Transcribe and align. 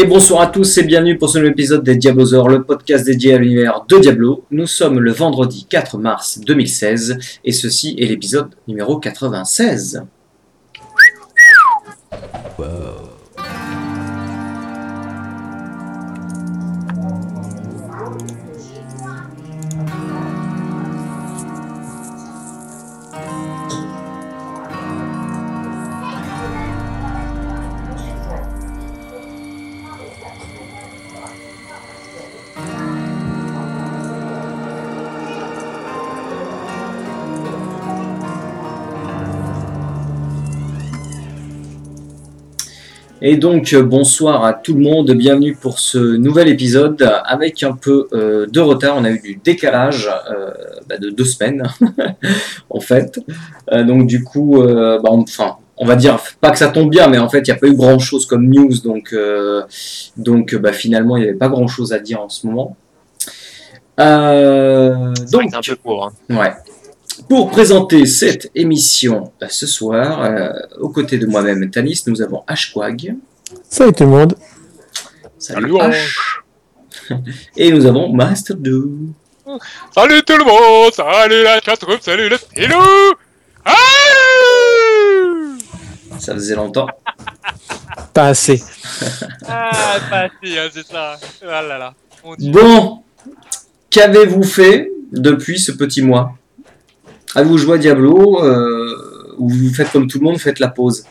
Et 0.00 0.04
bonsoir 0.04 0.42
à 0.42 0.46
tous 0.46 0.78
et 0.78 0.84
bienvenue 0.84 1.18
pour 1.18 1.28
ce 1.28 1.38
nouvel 1.38 1.54
épisode 1.54 1.82
des 1.82 1.96
Diablosaures, 1.96 2.48
le 2.48 2.62
podcast 2.62 3.04
dédié 3.04 3.34
à 3.34 3.38
l'univers 3.38 3.84
de 3.88 3.98
Diablo. 3.98 4.44
Nous 4.52 4.68
sommes 4.68 5.00
le 5.00 5.10
vendredi 5.10 5.66
4 5.68 5.98
mars 5.98 6.38
2016 6.38 7.18
et 7.44 7.50
ceci 7.50 7.96
est 7.98 8.06
l'épisode 8.06 8.50
numéro 8.68 9.00
96. 9.00 10.04
Et 43.20 43.36
donc 43.36 43.72
euh, 43.72 43.82
bonsoir 43.82 44.44
à 44.44 44.52
tout 44.54 44.74
le 44.74 44.80
monde, 44.80 45.10
bienvenue 45.12 45.54
pour 45.56 45.80
ce 45.80 45.98
nouvel 45.98 46.46
épisode 46.48 47.02
avec 47.24 47.62
un 47.64 47.72
peu 47.72 48.06
euh, 48.12 48.46
de 48.46 48.60
retard. 48.60 48.96
On 48.96 49.04
a 49.04 49.10
eu 49.10 49.18
du 49.20 49.40
décalage 49.42 50.08
euh, 50.30 50.50
bah, 50.88 50.98
de 50.98 51.10
deux 51.10 51.24
semaines 51.24 51.64
en 52.70 52.80
fait. 52.80 53.18
Euh, 53.72 53.82
donc 53.82 54.06
du 54.06 54.22
coup, 54.22 54.62
bah, 54.62 55.00
on- 55.10 55.22
enfin, 55.22 55.56
on 55.76 55.84
va 55.84 55.96
dire 55.96 56.18
pas 56.40 56.50
que 56.52 56.58
ça 56.58 56.68
tombe 56.68 56.90
bien, 56.90 57.08
mais 57.08 57.18
en 57.18 57.28
fait 57.28 57.38
il 57.40 57.44
n'y 57.50 57.50
a 57.50 57.56
pas 57.56 57.66
eu 57.66 57.74
grand 57.74 57.98
chose 57.98 58.24
comme 58.26 58.48
news, 58.48 58.78
donc 58.84 59.14
donc 60.16 60.54
bah, 60.54 60.72
finalement 60.72 61.16
il 61.16 61.22
n'y 61.24 61.28
avait 61.28 61.38
pas 61.38 61.48
grand 61.48 61.66
chose 61.66 61.92
à 61.92 61.98
dire 61.98 62.20
en 62.20 62.28
ce 62.28 62.46
moment. 62.46 62.76
Donc 65.32 65.54
un 65.54 65.60
peu 65.60 65.74
court. 65.76 66.12
hein. 66.30 66.36
Ouais. 66.36 66.52
Pour 67.26 67.50
présenter 67.50 68.06
cette 68.06 68.50
émission 68.54 69.32
euh, 69.42 69.46
ce 69.48 69.66
soir, 69.66 70.22
euh, 70.22 70.50
aux 70.78 70.90
côtés 70.90 71.18
de 71.18 71.26
moi-même, 71.26 71.70
Tanis, 71.70 72.02
nous 72.06 72.22
avons 72.22 72.44
Ashquag. 72.46 73.16
Salut 73.68 73.92
tout 73.92 74.04
le 74.04 74.10
monde. 74.10 74.34
Salut, 75.38 75.72
Salut, 75.72 75.80
Ash. 75.80 76.42
Et 77.56 77.72
nous 77.72 77.86
avons 77.86 78.12
Master 78.12 78.56
Do. 78.56 78.90
Salut 79.94 80.22
tout 80.22 80.36
le 80.36 80.44
monde, 80.44 80.92
salut 80.92 81.42
la 81.42 81.60
chatroom, 81.60 81.98
salut 82.00 82.28
le 82.28 82.36
stylo 82.36 82.76
Ah 83.64 83.72
Ça 86.18 86.34
faisait 86.34 86.54
longtemps. 86.54 86.88
Pas 88.14 88.28
assez. 88.28 88.62
Ah, 89.46 89.98
pas 90.10 90.28
si, 90.42 90.58
hein, 90.58 90.68
c'est 90.72 90.86
ça. 90.86 91.16
Ah 91.42 91.62
là 91.62 91.78
là. 91.78 91.94
Bon, 92.38 93.02
qu'avez-vous 93.90 94.42
fait 94.42 94.90
depuis 95.12 95.58
ce 95.58 95.72
petit 95.72 96.02
mois? 96.02 96.37
Avez-vous 97.34 97.58
joué 97.58 97.74
à 97.74 97.78
Diablo 97.78 98.42
euh, 98.44 99.34
ou 99.38 99.48
vous 99.48 99.72
faites 99.74 99.90
comme 99.90 100.06
tout 100.08 100.18
le 100.18 100.24
monde, 100.24 100.38
faites 100.38 100.58
la 100.58 100.68
pause 100.68 101.04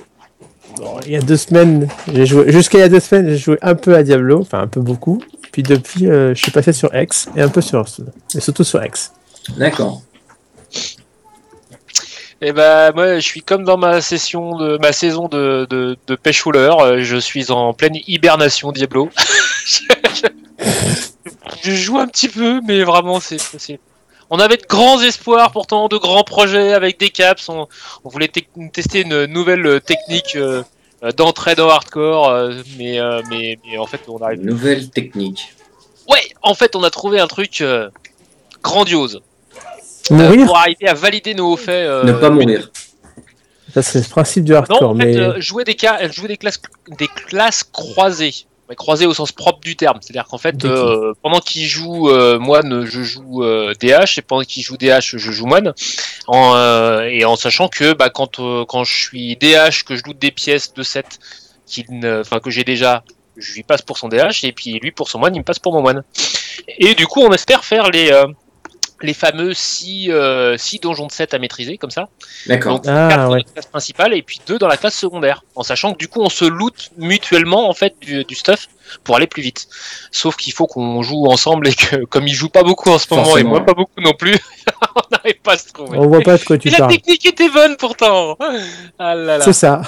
Bon, 0.77 0.99
il 1.05 1.11
y 1.13 1.15
a 1.15 1.21
deux 1.21 1.37
semaines, 1.37 1.87
j'ai 2.13 2.25
joué. 2.25 2.51
Jusqu'à 2.51 2.77
il 2.77 2.81
y 2.81 2.83
a 2.83 2.89
deux 2.89 2.99
semaines, 2.99 3.29
j'ai 3.29 3.37
joué 3.37 3.57
un 3.61 3.73
peu 3.75 3.95
à 3.95 4.03
Diablo, 4.03 4.41
enfin 4.41 4.59
un 4.59 4.67
peu 4.67 4.79
beaucoup. 4.81 5.19
Puis 5.51 5.63
depuis, 5.63 6.07
euh, 6.07 6.35
je 6.35 6.41
suis 6.41 6.51
passé 6.51 6.71
sur 6.73 6.93
X 6.95 7.29
et 7.35 7.41
un 7.41 7.49
peu 7.49 7.61
sur, 7.61 7.83
et 8.35 8.39
surtout 8.39 8.63
sur 8.63 8.83
X. 8.83 9.11
D'accord. 9.57 10.01
Et 12.41 12.51
bah 12.51 12.91
moi 12.91 13.15
je 13.15 13.21
suis 13.25 13.41
comme 13.41 13.63
dans 13.63 13.77
ma 13.77 13.99
session 14.01 14.55
de 14.57 14.77
ma 14.79 14.91
saison 14.91 15.27
de, 15.27 15.65
de, 15.71 15.97
de 16.05 16.15
pêche 16.15 16.43
rouleur, 16.43 16.79
euh, 16.81 16.99
je 17.01 17.17
suis 17.17 17.49
en 17.51 17.73
pleine 17.73 17.95
hibernation 18.05 18.71
Diablo. 18.71 19.09
je, 19.65 19.79
je- 20.13 20.67
je 21.63 21.71
joue 21.71 21.97
un 21.97 22.07
petit 22.07 22.29
peu, 22.29 22.61
mais 22.67 22.83
vraiment 22.83 23.19
c'est 23.19 23.39
c'est- 23.39 23.79
On 24.29 24.39
avait 24.39 24.57
de 24.57 24.65
grands 24.67 24.99
espoirs 25.01 25.51
pourtant, 25.51 25.87
de 25.87 25.97
grands 25.97 26.23
projets 26.23 26.73
avec 26.73 26.99
des 26.99 27.09
caps. 27.09 27.47
On, 27.49 27.67
on 28.03 28.09
voulait 28.09 28.29
tester 28.73 29.01
une 29.01 29.25
nouvelle 29.25 29.65
euh, 29.65 29.79
technique 29.79 30.35
euh, 30.35 30.63
euh, 31.03 31.11
d'entrée 31.11 31.55
dans 31.55 31.69
hardcore, 31.69 32.29
euh, 32.29 32.53
mais, 32.77 32.99
euh, 32.99 33.21
mais 33.29 33.57
mais 33.65 33.77
en 33.77 33.85
fait 33.85 34.01
on 34.07 34.17
arrive. 34.17 34.41
Nouvelle 34.43 34.89
technique. 34.89 35.53
Ouais, 36.09 36.27
en 36.41 36.53
fait 36.55 36.75
on 36.75 36.83
a 36.83 36.89
trouvé 36.89 37.19
un 37.19 37.27
truc 37.27 37.61
euh, 37.61 37.89
grandiose 38.63 39.21
euh, 40.11 40.15
Mourir, 40.15 40.45
pour 40.45 40.57
arriver 40.57 40.87
à 40.87 40.93
valider 40.93 41.33
nos 41.33 41.51
hauts 41.53 41.57
faits. 41.57 41.87
euh, 41.87 42.03
ne 42.03 42.13
pas 42.13 42.29
mourir. 42.29 42.69
ça 43.73 43.81
c'est 43.81 43.99
le 43.99 44.05
principe 44.09 44.43
du 44.45 44.51
Non, 44.53 44.57
hardcore, 44.59 44.89
en 44.89 44.95
fait, 44.97 45.05
mais 45.05 45.17
euh, 45.17 45.39
jouer 45.41 45.63
des 45.63 45.75
cas, 45.75 46.09
jouer 46.11 46.27
des 46.29 46.37
classes, 46.37 46.61
des 46.97 47.07
classes 47.07 47.63
croisées, 47.63 48.33
Mais 48.69 48.75
croisées 48.75 49.05
au 49.05 49.13
sens 49.13 49.31
propre 49.31 49.59
du 49.61 49.75
terme. 49.77 49.99
C'est-à-dire 50.01 50.25
qu'en 50.27 50.37
fait, 50.37 50.55
euh, 50.65 51.13
pendant 51.21 51.39
qu'il 51.39 51.65
joue 51.67 52.09
euh, 52.09 52.37
moine, 52.37 52.85
je 52.85 53.01
joue 53.01 53.43
euh, 53.43 53.73
DH, 53.79 54.17
et 54.17 54.21
pendant 54.21 54.43
qu'il 54.43 54.61
joue 54.63 54.75
DH, 54.77 54.99
je 55.15 55.31
joue 55.31 55.45
moine. 55.45 55.73
En, 56.27 56.53
euh, 56.55 57.03
et 57.03 57.23
en 57.23 57.35
sachant 57.37 57.69
que 57.69 57.93
bah, 57.93 58.09
quand 58.09 58.39
euh, 58.39 58.65
quand 58.65 58.83
je 58.83 58.93
suis 58.93 59.37
DH, 59.37 59.83
que 59.85 59.95
je 59.95 60.03
loot 60.03 60.17
des 60.19 60.31
pièces 60.31 60.73
de 60.73 60.83
7 60.83 61.19
qu'il 61.65 61.85
ne- 61.89 62.19
enfin 62.21 62.39
que 62.39 62.49
j'ai 62.49 62.63
déjà, 62.65 63.03
je 63.37 63.53
lui 63.53 63.63
passe 63.63 63.81
pour 63.81 63.97
son 63.97 64.09
DH, 64.09 64.43
et 64.43 64.51
puis 64.51 64.79
lui 64.81 64.91
pour 64.91 65.09
son 65.09 65.19
moine, 65.19 65.33
il 65.35 65.39
me 65.39 65.43
passe 65.45 65.59
pour 65.59 65.71
mon 65.73 65.81
moine. 65.81 66.03
Et 66.77 66.93
du 66.95 67.07
coup, 67.07 67.21
on 67.21 67.31
espère 67.31 67.63
faire 67.63 67.89
les 67.89 68.11
euh, 68.11 68.25
les 69.01 69.13
fameux 69.13 69.53
6 69.53 70.11
six 70.57 70.79
donjons 70.79 71.07
de 71.07 71.11
7 71.11 71.33
à 71.33 71.39
maîtriser, 71.39 71.77
comme 71.77 71.91
ça. 71.91 72.09
D'accord. 72.47 72.79
Donc 72.79 72.85
Ah, 72.87 73.07
4 73.09 73.17
dans 73.27 73.31
ouais. 73.33 73.43
la 73.45 73.51
classe 73.53 73.65
principale 73.67 74.13
et 74.13 74.21
puis 74.23 74.41
2 74.47 74.57
dans 74.57 74.67
la 74.67 74.77
classe 74.77 74.95
secondaire. 74.95 75.43
En 75.55 75.63
sachant 75.63 75.93
que 75.93 75.97
du 75.99 76.07
coup 76.07 76.21
on 76.21 76.29
se 76.29 76.45
loot 76.45 76.89
mutuellement 76.97 77.69
en 77.69 77.73
fait 77.73 77.93
du, 78.01 78.23
du 78.25 78.33
stuff 78.35 78.67
pour 79.03 79.15
aller 79.15 79.27
plus 79.27 79.41
vite. 79.43 79.67
Sauf 80.11 80.35
qu'il 80.35 80.53
faut 80.53 80.65
qu'on 80.65 81.03
joue 81.03 81.25
ensemble 81.27 81.67
et 81.67 81.73
que 81.75 82.05
comme 82.05 82.27
il 82.27 82.33
joue 82.33 82.49
pas 82.49 82.63
beaucoup 82.63 82.89
en 82.89 82.97
ce 82.97 83.13
moment 83.13 83.37
et 83.37 83.43
moi 83.43 83.63
pas 83.65 83.73
beaucoup 83.73 83.99
non 84.01 84.13
plus, 84.13 84.35
on 84.95 85.01
n'arrive 85.11 85.41
pas 85.41 85.53
à 85.53 85.57
se 85.57 85.71
trouver. 85.71 85.97
on 85.97 86.07
voit 86.07 86.21
pas 86.21 86.37
de 86.37 86.43
quoi 86.43 86.57
tu 86.57 86.69
Et 86.69 86.71
la 86.71 86.87
technique 86.87 87.25
était 87.25 87.49
bonne 87.49 87.75
pourtant. 87.77 88.35
Ah 88.97 89.13
là 89.13 89.37
là. 89.37 89.43
C'est 89.45 89.53
ça. 89.53 89.81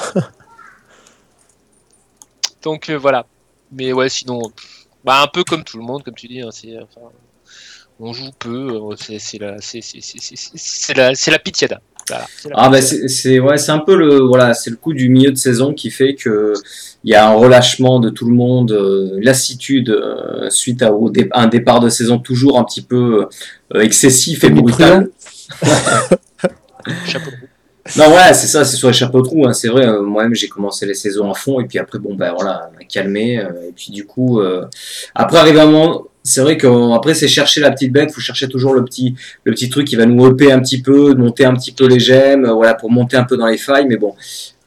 Donc 2.62 2.90
euh, 2.90 2.96
voilà. 2.98 3.26
Mais 3.72 3.94
ouais 3.94 4.10
sinon, 4.10 4.42
bah 5.04 5.22
un 5.22 5.28
peu 5.28 5.44
comme 5.44 5.64
tout 5.64 5.78
le 5.78 5.84
monde 5.84 6.04
comme 6.04 6.16
tu 6.16 6.28
dis. 6.28 6.42
hein, 6.42 6.50
c'est 6.52 6.76
enfin, 6.78 7.08
on 8.00 8.14
joue 8.14 8.32
peu. 8.40 8.80
C'est 8.98 10.94
la 10.96 11.40
pitiada. 11.40 11.82
Voilà, 12.10 12.26
la 12.46 12.52
Ah 12.56 12.70
bah 12.70 12.82
c'est 12.82 13.40
ouais 13.40 13.70
un 13.70 13.80
peu 13.80 13.96
le 13.96 14.18
voilà 14.22 14.56
c'est 14.56 14.72
le 14.72 14.78
coup 14.78 14.94
du 14.94 15.10
milieu 15.10 15.30
de 15.32 15.38
saison 15.38 15.74
qui 15.76 15.92
fait 15.92 16.16
que 16.16 16.54
il 17.04 17.12
y 17.12 17.16
a 17.16 17.30
un 17.30 17.34
relâchement 17.34 18.00
de 18.00 18.10
tout 18.10 18.26
le 18.28 18.34
monde 18.34 18.72
euh, 18.72 19.20
lassitude 19.22 19.90
euh, 19.92 20.50
suite 20.50 20.82
à, 20.82 20.92
au 20.92 21.12
dé- 21.12 21.28
à 21.32 21.44
un 21.44 21.48
départ 21.48 21.80
de 21.82 21.90
saison 21.90 22.18
toujours 22.18 22.58
un 22.58 22.64
petit 22.64 22.82
peu 22.82 23.28
euh, 23.76 23.80
excessif 23.82 24.44
et 24.44 24.50
brutal. 24.50 25.10
chapeau 27.06 27.30
de 27.32 27.36
roue. 27.36 27.48
Non 27.98 28.08
ouais 28.16 28.34
c'est 28.34 28.48
ça 28.48 28.66
c'est 28.66 28.76
sur 28.78 28.88
les 28.88 28.94
chapeaux 28.94 29.22
de 29.22 29.28
roue 29.28 29.48
hein, 29.48 29.54
c'est 29.54 29.68
vrai 29.68 29.86
euh, 29.88 30.02
moi-même 30.02 30.34
j'ai 30.36 30.48
commencé 30.48 30.86
les 30.88 30.94
saisons 30.96 31.30
à 31.32 31.36
fond 31.36 31.60
et 31.60 31.66
puis 31.66 31.78
après 31.80 32.00
bon 32.00 32.16
ben 32.16 32.32
voilà 32.34 32.72
calmé 32.88 33.40
euh, 33.40 33.68
et 33.70 33.72
puis 33.76 33.92
du 33.92 34.06
coup 34.06 34.40
euh, 34.42 34.66
après 35.16 35.38
arrivé 35.38 35.60
un 35.60 35.66
moment 35.68 36.06
c'est 36.24 36.42
vrai 36.42 36.58
que 36.58 36.94
après 36.96 37.14
c'est 37.14 37.28
chercher 37.28 37.62
la 37.62 37.72
petite 37.72 37.92
bête 37.92 38.12
faut 38.12 38.22
chercher 38.22 38.48
toujours 38.48 38.74
le 38.74 38.84
petit 38.84 39.16
le 39.44 39.54
petit 39.54 39.70
truc 39.70 39.88
qui 39.88 39.96
va 39.96 40.06
nous 40.06 40.26
upper 40.26 40.52
un 40.52 40.60
petit 40.60 40.82
peu 40.82 41.14
monter 41.16 41.46
un 41.46 41.54
petit 41.54 41.72
peu 41.72 41.88
les 41.88 42.00
gemmes 42.00 42.46
euh, 42.46 42.54
voilà 42.54 42.74
pour 42.74 42.92
monter 42.92 43.18
un 43.18 43.24
peu 43.24 43.38
dans 43.38 43.48
les 43.48 43.58
failles 43.58 43.86
mais 43.88 43.98
bon 43.98 44.14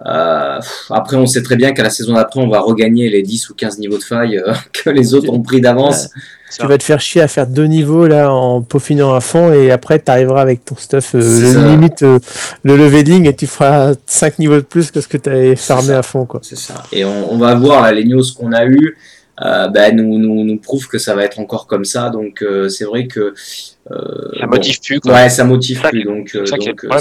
euh, 0.06 0.58
après 0.90 1.16
on 1.16 1.26
sait 1.26 1.42
très 1.42 1.56
bien 1.56 1.72
qu'à 1.72 1.82
la 1.82 1.90
saison 1.90 2.14
d'après 2.14 2.40
on 2.40 2.48
va 2.48 2.60
regagner 2.60 3.08
les 3.08 3.22
10 3.22 3.50
ou 3.50 3.54
15 3.54 3.78
niveaux 3.78 3.98
de 3.98 4.02
failles 4.02 4.38
euh, 4.38 4.52
que 4.72 4.90
les 4.90 5.14
autres 5.14 5.30
ont 5.30 5.42
pris 5.42 5.60
d'avance. 5.60 6.08
Tu 6.58 6.66
vas 6.66 6.76
te 6.76 6.82
faire 6.82 7.00
chier 7.00 7.22
à 7.22 7.28
faire 7.28 7.46
deux 7.46 7.64
niveaux 7.64 8.06
là 8.06 8.30
en 8.30 8.60
peaufinant 8.60 9.14
à 9.14 9.20
fond 9.20 9.52
et 9.52 9.70
après 9.70 10.00
tu 10.00 10.10
arriveras 10.10 10.42
avec 10.42 10.64
ton 10.64 10.76
stuff, 10.76 11.14
euh, 11.14 11.70
limite 11.70 12.02
euh, 12.02 12.18
le 12.62 12.76
leveling 12.76 13.26
et 13.26 13.34
tu 13.34 13.46
feras 13.46 13.94
5 14.06 14.38
niveaux 14.38 14.56
de 14.56 14.60
plus 14.60 14.90
que 14.90 15.00
ce 15.00 15.08
que 15.08 15.16
tu 15.16 15.30
avais 15.30 15.56
farmé 15.56 15.94
à 15.94 16.02
fond 16.02 16.26
quoi. 16.26 16.40
C'est 16.42 16.58
ça. 16.58 16.82
Et 16.92 17.04
on, 17.04 17.32
on 17.32 17.38
va 17.38 17.54
voir 17.54 17.82
là, 17.82 17.92
les 17.92 18.04
news 18.04 18.22
qu'on 18.36 18.52
a 18.52 18.66
eu 18.66 18.98
euh, 19.44 19.68
ben, 19.68 19.96
nous, 19.96 20.18
nous, 20.18 20.44
nous 20.44 20.56
prouvent 20.58 20.88
que 20.88 20.98
ça 20.98 21.14
va 21.14 21.24
être 21.24 21.40
encore 21.40 21.66
comme 21.66 21.84
ça. 21.84 22.10
Donc 22.10 22.42
euh, 22.42 22.68
c'est 22.68 22.84
vrai 22.84 23.06
que 23.06 23.34
euh, 23.90 23.94
Ça 24.38 24.46
bon, 24.46 24.56
motive 24.56 24.80
plus 24.80 25.00
quoi. 25.00 25.14
Ouais, 25.14 25.28
ça 25.28 25.44
motive 25.44 25.80
Ça 25.80 25.88
plus. 25.88 26.04
Donc 26.04 26.36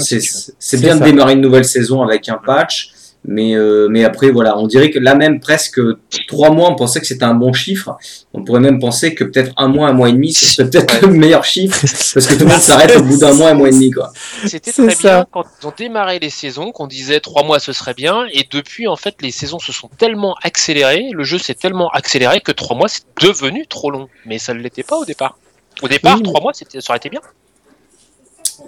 c'est 0.00 0.80
bien 0.80 0.96
de 0.96 1.04
démarrer 1.04 1.34
une 1.34 1.40
nouvelle 1.40 1.64
saison 1.64 2.02
avec 2.02 2.28
un 2.28 2.40
patch. 2.44 2.92
Mais, 3.24 3.54
euh, 3.54 3.86
mais 3.88 4.02
après, 4.02 4.30
voilà, 4.30 4.58
on 4.58 4.66
dirait 4.66 4.90
que 4.90 4.98
là 4.98 5.14
même, 5.14 5.38
presque 5.38 5.80
trois 6.26 6.50
mois, 6.50 6.68
on 6.70 6.74
pensait 6.74 6.98
que 7.00 7.06
c'était 7.06 7.24
un 7.24 7.34
bon 7.34 7.52
chiffre. 7.52 7.96
On 8.34 8.42
pourrait 8.42 8.58
même 8.60 8.80
penser 8.80 9.14
que 9.14 9.22
peut-être 9.22 9.52
un 9.56 9.68
mois, 9.68 9.88
un 9.88 9.92
mois 9.92 10.08
et 10.08 10.12
demi, 10.12 10.32
ce 10.32 10.44
serait 10.44 10.68
peut-être 10.68 11.06
le 11.06 11.12
meilleur 11.12 11.44
chiffre. 11.44 11.78
Parce 11.80 12.26
que 12.26 12.34
tout 12.34 12.40
le 12.40 12.50
monde 12.50 12.60
s'arrête 12.60 12.96
au 12.96 13.02
bout 13.02 13.16
d'un 13.18 13.32
mois, 13.34 13.50
un 13.50 13.54
mois 13.54 13.68
et 13.68 13.72
demi, 13.72 13.92
quoi. 13.92 14.12
C'était 14.46 14.72
C'est 14.72 14.86
très 14.86 14.94
ça. 14.96 15.02
bien 15.18 15.26
quand 15.30 15.44
ils 15.62 15.66
ont 15.68 15.72
démarré 15.76 16.18
les 16.18 16.30
saisons, 16.30 16.72
qu'on 16.72 16.88
disait 16.88 17.20
trois 17.20 17.44
mois 17.44 17.60
ce 17.60 17.72
serait 17.72 17.94
bien, 17.94 18.26
et 18.32 18.44
depuis 18.50 18.88
en 18.88 18.96
fait 18.96 19.14
les 19.22 19.30
saisons 19.30 19.60
se 19.60 19.70
sont 19.72 19.88
tellement 19.98 20.34
accélérées, 20.42 21.10
le 21.12 21.22
jeu 21.22 21.38
s'est 21.38 21.54
tellement 21.54 21.90
accéléré 21.90 22.40
que 22.40 22.50
trois 22.52 22.76
mois 22.76 22.88
c'est 22.88 23.02
devenu 23.20 23.66
trop 23.68 23.90
long. 23.92 24.08
Mais 24.26 24.38
ça 24.38 24.52
ne 24.52 24.58
l'était 24.58 24.82
pas 24.82 24.96
au 24.96 25.04
départ. 25.04 25.38
Au 25.80 25.86
départ, 25.88 26.16
Oui, 26.16 26.22
trois 26.24 26.40
mois 26.40 26.52
c'était, 26.54 26.80
ça 26.80 26.90
aurait 26.90 26.98
été 26.98 27.08
bien. 27.08 27.20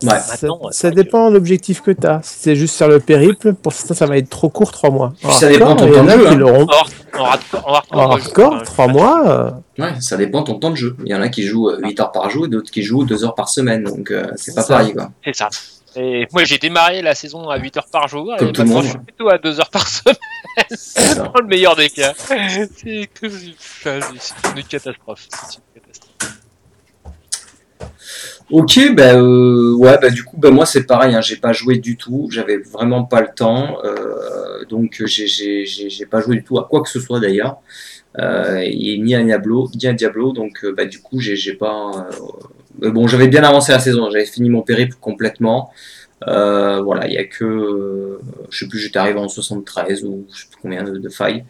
Ouais. 0.02 0.08
Ça, 0.18 0.32
Maintenant, 0.32 0.60
ça 0.70 0.88
ouais, 0.88 0.94
dépend 0.94 1.28
de 1.28 1.34
l'objectif 1.34 1.80
que 1.80 1.90
tu 1.90 2.06
as. 2.06 2.20
Si 2.22 2.38
c'est 2.40 2.56
juste 2.56 2.76
faire 2.76 2.88
le 2.88 3.00
périple, 3.00 3.54
pour 3.54 3.72
certains, 3.72 3.94
ça 3.94 4.06
va 4.06 4.16
être 4.18 4.28
trop 4.30 4.48
court, 4.48 4.72
3 4.72 4.90
mois. 4.90 5.12
Puis 5.22 5.32
ça 5.32 5.48
dépend 5.48 5.74
de 5.74 5.80
ton 5.80 5.86
il 5.86 5.92
y 5.94 5.98
en 5.98 6.00
temps 6.00 6.04
de 6.04 6.10
a 6.10 6.18
jeu, 6.18 6.46
hein. 6.46 6.66
En 7.16 7.24
hardcore, 7.24 7.68
en 7.68 7.74
hardcore, 7.74 7.92
En 7.92 7.96
moi, 8.08 8.16
je- 8.18 8.24
hardcore, 8.24 8.58
je- 8.60 8.64
3 8.64 8.88
mois. 8.88 9.28
euh, 9.28 9.50
Ouais, 9.82 10.00
ça 10.00 10.16
dépend 10.16 10.40
de 10.40 10.46
ton 10.46 10.58
temps 10.58 10.70
de 10.70 10.76
jeu. 10.76 10.96
Il 11.04 11.10
y 11.10 11.14
en 11.14 11.20
a 11.22 11.28
qui 11.28 11.42
jouent 11.44 11.68
euh, 11.70 11.80
8 11.82 11.98
heures 12.00 12.12
par 12.12 12.28
jour 12.30 12.46
et 12.46 12.48
d'autres 12.48 12.70
qui 12.70 12.82
jouent 12.82 13.04
2 13.04 13.24
heures 13.24 13.34
par 13.34 13.48
semaine. 13.48 13.84
Donc 13.84 14.10
euh, 14.10 14.26
c'est 14.36 14.54
pas 14.54 14.62
Ça. 14.62 14.74
pareil 14.78 14.92
quoi. 14.94 15.10
C'est 15.24 15.34
ça. 15.34 15.48
Et 15.96 16.26
moi, 16.32 16.42
j'ai 16.42 16.58
démarré 16.58 17.02
la 17.02 17.14
saison 17.14 17.48
à 17.48 17.56
8 17.56 17.76
heures 17.76 17.86
par 17.90 18.08
jour. 18.08 18.34
Comme 18.36 18.48
et 18.48 18.52
tout 18.52 18.62
le 18.62 18.66
maintenant, 18.68 18.74
monde. 18.82 18.84
je 18.84 18.88
suis 18.90 18.98
plutôt 18.98 19.28
à 19.28 19.38
2 19.38 19.60
heures 19.60 19.70
par 19.70 19.86
semaine, 19.88 20.16
C'est 20.70 21.00
ça. 21.00 21.14
dans 21.22 21.32
le 21.40 21.46
meilleur 21.46 21.76
des 21.76 21.88
cas. 21.88 22.12
C'est 22.16 23.06
que 23.14 23.28
c'est 23.30 24.56
une 24.56 24.64
catastrophe. 24.64 25.26
C'est 25.30 25.58
une 25.58 25.62
catastrophe. 25.72 25.73
Ok, 28.54 28.78
bah 28.94 29.16
euh, 29.16 29.74
ouais, 29.74 29.98
bah 30.00 30.10
du 30.10 30.22
coup, 30.22 30.36
bah 30.38 30.52
moi 30.52 30.64
c'est 30.64 30.84
pareil, 30.84 31.12
hein, 31.12 31.20
j'ai 31.20 31.34
pas 31.34 31.52
joué 31.52 31.78
du 31.78 31.96
tout, 31.96 32.28
j'avais 32.30 32.58
vraiment 32.58 33.02
pas 33.02 33.20
le 33.20 33.26
temps, 33.34 33.78
euh, 33.84 34.64
donc 34.68 35.02
j'ai 35.06 35.26
j'ai 35.66 36.06
pas 36.06 36.20
joué 36.20 36.36
du 36.36 36.44
tout 36.44 36.56
à 36.60 36.68
quoi 36.68 36.80
que 36.80 36.88
ce 36.88 37.00
soit 37.00 37.18
d'ailleurs, 37.18 37.56
euh, 38.20 38.60
ni 38.60 39.12
à 39.16 39.24
Diablo, 39.24 39.68
ni 39.74 39.88
à 39.88 39.92
Diablo, 39.92 40.30
donc 40.32 40.64
euh, 40.64 40.72
bah 40.72 40.84
du 40.84 41.00
coup 41.00 41.18
j'ai 41.18 41.54
pas, 41.54 42.06
euh, 42.84 42.92
bon 42.92 43.08
j'avais 43.08 43.26
bien 43.26 43.42
avancé 43.42 43.72
la 43.72 43.80
saison, 43.80 44.08
j'avais 44.08 44.24
fini 44.24 44.48
mon 44.50 44.62
périple 44.62 44.94
complètement, 45.00 45.72
euh, 46.28 46.80
voilà, 46.82 47.06
il 47.06 47.12
y 47.12 47.18
a 47.18 47.24
que, 47.24 47.44
euh, 47.44 48.18
je 48.50 48.58
sais 48.58 48.68
plus, 48.68 48.78
j'étais 48.78 48.98
arrivé 48.98 49.18
en 49.18 49.28
73 49.28 50.04
ou 50.04 50.26
je 50.32 50.42
sais 50.42 50.46
plus 50.50 50.58
combien 50.60 50.82
de, 50.82 51.08
failles, 51.08 51.44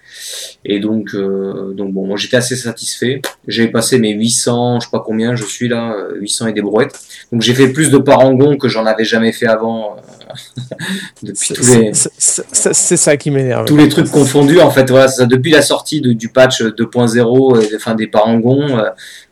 et 0.65 0.81
donc 0.81 1.15
euh, 1.15 1.73
donc 1.75 1.93
bon, 1.93 2.06
moi 2.06 2.17
j'étais 2.17 2.37
assez 2.37 2.56
satisfait. 2.56 3.23
J'avais 3.47 3.71
passé 3.71 3.99
mes 3.99 4.12
800, 4.12 4.81
je 4.81 4.87
sais 4.87 4.91
pas 4.91 5.03
combien, 5.05 5.37
je 5.37 5.44
suis 5.44 5.69
là, 5.69 5.93
euh, 5.93 6.17
800 6.17 6.49
et 6.49 6.53
des 6.53 6.62
brouettes. 6.62 6.99
Donc 7.32 7.43
j'ai 7.43 7.55
fait 7.55 7.69
plus 7.69 7.91
de 7.91 7.99
parangons 7.99 8.56
que 8.56 8.69
j'en 8.69 8.87
avais 8.87 9.05
jamais 9.05 9.32
fait 9.32 9.47
avant. 9.47 9.97
Euh, 10.35 10.75
depuis 11.23 11.47
c'est- 11.49 11.55
tous 11.55 11.71
les, 11.81 12.97
ça 12.97 13.17
qui 13.17 13.31
m'énerve. 13.31 13.65
tous 13.67 13.77
les 13.77 13.89
trucs 13.89 14.11
confondus, 14.11 14.61
en 14.61 14.71
fait, 14.71 14.91
voilà, 14.91 15.09
ça, 15.09 15.27
depuis 15.27 15.51
la 15.53 15.63
sortie 15.63 16.01
de- 16.01 16.13
du 16.13 16.29
patch 16.29 16.63
2.0, 16.63 17.61
et, 17.63 17.77
enfin 17.77 17.95
des 17.95 18.07
parangons, 18.07 18.79
euh, 18.79 18.91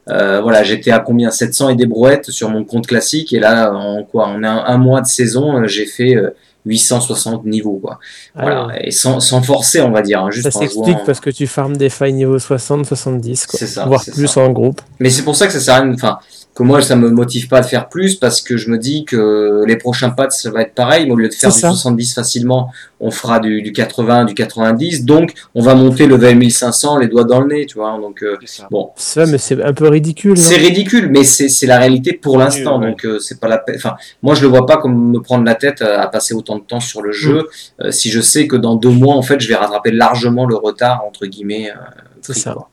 euh, 0.09 0.41
voilà, 0.41 0.63
j'étais 0.63 0.91
à 0.91 0.99
combien 0.99 1.31
700 1.31 1.71
et 1.71 1.77
des 1.77 1.87
brouettes 1.87 2.31
sur 2.31 2.49
mon 2.51 2.65
compte 2.65 2.87
classique, 2.87 3.33
et 3.33 3.39
là, 3.41 3.73
en 3.73 4.03
quoi, 4.03 4.27
en 4.27 4.43
un, 4.43 4.65
un 4.67 4.77
mois 4.79 5.01
de 5.01 5.07
saison, 5.07 5.59
euh, 5.63 5.67
j'ai 5.67 5.87
fait 5.87 6.17
euh, 6.17 6.31
860 6.67 7.45
niveaux, 7.45 7.79
quoi. 7.83 7.99
Voilà, 8.35 8.69
Ah, 8.71 8.77
et 8.81 8.91
sans, 8.91 9.21
sans 9.21 9.43
forcer, 9.43 9.81
on 9.81 9.91
va 9.91 10.03
dire, 10.03 10.23
hein, 10.23 10.31
juste 10.31 10.51
ça 10.51 10.59
s'explique 10.59 10.97
jouant. 10.97 11.03
parce 11.07 11.21
que 11.21 11.31
tu 11.31 11.47
farmes 11.47 11.77
des 11.77 11.89
failles 11.91 12.13
niveau 12.13 12.39
60, 12.39 12.87
70, 12.87 13.47
quoi. 13.47 13.59
Ça, 13.59 13.85
voire 13.87 14.05
plus 14.05 14.27
ça. 14.29 14.41
en 14.41 14.51
groupe. 14.51 14.81
Mais 15.01 15.11
c'est 15.11 15.23
pour 15.23 15.37
ça 15.37 15.47
que 15.47 15.53
ça 15.53 15.61
sert 15.61 15.75
à 15.75 15.81
rien, 15.81 15.93
enfin, 15.95 16.19
que 16.55 16.63
moi 16.63 16.83
ça 16.83 16.97
me 16.97 17.09
motive 17.09 17.49
pas 17.49 17.63
de 17.63 17.67
faire 17.67 17.89
plus 17.89 18.15
parce 18.17 18.43
que 18.43 18.59
je 18.59 18.71
me 18.71 18.77
dis 18.77 19.07
que 19.07 19.65
les 19.67 19.77
prochains 19.77 20.11
patchs 20.11 20.35
ça 20.35 20.51
va 20.51 20.61
être 20.61 20.75
pareil, 20.75 21.07
mais 21.07 21.13
au 21.13 21.17
lieu 21.17 21.29
de 21.31 21.33
faire 21.35 21.51
du 21.51 21.59
ça. 21.59 21.71
70 21.71 22.13
facilement, 22.15 22.71
on 23.01 23.11
fera 23.11 23.41
du, 23.41 23.63
du 23.63 23.73
80, 23.73 24.27
du 24.27 24.35
90, 24.35 25.07
donc 25.07 25.33
on 25.55 25.63
va 25.63 25.75
monter 25.75 26.07
level 26.07 26.37
1500 26.37 26.99
les 26.99 27.09
doigts 27.09 27.25
dans 27.25 27.41
le 27.41 27.47
nez, 27.55 27.65
tu 27.65 27.79
vois. 27.79 27.99
Donc 27.99 28.23
euh, 28.23 28.37
C'est 28.43 28.61
ça. 28.61 28.69
bon, 28.71 28.91
C'est 28.97 29.23
vrai, 29.23 29.33
mais 29.33 29.39
c'est 29.39 29.63
un 29.63 29.73
peu 29.73 29.89
ridicule. 29.89 30.37
c'est 30.37 30.57
ridicule, 30.57 31.09
mais 31.11 31.25
c'est 31.25 31.49
c'est 31.49 31.67
la 31.67 31.79
réalité 31.79 32.13
pour 32.13 32.37
l'instant, 32.37 32.79
ouais. 32.81 32.91
donc 32.91 33.07
euh, 33.07 33.19
c'est 33.19 33.41
pas 33.41 33.49
la 33.49 33.57
peine. 33.57 33.77
Enfin, 33.77 33.95
moi 34.23 34.35
je 34.35 34.43
le 34.43 34.49
vois 34.49 34.67
pas 34.67 34.77
comme 34.77 35.11
me 35.13 35.21
prendre 35.21 35.45
la 35.45 35.55
tête 35.55 35.81
à, 35.81 36.03
à 36.03 36.07
passer 36.09 36.35
autant 36.35 36.52
de 36.57 36.63
temps 36.63 36.81
sur 36.81 37.03
le 37.03 37.13
jeu, 37.13 37.49
euh, 37.81 37.91
si 37.91 38.11
je 38.11 38.21
sais 38.21 38.47
que 38.49 38.57
dans 38.57 38.75
deux 38.77 38.91
mois 38.91 39.15
en 39.17 39.23
fait 39.23 39.41
je 39.41 39.49
vais 39.49 39.55
rattraper 39.57 39.91
largement 39.91 40.47
le 40.47 40.57
retard 40.57 41.05
entre 41.07 41.27
guillemets. 41.27 41.71
euh, 41.71 41.75
pris, 42.23 42.35
ça. 42.41 42.53
quoi. 42.53 42.69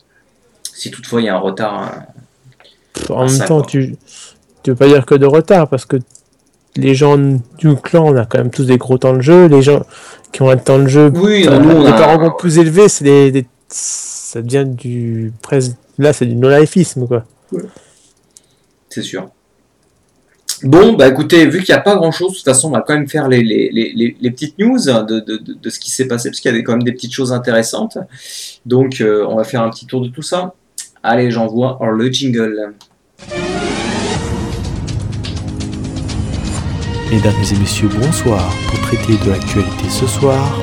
Si 0.74 0.92
toutefois 0.92 1.22
il 1.22 1.26
y 1.26 1.30
a 1.30 1.36
un 1.36 1.40
retard. 1.40 1.74
hein. 1.84 2.04
Pff, 2.94 3.12
En 3.12 3.20
même 3.22 3.30
ça, 3.30 3.46
temps, 3.46 3.60
quoi. 3.62 3.68
tu, 3.70 3.96
tu 4.64 4.72
veux 4.72 4.76
pas 4.76 4.88
dire 4.88 5.06
que 5.06 5.16
de 5.16 5.26
retard 5.26 5.68
parce 5.68 5.86
que 5.86 5.98
les 6.76 6.94
gens 6.96 7.18
du 7.18 7.76
clan, 7.76 8.06
on 8.08 8.16
a 8.16 8.26
quand 8.26 8.38
même 8.38 8.52
tous 8.52 8.66
des 8.66 8.78
gros 8.78 8.98
temps 8.98 9.14
de 9.14 9.22
jeu. 9.22 9.48
Les 9.48 9.62
gens 9.62 9.82
qui 10.32 10.42
ont 10.44 10.50
un 10.50 10.58
temps 10.58 10.80
de 10.80 10.88
jeu, 10.88 11.12
Oui, 11.16 11.46
nous 11.46 11.88
a. 11.88 12.38
plus 12.38 12.58
élevés, 12.60 12.88
c'est 12.88 13.04
des, 13.04 13.32
des- 13.32 13.48
ça 13.68 14.42
devient 14.42 14.66
du. 14.68 15.34
Là, 15.98 16.14
c'est 16.14 16.26
du 16.28 16.36
no-lifisme, 16.36 17.08
quoi. 17.08 17.26
C'est 18.90 19.02
sûr. 19.02 19.30
Bon, 20.64 20.94
bah 20.94 21.08
écoutez, 21.08 21.46
vu 21.46 21.64
qu'il 21.64 21.74
n'y 21.74 21.80
a 21.80 21.82
pas 21.82 21.96
grand 21.96 22.12
chose, 22.12 22.32
de 22.32 22.36
toute 22.38 22.46
façon, 22.46 22.68
on 22.68 22.72
va 22.72 22.82
quand 22.86 22.94
même 22.94 23.08
faire 23.08 23.30
les, 23.30 23.42
les, 23.42 23.70
les, 23.72 23.94
les- 23.96 24.18
les 24.20 24.32
petites 24.32 24.60
news 24.60 24.78
de, 24.78 25.20
de, 25.22 25.38
de, 25.38 25.54
de 25.54 25.70
ce 25.70 25.80
qui 25.80 25.90
s'est 25.90 26.08
passé, 26.08 26.30
parce 26.30 26.42
qu'il 26.42 26.52
y 26.52 26.54
avait 26.54 26.64
quand 26.64 26.74
même 26.74 26.84
des 26.84 26.92
petites 26.92 27.14
choses 27.14 27.32
intéressantes. 27.32 27.98
Donc, 28.66 29.00
euh, 29.00 29.26
on 29.30 29.38
va 29.38 29.46
faire 29.46 29.62
un 29.62 29.70
petit 29.70 29.86
tour 29.86 30.02
de 30.02 30.10
tout 30.10 30.22
ça. 30.22 30.54
Allez, 31.02 31.32
j'envoie 31.32 31.80
le 31.94 32.12
jingle. 32.12 32.74
Mesdames 37.10 37.34
et 37.52 37.58
messieurs, 37.58 37.90
bonsoir. 37.98 38.54
Pour 38.70 38.80
traiter 38.82 39.14
de 39.26 39.30
l'actualité 39.32 39.90
ce 39.90 40.06
soir, 40.08 40.60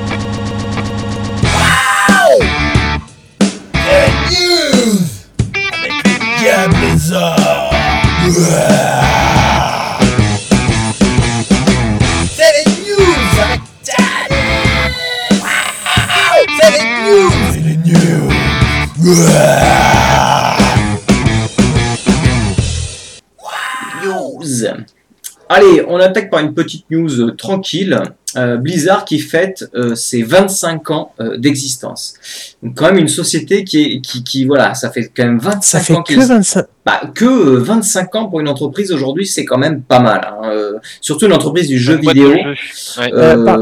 news 19.07 19.15
News. 24.03 24.65
Allez, 25.49 25.81
on 25.87 25.97
attaque 25.97 26.29
par 26.29 26.41
une 26.41 26.53
petite 26.53 26.83
news 26.91 27.21
euh, 27.21 27.31
tranquille. 27.31 27.97
Euh, 28.35 28.57
Blizzard 28.57 29.05
qui 29.05 29.19
fête 29.19 29.63
euh, 29.75 29.95
ses 29.95 30.21
25 30.23 30.91
ans 30.91 31.13
euh, 31.21 31.37
d'existence. 31.37 32.15
Donc 32.61 32.75
quand 32.75 32.87
même 32.87 32.97
une 32.97 33.07
société 33.07 33.63
qui 33.63 33.81
est 33.81 34.01
qui, 34.01 34.25
qui 34.25 34.43
voilà, 34.43 34.73
ça 34.73 34.91
fait 34.91 35.09
quand 35.15 35.23
même 35.23 35.39
25 35.39 35.63
Ça 35.63 35.79
fait 35.79 35.93
ans 35.95 36.03
que 36.03 36.13
qu'ils 36.13 36.21
25. 36.21 36.65
Bah, 36.85 36.99
que 37.15 37.23
euh, 37.25 37.59
25 37.63 38.15
ans 38.15 38.25
pour 38.27 38.41
une 38.41 38.49
entreprise 38.49 38.91
aujourd'hui, 38.91 39.25
c'est 39.25 39.45
quand 39.45 39.57
même 39.57 39.81
pas 39.81 39.99
mal. 40.01 40.19
hein. 40.29 40.49
Euh, 40.49 40.73
surtout 40.99 41.27
une 41.27 41.33
entreprise 41.33 41.69
du 41.69 41.79
jeu 41.79 41.95
vidéo. 41.95 42.29
de 42.31 42.35
jeu. 42.35 43.01
Ouais. 43.01 43.13
Euh, 43.13 43.45
par- 43.45 43.59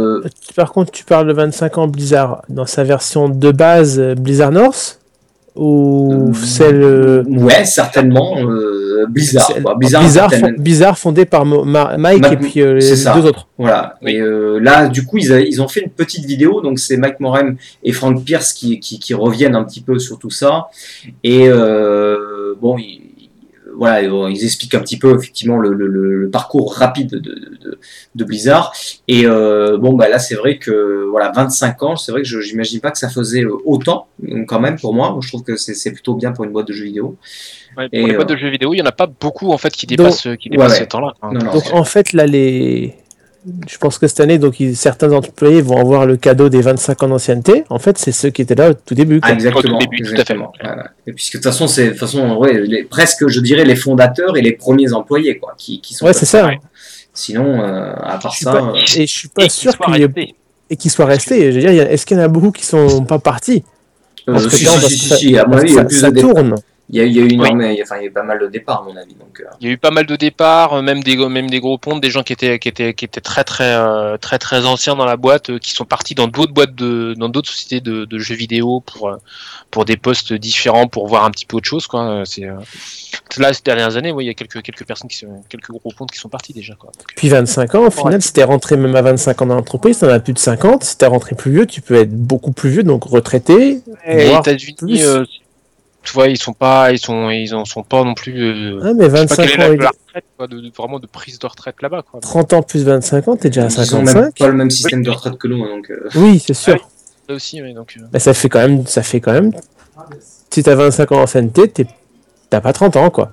Par 0.55 0.71
contre, 0.73 0.91
tu 0.91 1.03
parles 1.03 1.27
de 1.27 1.33
25 1.33 1.77
ans 1.77 1.87
Blizzard 1.87 2.41
dans 2.49 2.65
sa 2.65 2.83
version 2.83 3.29
de 3.29 3.51
base 3.51 3.99
Blizzard 4.17 4.51
North 4.51 4.99
ou 5.55 6.29
Euh, 6.29 6.33
celle 6.33 6.81
euh, 6.83 7.23
ouais, 7.27 7.63
certainement. 7.65 8.35
euh, 8.39 9.05
Blizzard. 9.07 9.47
quoi. 9.61 9.75
Blizzard, 9.75 10.01
Blizzard, 10.01 10.25
Entertainment. 10.25 10.57
fon- 10.57 10.61
Bizarre 10.63 10.97
fondé 10.97 11.25
par 11.25 11.45
Mo- 11.45 11.63
Ma- 11.63 11.95
Mike 11.97 12.21
Ma- 12.21 12.33
et 12.33 12.37
puis 12.37 12.61
euh, 12.61 12.73
les 12.75 12.81
ça. 12.95 13.13
deux 13.13 13.25
autres. 13.27 13.47
Voilà. 13.57 13.95
Et 14.05 14.19
euh, 14.19 14.57
là, 14.59 14.87
du 14.87 15.05
coup, 15.05 15.17
ils, 15.17 15.31
a- 15.31 15.39
ils 15.39 15.61
ont 15.61 15.67
fait 15.67 15.81
une 15.81 15.89
petite 15.91 16.25
vidéo. 16.25 16.61
Donc, 16.61 16.79
c'est 16.79 16.97
Mike 16.97 17.19
Morem 17.19 17.55
et 17.83 17.91
Frank 17.91 18.23
Pierce 18.23 18.51
qui, 18.53 18.79
qui, 18.79 18.99
qui 18.99 19.13
reviennent 19.13 19.55
un 19.55 19.63
petit 19.63 19.81
peu 19.81 19.99
sur 19.99 20.17
tout 20.17 20.29
ça. 20.31 20.67
Et 21.23 21.47
euh, 21.47 22.55
bon, 22.59 22.77
ils, 22.77 23.01
voilà, 23.77 24.01
ils- 24.29 24.43
expliquent 24.43 24.75
un 24.75 24.79
petit 24.79 24.97
peu 24.97 25.15
effectivement 25.15 25.57
le, 25.57 25.73
le, 25.73 26.29
parcours 26.29 26.73
rapide 26.75 27.11
de, 27.11 27.19
de, 27.19 27.79
de 28.15 28.23
Blizzard. 28.23 28.73
Et 29.07 29.25
euh, 29.25 29.77
bon, 29.77 29.93
bah 29.93 30.09
là, 30.09 30.19
c'est 30.19 30.35
vrai 30.35 30.57
que 30.57 31.05
voilà, 31.09 31.31
25 31.31 31.83
ans, 31.83 31.95
c'est 31.95 32.11
vrai 32.11 32.21
que 32.21 32.27
je 32.27 32.39
j'imagine 32.41 32.79
pas 32.79 32.91
que 32.91 32.97
ça 32.97 33.09
faisait 33.09 33.43
euh, 33.43 33.55
autant 33.65 34.07
donc, 34.19 34.47
quand 34.47 34.59
même 34.59 34.77
pour 34.79 34.93
moi. 34.93 35.17
Je 35.21 35.27
trouve 35.27 35.43
que 35.43 35.55
c'est 35.55 35.73
c'est 35.73 35.91
plutôt 35.91 36.15
bien 36.15 36.31
pour 36.31 36.43
une 36.45 36.51
boîte 36.51 36.67
de 36.67 36.73
jeux 36.73 36.85
vidéo. 36.85 37.15
Ouais, 37.77 37.87
Et, 37.91 37.99
pour 37.99 38.07
les 38.07 38.13
euh, 38.13 38.17
boîtes 38.17 38.29
de 38.29 38.35
jeux 38.37 38.49
vidéo, 38.49 38.73
il 38.73 38.77
n'y 38.77 38.81
en 38.81 38.85
a 38.85 38.91
pas 38.91 39.07
beaucoup 39.07 39.51
en 39.51 39.57
fait 39.57 39.71
qui 39.73 39.85
dépassent, 39.85 40.27
qui 40.39 40.49
dépassent 40.49 40.73
ouais. 40.73 40.79
ce 40.79 40.83
temps-là. 40.85 41.13
hein. 41.21 41.33
Donc 41.33 41.63
en 41.73 41.83
fait 41.83 42.13
là 42.13 42.25
les 42.25 42.95
je 43.67 43.77
pense 43.77 43.97
que 43.99 44.07
cette 44.07 44.19
année 44.19 44.37
donc 44.37 44.59
ils- 44.59 44.75
certains 44.75 45.11
employés 45.11 45.61
vont 45.61 45.77
avoir 45.77 46.05
le 46.05 46.17
cadeau 46.17 46.49
des 46.49 46.61
25 46.61 47.03
ans 47.03 47.07
d'ancienneté. 47.09 47.63
En 47.69 47.77
fait, 47.79 47.97
c'est 47.97 48.11
ceux 48.11 48.29
qui 48.29 48.41
étaient 48.41 48.55
là 48.55 48.71
au 48.71 48.73
tout 48.73 48.95
début. 48.95 49.19
quoi. 49.19 49.29
Ah, 49.31 49.33
exactement. 49.33 49.77
Au 49.77 49.81
tout 49.81 49.87
début, 49.89 49.97
tout 49.97 50.03
à 50.03 50.07
fait. 50.07 50.11
exactement. 50.13 50.51
Et 51.07 51.13
puisque 51.13 51.33
de 51.33 51.37
toute 51.39 51.43
façon, 51.43 51.67
c'est 51.67 51.85
de 51.85 51.89
toute 51.91 51.99
façon, 51.99 52.35
ouais, 52.37 52.59
les- 52.61 52.83
presque, 52.83 53.27
je 53.27 53.39
dirais, 53.41 53.63
les 53.65 53.75
fondateurs 53.75 54.35
et 54.37 54.41
les 54.41 54.53
premiers 54.53 54.93
employés, 54.93 55.37
quoi, 55.37 55.53
qui, 55.57 55.79
qui 55.81 55.93
sont. 55.93 56.05
ouais, 56.05 56.13
c'est 56.13 56.25
ça. 56.25 56.45
ouais. 56.47 56.59
Sinon, 57.13 57.61
euh, 57.61 57.93
à 57.93 58.17
part 58.21 58.33
ça, 58.35 58.51
pas- 58.51 58.61
euh, 58.61 58.73
Et 58.97 59.05
je 59.07 59.13
suis 59.13 59.27
pas 59.29 59.45
Et 59.45 59.49
sûr 59.49 59.71
soient 59.73 59.85
qu'il 59.85 59.95
y 59.97 60.01
ait- 60.01 60.05
restés. 60.07 60.35
et 60.69 60.75
qu'ils 60.75 60.91
soient 60.91 61.05
restés. 61.05 61.51
Je 61.51 61.59
veux 61.59 61.71
dire, 61.71 61.83
est-ce 61.89 62.05
qu'il 62.05 62.17
y 62.17 62.19
en 62.19 62.23
a 62.23 62.27
beaucoup 62.27 62.51
qui 62.51 62.65
sont 62.65 63.05
pas 63.05 63.19
partis? 63.19 63.63
Euh, 64.27 64.33
Parce 64.33 64.47
que 64.47 64.55
si, 64.55 64.65
si, 64.65 64.89
si, 64.97 65.07
ça- 65.07 65.15
si, 65.17 65.37
à 65.37 65.45
mon 65.45 65.51
parce 65.51 65.63
avis, 65.63 65.67
que 65.67 65.73
il 65.73 65.75
y 65.75 65.79
a 65.79 65.81
ça, 65.83 65.87
plus 65.87 65.99
ça 65.99 66.09
de 66.09 66.15
départs. 66.15 66.33
tourne. 66.33 66.55
Il 66.87 66.97
y 66.97 67.01
a, 67.01 67.05
il 67.05 67.13
y 67.13 67.19
a 67.19 67.23
eu 67.23 67.25
Oui. 67.25 67.33
énormément, 67.33 67.69
il 67.71 67.77
y 67.77 67.81
a- 67.81 67.83
enfin, 67.83 67.97
il 67.99 68.05
y 68.05 68.07
a 68.07 68.11
pas 68.11 68.21
mal 68.21 68.37
de 68.37 68.45
départs, 68.47 68.81
à 68.83 68.85
mon 68.85 68.95
avis. 68.95 69.15
Donc, 69.15 69.39
euh, 69.41 69.45
Il 69.59 69.67
y 69.67 69.69
a 69.71 69.73
eu 69.73 69.77
pas 69.77 69.89
mal 69.89 70.05
de 70.05 70.15
départs, 70.15 70.73
euh, 70.73 70.81
même 70.83 71.01
des 71.01 71.15
même 71.17 71.49
des 71.49 71.59
gros 71.59 71.79
ponts, 71.79 71.97
des 71.97 72.11
gens 72.11 72.21
qui 72.21 72.33
étaient 72.33 72.59
qui 72.59 72.69
étaient 72.69 72.93
qui 72.93 73.05
étaient 73.05 73.21
très 73.21 73.43
très 73.43 73.73
euh, 73.73 74.17
très 74.17 74.37
très 74.37 74.65
anciens 74.67 74.95
dans 74.95 75.05
la 75.05 75.17
boîte, 75.17 75.49
euh, 75.49 75.57
qui 75.57 75.71
sont 75.71 75.85
partis 75.85 76.13
dans 76.13 76.27
d'autres 76.27 76.53
boîtes 76.53 76.75
de 76.75 77.15
dans 77.17 77.27
d'autres 77.29 77.49
sociétés 77.49 77.81
de, 77.81 78.05
de 78.05 78.19
jeux 78.19 78.35
vidéo 78.35 78.81
pour 78.81 79.17
pour 79.71 79.85
des 79.85 79.97
postes 79.97 80.31
différents, 80.33 80.87
pour 80.87 81.07
voir 81.07 81.25
un 81.25 81.31
petit 81.31 81.45
peu 81.47 81.57
autre 81.57 81.67
chose 81.67 81.87
quoi. 81.87 82.21
C'est 82.25 82.43
là 83.37 83.51
ces 83.51 83.63
dernières 83.63 83.97
années, 83.97 84.11
oui, 84.11 84.25
il 84.25 84.27
y 84.27 84.29
a 84.29 84.33
quelques 84.35 84.61
quelques 84.61 84.85
personnes 84.85 85.09
qui 85.09 85.17
sont 85.17 85.41
quelques 85.49 85.71
gros 85.71 85.91
ponts 85.97 86.05
qui 86.05 86.19
sont 86.19 86.29
partis 86.29 86.53
déjà 86.53 86.75
quoi. 86.75 86.91
Donc, 86.95 87.07
Puis 87.15 87.29
25 87.29 87.75
ans, 87.75 87.87
au 87.87 87.91
final, 87.91 88.21
si 88.21 88.31
t'es 88.31 88.43
rentré 88.43 88.77
même 88.77 88.95
à 88.95 89.01
25 89.01 89.41
ans 89.41 89.45
dans 89.47 89.55
l'entreprise, 89.55 89.97
t'en 89.99 90.07
as 90.09 90.19
plus 90.19 90.33
de 90.33 90.39
50. 90.39 90.83
Si 90.83 90.97
t'es 90.97 91.07
rentré 91.07 91.35
plus 91.35 91.51
vieux, 91.51 91.65
tu 91.65 91.81
peux 91.81 91.95
être 91.95 92.11
beaucoup 92.13 92.51
plus 92.51 92.69
vieux, 92.69 92.83
donc 92.83 93.05
retraité. 93.05 93.81
Et 94.05 94.27
voire 94.27 94.41
États-Unis, 94.41 94.75
plus. 94.77 95.05
Tu 96.05 96.13
vois, 96.13 96.27
ils 96.29 96.37
sont 96.37 96.53
pas, 96.53 96.91
ils 96.93 96.99
sont, 96.99 97.29
ils 97.29 97.53
en 97.53 97.65
sont 97.65 97.83
pas 97.83 98.03
non 98.03 98.13
plus. 98.13 98.41
euh, 98.41 98.79
Ah, 98.83 98.93
mais 98.93 99.05
je 99.05 99.09
sais 99.09 99.11
pas 99.11 99.35
25 99.35 99.47
quelle 99.47 99.59
est 99.59 99.63
ans, 99.65 99.69
la, 99.71 99.75
la 99.75 99.89
retraite, 99.89 100.25
quoi, 100.37 100.47
de, 100.47 100.59
de- 100.61 100.71
vraiment 100.75 100.99
de 100.99 101.07
prise 101.07 101.39
de 101.39 101.47
retraite 101.47 101.75
là-bas, 101.81 102.03
quoi. 102.09 102.19
30 102.21 102.53
ans 102.53 102.61
plus 102.63 102.83
25 102.85 103.27
ans, 103.27 103.35
t'es 103.35 103.49
déjà 103.49 103.63
à 103.65 103.67
Ils 103.67 103.95
ont 103.95 103.97
même 104.01 104.07
55. 104.07 104.37
pas 104.39 104.47
le 104.47 104.53
même 104.53 104.69
système 104.71 105.03
de 105.03 105.09
retraite 105.09 105.37
que 105.37 105.47
nous, 105.47 105.63
hein, 105.63 105.75
donc. 105.77 105.89
euh, 105.91 106.07
Oui, 106.15 106.39
c'est 106.39 106.53
sûr. 106.53 106.87
Là 107.27 107.35
aussi, 107.35 107.61
oui, 107.61 107.73
donc. 107.73 107.95
euh, 107.97 108.05
Bah, 108.11 108.19
ça 108.19 108.33
fait 108.33 108.49
quand 108.49 108.59
même, 108.59 108.85
ça 108.85 109.03
fait 109.03 109.19
quand 109.19 109.33
même. 109.33 109.51
Si 110.51 110.63
t'as 110.63 110.75
25 110.75 111.11
ans 111.11 111.17
d'ancienneté, 111.21 111.67
t'es- 111.69 111.87
t'as 112.49 112.61
pas 112.61 112.71
30 112.71 112.95
ans, 112.95 113.09
quoi. 113.09 113.31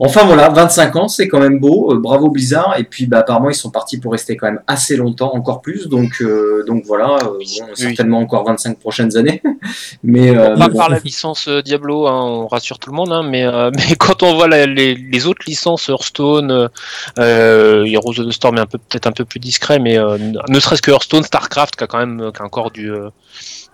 Enfin 0.00 0.24
voilà, 0.24 0.48
25 0.48 0.96
ans, 0.96 1.08
c'est 1.08 1.28
quand 1.28 1.38
même 1.38 1.60
beau. 1.60 1.92
euh, 1.92 1.98
bravo 1.98 2.28
Blizzard. 2.28 2.74
Et 2.78 2.84
puis 2.84 3.06
bah, 3.06 3.20
apparemment, 3.20 3.48
ils 3.50 3.54
sont 3.54 3.70
partis 3.70 3.98
pour 3.98 4.12
rester 4.12 4.36
quand 4.36 4.46
même 4.46 4.60
assez 4.66 4.96
longtemps, 4.96 5.32
encore 5.34 5.60
plus. 5.62 5.88
Donc, 5.88 6.20
euh, 6.20 6.64
donc 6.66 6.82
voilà, 6.84 7.16
euh, 7.22 7.38
bon, 7.38 7.66
certainement 7.74 8.18
encore 8.18 8.44
25 8.44 8.78
prochaines 8.78 9.16
années. 9.16 9.40
mais, 10.02 10.36
euh, 10.36 10.56
Pas 10.56 10.66
mais 10.66 10.72
bon. 10.72 10.78
par 10.78 10.88
la 10.88 10.98
licence 10.98 11.46
euh, 11.48 11.62
Diablo, 11.62 12.06
hein, 12.08 12.20
on 12.24 12.46
rassure 12.48 12.78
tout 12.78 12.90
le 12.90 12.96
monde, 12.96 13.12
hein, 13.12 13.22
mais, 13.22 13.44
euh, 13.44 13.70
mais 13.76 13.94
quand 13.96 14.22
on 14.22 14.34
voit 14.34 14.48
la- 14.48 14.66
les, 14.66 14.94
les 14.94 15.26
autres 15.26 15.42
licences 15.46 15.88
Hearthstone, 15.88 16.68
Heroes 17.18 18.18
of 18.20 18.26
the 18.26 18.32
Storm 18.32 18.56
est 18.56 18.60
un 18.60 18.66
peu 18.66 18.78
peut-être 18.78 19.06
un 19.06 19.12
peu 19.12 19.24
plus 19.24 19.40
discret, 19.40 19.78
mais 19.78 19.96
euh, 19.98 20.18
ne 20.48 20.60
serait-ce 20.60 20.82
que 20.82 20.90
Hearthstone, 20.90 21.22
Starcraft 21.22 21.76
qui 21.76 21.84
a 21.84 21.86
quand 21.86 21.98
même 21.98 22.20
euh, 22.20 22.30
qui 22.32 22.42
a 22.42 22.44
encore 22.44 22.70
du, 22.70 22.90
euh, 22.90 23.10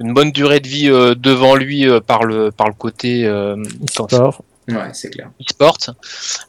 une 0.00 0.12
bonne 0.12 0.30
durée 0.32 0.60
de 0.60 0.68
vie 0.68 0.88
euh, 0.90 1.14
devant 1.16 1.54
lui 1.54 1.88
euh, 1.88 2.00
par 2.00 2.24
le 2.24 2.50
par 2.50 2.68
le 2.68 2.74
côté 2.74 3.24
euh, 3.26 3.56
Sport. 3.88 4.42
Ouais, 4.76 4.90
c'est 4.92 5.10
clair. 5.10 5.30
e-sport. 5.40 5.76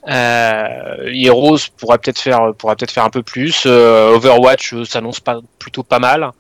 Euh, 0.08 1.10
Heroes 1.14 1.58
pourrait 1.78 1.98
peut-être 1.98 2.20
faire 2.20 2.54
pourrait 2.58 2.76
peut-être 2.76 2.92
faire 2.92 3.06
un 3.06 3.10
peu 3.10 3.24
plus. 3.24 3.64
Euh, 3.66 4.16
Overwatch 4.16 4.74
euh, 4.74 4.86
s'annonce 4.86 5.20
pas 5.20 5.40
plutôt 5.60 5.84
pas 5.84 6.00
mal. 6.00 6.32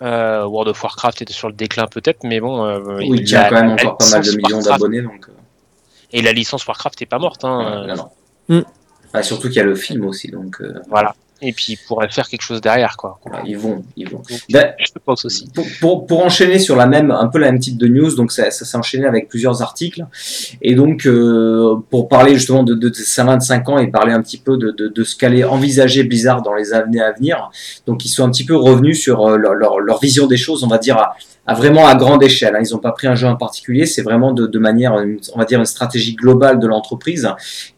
Euh, 0.00 0.44
World 0.44 0.68
of 0.70 0.82
Warcraft 0.82 1.22
était 1.22 1.32
sur 1.32 1.48
le 1.48 1.54
déclin 1.54 1.86
peut-être, 1.86 2.22
mais 2.24 2.40
bon. 2.40 2.64
euh, 2.64 2.80
Oui, 2.98 3.10
il 3.20 3.24
tient 3.24 3.42
la- 3.42 3.48
quand 3.48 3.54
même 3.62 3.70
encore 3.72 3.98
pas 3.98 4.10
mal 4.10 4.22
de 4.22 4.30
millions 4.30 4.58
Warcraft- 4.60 4.68
d'abonnés. 4.68 5.02
Donc, 5.02 5.26
Et 6.12 6.22
la 6.22 6.32
licence 6.32 6.66
Warcraft 6.66 7.02
est 7.02 7.06
pas 7.06 7.18
morte. 7.18 7.44
Hein. 7.44 7.84
non, 7.88 7.96
non. 7.96 8.08
Hmm. 8.48 8.62
Ah, 9.12 9.22
surtout 9.22 9.48
qu'il 9.48 9.56
y 9.56 9.60
a 9.60 9.64
le 9.64 9.74
film 9.74 10.04
aussi. 10.06 10.28
Donc, 10.30 10.60
euh, 10.60 10.74
Voilà. 10.88 11.14
Et 11.40 11.52
puis 11.52 11.66
ils 11.74 11.76
pourraient 11.76 12.08
faire 12.08 12.28
quelque 12.28 12.42
chose 12.42 12.60
derrière, 12.60 12.96
quoi. 12.96 13.20
voilà, 13.24 13.42
ils 13.46 13.56
vont. 13.56 13.84
Ils 13.96 14.08
vont. 14.08 14.18
Donc, 14.18 14.40
Ben, 14.50 14.72
je 14.78 14.90
pense 15.04 15.24
aussi. 15.24 15.48
pour, 15.54 15.64
pour, 15.80 16.06
pour 16.06 16.24
enchaîner 16.24 16.58
sur 16.58 16.74
la 16.74 16.86
même, 16.86 17.12
un 17.12 17.28
peu 17.28 17.38
la 17.38 17.52
même 17.52 17.60
type 17.60 17.76
de 17.76 17.86
news, 17.86 18.14
donc 18.16 18.32
ça, 18.32 18.50
ça 18.50 18.64
s'est 18.64 18.76
enchaîné 18.76 19.06
avec 19.06 19.28
plusieurs 19.28 19.62
articles. 19.62 20.04
Et 20.62 20.74
donc, 20.74 21.06
euh, 21.06 21.76
pour 21.90 22.08
parler 22.08 22.34
justement 22.34 22.64
de, 22.64 22.74
de, 22.74 22.92
ces 22.92 23.22
25 23.22 23.68
ans 23.68 23.78
et 23.78 23.86
parler 23.88 24.12
un 24.12 24.22
petit 24.22 24.38
peu 24.38 24.56
de, 24.56 24.70
de, 24.72 24.88
de 24.88 25.04
ce 25.04 25.16
qu'allait 25.16 25.44
envisager 25.44 26.02
Blizzard 26.02 26.42
dans 26.42 26.54
les 26.54 26.72
années 26.72 27.00
à 27.00 27.12
venir, 27.12 27.50
donc 27.86 28.04
ils 28.04 28.08
sont 28.08 28.24
un 28.24 28.30
petit 28.30 28.44
peu 28.44 28.56
revenus 28.56 29.00
sur 29.00 29.26
euh, 29.26 29.36
leur, 29.36 29.54
leur, 29.54 29.78
leur 29.78 30.00
vision 30.00 30.26
des 30.26 30.36
choses, 30.36 30.64
on 30.64 30.68
va 30.68 30.78
dire, 30.78 30.96
à, 30.96 31.14
à 31.50 31.54
vraiment 31.60 31.84
à 31.92 31.94
grande 32.02 32.22
échelle. 32.30 32.54
hein. 32.56 32.62
Ils 32.64 32.72
n'ont 32.72 32.78
pas 32.88 32.92
pris 32.98 33.06
un 33.12 33.14
jeu 33.20 33.26
en 33.26 33.36
particulier, 33.46 33.84
c'est 33.86 34.02
vraiment 34.02 34.30
de, 34.38 34.44
de 34.46 34.58
manière, 34.68 34.92
on 35.34 35.38
va 35.38 35.44
dire, 35.50 35.58
une 35.58 35.72
stratégie 35.76 36.14
globale 36.22 36.56
de 36.60 36.66
l'entreprise. 36.72 37.24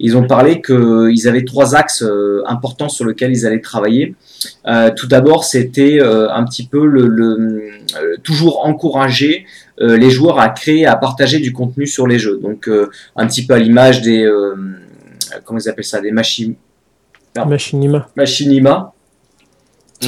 Ils 0.07 0.17
ont 0.21 0.27
parlé 0.37 0.61
qu'ils 0.61 1.29
avaient 1.31 1.45
trois 1.53 1.69
axes 1.83 2.03
euh, 2.03 2.43
importants 2.55 2.89
sur 2.97 3.05
lesquels 3.09 3.33
ils 3.37 3.45
allaient 3.47 3.61
travailler. 3.73 4.15
Euh, 4.67 4.91
tout 4.99 5.07
d'abord, 5.15 5.45
c'était 5.45 5.99
euh, 6.00 6.29
un 6.39 6.45
petit 6.49 6.67
peu 6.73 6.83
le, 6.95 7.03
le- 7.07 7.37
euh, 8.00 8.17
toujours 8.29 8.67
encourager 8.67 9.47
les 9.79 10.11
joueurs 10.11 10.39
à 10.39 10.49
créer, 10.50 10.85
à 10.85 10.95
partager 11.07 11.39
du 11.39 11.53
contenu 11.55 11.87
sur 11.87 12.07
les 12.07 12.19
jeux. 12.19 12.39
Donc, 12.43 12.69
un 13.17 13.27
petit 13.27 13.47
peu 13.47 13.55
à 13.55 13.59
l'image 13.59 14.03
des, 14.03 14.29
comment 15.45 15.59
ils 15.59 15.69
appellent 15.71 15.85
ça, 15.95 16.00
des 16.03 16.11
machines. 16.11 16.55
Machinima. 17.47 18.09
machinima. 18.17 18.93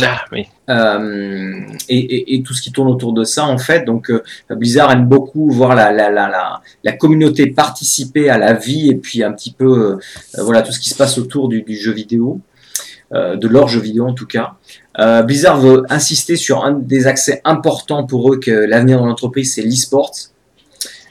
Ah, 0.00 0.22
oui. 0.32 0.46
Euh, 0.70 1.60
et, 1.90 1.98
et- 1.98 2.34
et 2.36 2.42
tout 2.42 2.54
ce 2.54 2.62
qui 2.62 2.72
tourne 2.72 2.88
autour 2.88 3.12
de 3.12 3.24
ça 3.24 3.44
en 3.44 3.58
fait. 3.58 3.84
Donc 3.84 4.10
euh, 4.10 4.22
Blizzard 4.50 4.90
aime 4.90 5.06
beaucoup 5.06 5.50
voir 5.50 5.74
la, 5.74 5.92
la, 5.92 6.08
la, 6.10 6.28
la, 6.28 6.62
la 6.82 6.92
communauté 6.92 7.48
participer 7.48 8.30
à 8.30 8.38
la 8.38 8.54
vie 8.54 8.88
et 8.88 8.94
puis 8.94 9.22
un 9.22 9.32
petit 9.32 9.52
peu 9.52 9.98
euh, 10.36 10.42
voilà 10.42 10.62
tout 10.62 10.72
ce 10.72 10.80
qui 10.80 10.88
se 10.88 10.94
passe 10.94 11.18
autour 11.18 11.48
du, 11.48 11.60
du 11.62 11.76
jeu 11.76 11.92
vidéo, 11.92 12.40
euh, 13.12 13.36
de 13.36 13.46
leur 13.48 13.68
jeu 13.68 13.80
vidéo 13.80 14.06
en 14.06 14.14
tout 14.14 14.26
cas. 14.26 14.54
Euh, 14.98 15.22
Blizzard 15.22 15.60
veut 15.60 15.82
insister 15.90 16.36
sur 16.36 16.64
un 16.64 16.72
des 16.72 17.06
accès 17.06 17.42
importants 17.44 18.04
pour 18.06 18.32
eux 18.32 18.38
que 18.40 18.50
l'avenir 18.50 19.00
de 19.02 19.06
l'entreprise 19.06 19.52
c'est 19.54 19.62
l'e-sport. 19.62 20.12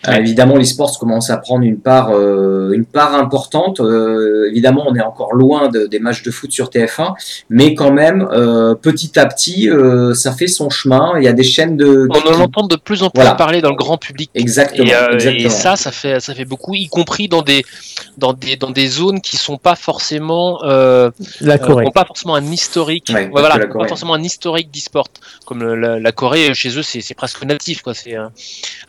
Euh, 0.07 0.13
évidemment, 0.13 0.55
l'e-sport 0.57 0.97
commence 0.99 1.29
à 1.29 1.37
prendre 1.37 1.63
une 1.63 1.77
part, 1.79 2.09
euh, 2.11 2.71
une 2.73 2.85
part 2.85 3.13
importante. 3.15 3.79
Euh, 3.79 4.47
évidemment, 4.49 4.83
on 4.87 4.95
est 4.95 5.01
encore 5.01 5.33
loin 5.33 5.69
de- 5.69 5.85
des 5.85 5.99
matchs 5.99 6.23
de 6.23 6.31
foot 6.31 6.51
sur 6.51 6.69
TF1, 6.69 7.13
mais 7.49 7.75
quand 7.75 7.91
même, 7.91 8.27
euh, 8.31 8.73
petit 8.75 9.19
à 9.19 9.25
petit, 9.27 9.69
euh, 9.69 10.13
ça 10.13 10.31
fait 10.31 10.47
son 10.47 10.69
chemin. 10.69 11.13
Il 11.17 11.23
y 11.23 11.27
a 11.27 11.33
des 11.33 11.43
chaînes 11.43 11.77
de. 11.77 12.07
On 12.09 12.33
en 12.35 12.41
entend 12.41 12.65
de 12.67 12.75
plus 12.75 13.03
en 13.03 13.09
plus 13.09 13.19
Voilà. 13.21 13.35
parler 13.35 13.61
dans 13.61 13.69
le 13.69 13.75
grand 13.75 13.97
public. 13.97 14.29
Exactement. 14.33 14.87
Et, 14.87 14.93
euh, 14.93 15.13
exactement. 15.13 15.45
et 15.45 15.49
ça, 15.49 15.75
ça 15.75 15.91
fait, 15.91 16.19
ça 16.19 16.33
fait 16.33 16.45
beaucoup, 16.45 16.73
y 16.73 16.87
compris 16.87 17.27
dans 17.27 17.41
des, 17.43 17.63
dans 18.17 18.33
des, 18.33 18.55
dans 18.55 18.71
des 18.71 18.87
zones 18.87 19.21
qui 19.21 19.37
sont 19.37 19.57
pas 19.57 19.75
forcément, 19.75 20.63
euh, 20.63 21.11
La 21.41 21.57
Corée. 21.59 21.85
ont 21.85 21.91
pas 21.91 22.05
forcément 22.05 22.35
un 22.35 22.51
historique, 22.51 23.11
Ouais, 23.13 23.29
voilà, 23.31 23.57
la 23.57 23.67
pas 23.67 23.87
forcément 23.87 24.13
un 24.15 24.23
historique 24.23 24.71
d'e-sport. 24.71 25.07
Comme 25.45 25.59
le- 25.61 25.75
la, 25.75 25.99
la 25.99 26.11
Corée, 26.11 26.53
chez 26.53 26.75
eux, 26.77 26.81
c'est 26.83 27.13
presque 27.13 27.43
natif, 27.43 27.81
quoi. 27.81 27.93
C'est, 27.93 28.17
euh, 28.17 28.27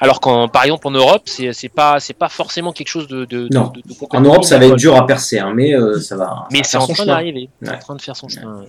alors 0.00 0.20
qu'en, 0.20 0.48
par 0.48 0.64
exemple, 0.64 0.86
en 0.86 0.90
Europe, 0.90 1.01
c'est 1.26 1.52
c'est 1.52 1.68
pas, 1.68 2.00
c'est 2.00 2.12
pas 2.14 2.28
forcément 2.28 2.72
quelque 2.72 2.88
chose 2.88 3.08
de, 3.08 3.24
de, 3.24 3.48
Non. 3.52 3.72
de, 3.74 3.80
de 3.80 3.94
En 4.10 4.20
Europe, 4.20 4.44
ça 4.44 4.58
va 4.58 4.66
être 4.66 4.76
dur 4.76 4.96
à 4.96 5.06
percer, 5.06 5.38
hein, 5.38 5.52
mais 5.54 5.74
euh, 5.74 6.00
ça 6.00 6.16
va. 6.16 6.46
Mais 6.52 6.62
c'est 6.64 6.76
en 6.76 6.86
train 6.86 7.06
d'arriver. 7.06 7.48
Ouais. 7.62 7.68
en 7.70 7.78
train 7.78 7.94
de 7.96 8.02
faire 8.02 8.16
son 8.16 8.28
chemin. 8.28 8.64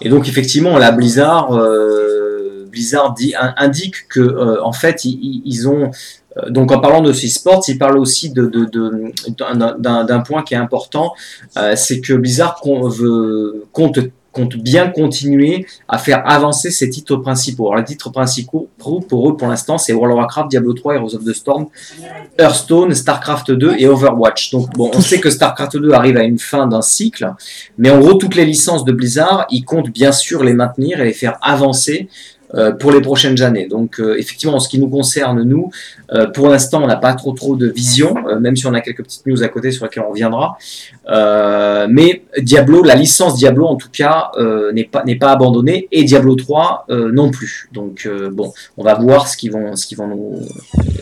Et 0.00 0.08
donc 0.08 0.28
effectivement, 0.28 0.78
la 0.78 0.90
Blizzard, 0.92 1.52
euh, 1.56 2.66
Blizzard 2.70 3.14
dit, 3.14 3.34
in- 3.38 3.54
indique 3.56 4.08
que 4.08 4.20
euh, 4.20 4.62
en 4.62 4.72
fait 4.72 5.04
ils, 5.04 5.68
ont 5.68 5.90
donc 6.48 6.70
en 6.70 6.78
parlant 6.80 7.00
de 7.00 7.12
ces 7.12 7.28
sports, 7.28 7.64
ils 7.66 7.78
parlent 7.78 7.98
aussi 7.98 8.30
de, 8.30 8.46
de- 8.46 8.64
de- 8.66 9.12
d'un- 9.36 9.76
d'un 9.78 10.04
d'un 10.04 10.20
point 10.20 10.42
qui 10.44 10.54
est 10.54 10.58
important, 10.58 11.12
euh, 11.56 11.74
c'est 11.74 12.00
que 12.00 12.12
Blizzard 12.12 12.56
con- 12.60 12.88
veut- 12.88 13.66
compte 13.72 13.98
compte 14.32 14.56
bien 14.56 14.88
continuer 14.88 15.66
à 15.88 15.98
faire 15.98 16.22
avancer 16.28 16.70
ses 16.70 16.90
titres 16.90 17.16
principaux. 17.16 17.68
Alors 17.68 17.78
les 17.78 17.84
titres 17.84 18.10
principaux 18.10 18.68
pour 18.78 19.28
eux 19.28 19.36
pour 19.36 19.48
l'instant 19.48 19.78
c'est 19.78 19.92
World 19.92 20.12
of 20.12 20.18
Warcraft, 20.18 20.50
Diablo 20.50 20.72
3, 20.74 20.94
Heroes 20.96 21.14
of 21.14 21.24
the 21.24 21.32
Storm, 21.32 21.66
Hearthstone, 22.38 22.94
Starcraft 22.94 23.52
2 23.52 23.76
et 23.78 23.86
Overwatch. 23.86 24.50
Donc 24.50 24.70
bon, 24.74 24.90
on 24.94 25.00
sait 25.00 25.20
que 25.20 25.30
Starcraft 25.30 25.76
2 25.78 25.92
arrive 25.92 26.16
à 26.16 26.24
une 26.24 26.38
fin 26.38 26.66
d'un 26.66 26.82
cycle, 26.82 27.34
mais 27.76 27.90
en 27.90 27.98
gros 27.98 28.14
toutes 28.14 28.34
les 28.34 28.44
licences 28.44 28.84
de 28.84 28.92
Blizzard, 28.92 29.46
ils 29.50 29.64
comptent 29.64 29.90
bien 29.90 30.12
sûr 30.12 30.44
les 30.44 30.54
maintenir 30.54 31.00
et 31.00 31.04
les 31.04 31.12
faire 31.12 31.38
avancer 31.42 32.08
pour 32.78 32.92
les 32.92 33.00
prochaines 33.00 33.40
années. 33.42 33.66
Donc 33.66 34.00
euh, 34.00 34.16
effectivement, 34.18 34.56
en 34.56 34.60
ce 34.60 34.68
qui 34.68 34.78
nous 34.78 34.88
concerne, 34.88 35.42
nous, 35.42 35.70
euh, 36.12 36.26
pour 36.28 36.48
l'instant, 36.48 36.82
on 36.82 36.86
n'a 36.86 36.96
pas 36.96 37.14
trop 37.14 37.32
trop 37.32 37.56
de 37.56 37.66
vision, 37.68 38.14
euh, 38.28 38.38
même 38.40 38.56
si 38.56 38.66
on 38.66 38.74
a 38.74 38.80
quelques 38.80 39.02
petites 39.04 39.26
news 39.26 39.42
à 39.42 39.48
côté 39.48 39.70
sur 39.70 39.84
lesquelles 39.84 40.04
on 40.06 40.10
reviendra. 40.10 40.56
Euh, 41.10 41.86
mais 41.90 42.22
Diablo, 42.38 42.82
la 42.82 42.94
licence 42.94 43.36
Diablo 43.36 43.66
en 43.66 43.76
tout 43.76 43.90
cas, 43.92 44.30
euh, 44.38 44.72
n'est 44.72 44.84
pas 44.84 45.04
n'est 45.04 45.16
pas 45.16 45.30
abandonnée 45.32 45.88
et 45.92 46.04
Diablo 46.04 46.34
3 46.34 46.86
euh, 46.90 47.10
non 47.12 47.30
plus. 47.30 47.68
Donc 47.72 48.04
euh, 48.06 48.30
bon, 48.30 48.52
on 48.76 48.84
va 48.84 48.94
voir 48.94 49.28
ce 49.28 49.36
qu'ils 49.36 49.52
vont 49.52 49.76
ce 49.76 49.86
qu'ils 49.86 49.98
vont 49.98 50.08
nous, 50.08 50.40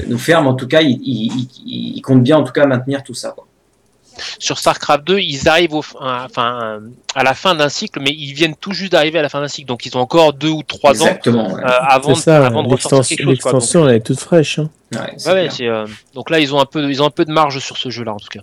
nous 0.09 0.19
faire, 0.19 0.43
mais 0.43 0.49
en 0.49 0.55
tout 0.55 0.69
cas, 0.69 0.81
ils, 0.83 0.99
ils, 1.03 1.49
ils- 1.67 1.93
ils 1.97 2.03
comptent 2.03 2.23
bien 2.23 2.39
en 2.39 2.45
tout 2.45 2.53
cas 2.53 2.67
maintenir 2.67 3.03
tout 3.03 3.15
ça. 3.15 3.31
quoi. 3.35 3.47
Sur 4.39 4.59
StarCraft 4.59 5.05
2, 5.07 5.19
ils 5.19 5.49
arrivent 5.49 5.75
au, 5.75 5.85
à, 6.01 6.25
enfin, 6.25 6.81
à 7.15 7.23
la 7.23 7.35
fin 7.35 7.55
d'un 7.55 7.69
cycle, 7.69 8.01
mais 8.01 8.11
ils 8.11 8.33
viennent 8.33 8.57
tout 8.57 8.73
juste 8.73 8.93
d'arriver 8.93 9.19
à 9.19 9.23
la 9.23 9.29
fin 9.29 9.41
d'un 9.41 9.49
cycle, 9.49 9.69
donc 9.69 9.87
ils 9.87 9.97
ont 9.97 10.01
encore 10.01 10.33
deux 10.33 10.49
ou 10.51 10.63
trois 10.63 10.93
ans 11.03 11.07
ouais. 11.55 11.63
euh, 11.65 11.69
avant, 11.89 12.15
ça, 12.15 12.47
avant 12.47 12.63
de 12.63 12.69
ressortir 12.75 12.99
l'extension, 12.99 13.17
quelque 13.17 13.27
chose. 13.37 13.43
quoi. 13.43 13.53
Donc, 13.53 13.61
l'extension, 13.61 13.89
elle 13.89 13.97
est 13.97 14.01
toute 14.01 14.21
fraîche. 14.21 14.59
hein. 14.59 14.71
Ouais, 14.93 15.33
ouais, 15.33 15.49
euh, 15.63 15.87
donc 16.15 16.31
là, 16.31 16.39
ils 16.39 16.55
ont 16.55 16.61
un 16.61 16.65
peu, 16.67 16.83
de- 16.83 16.89
ils 16.89 17.03
ont 17.03 17.07
un 17.07 17.11
peu 17.11 17.25
de 17.25 17.33
marge 17.33 17.59
sur 17.59 17.77
ce 17.77 17.91
jeu-là, 17.91 18.13
en 18.13 18.19
tout 18.19 18.29
cas. 18.31 18.41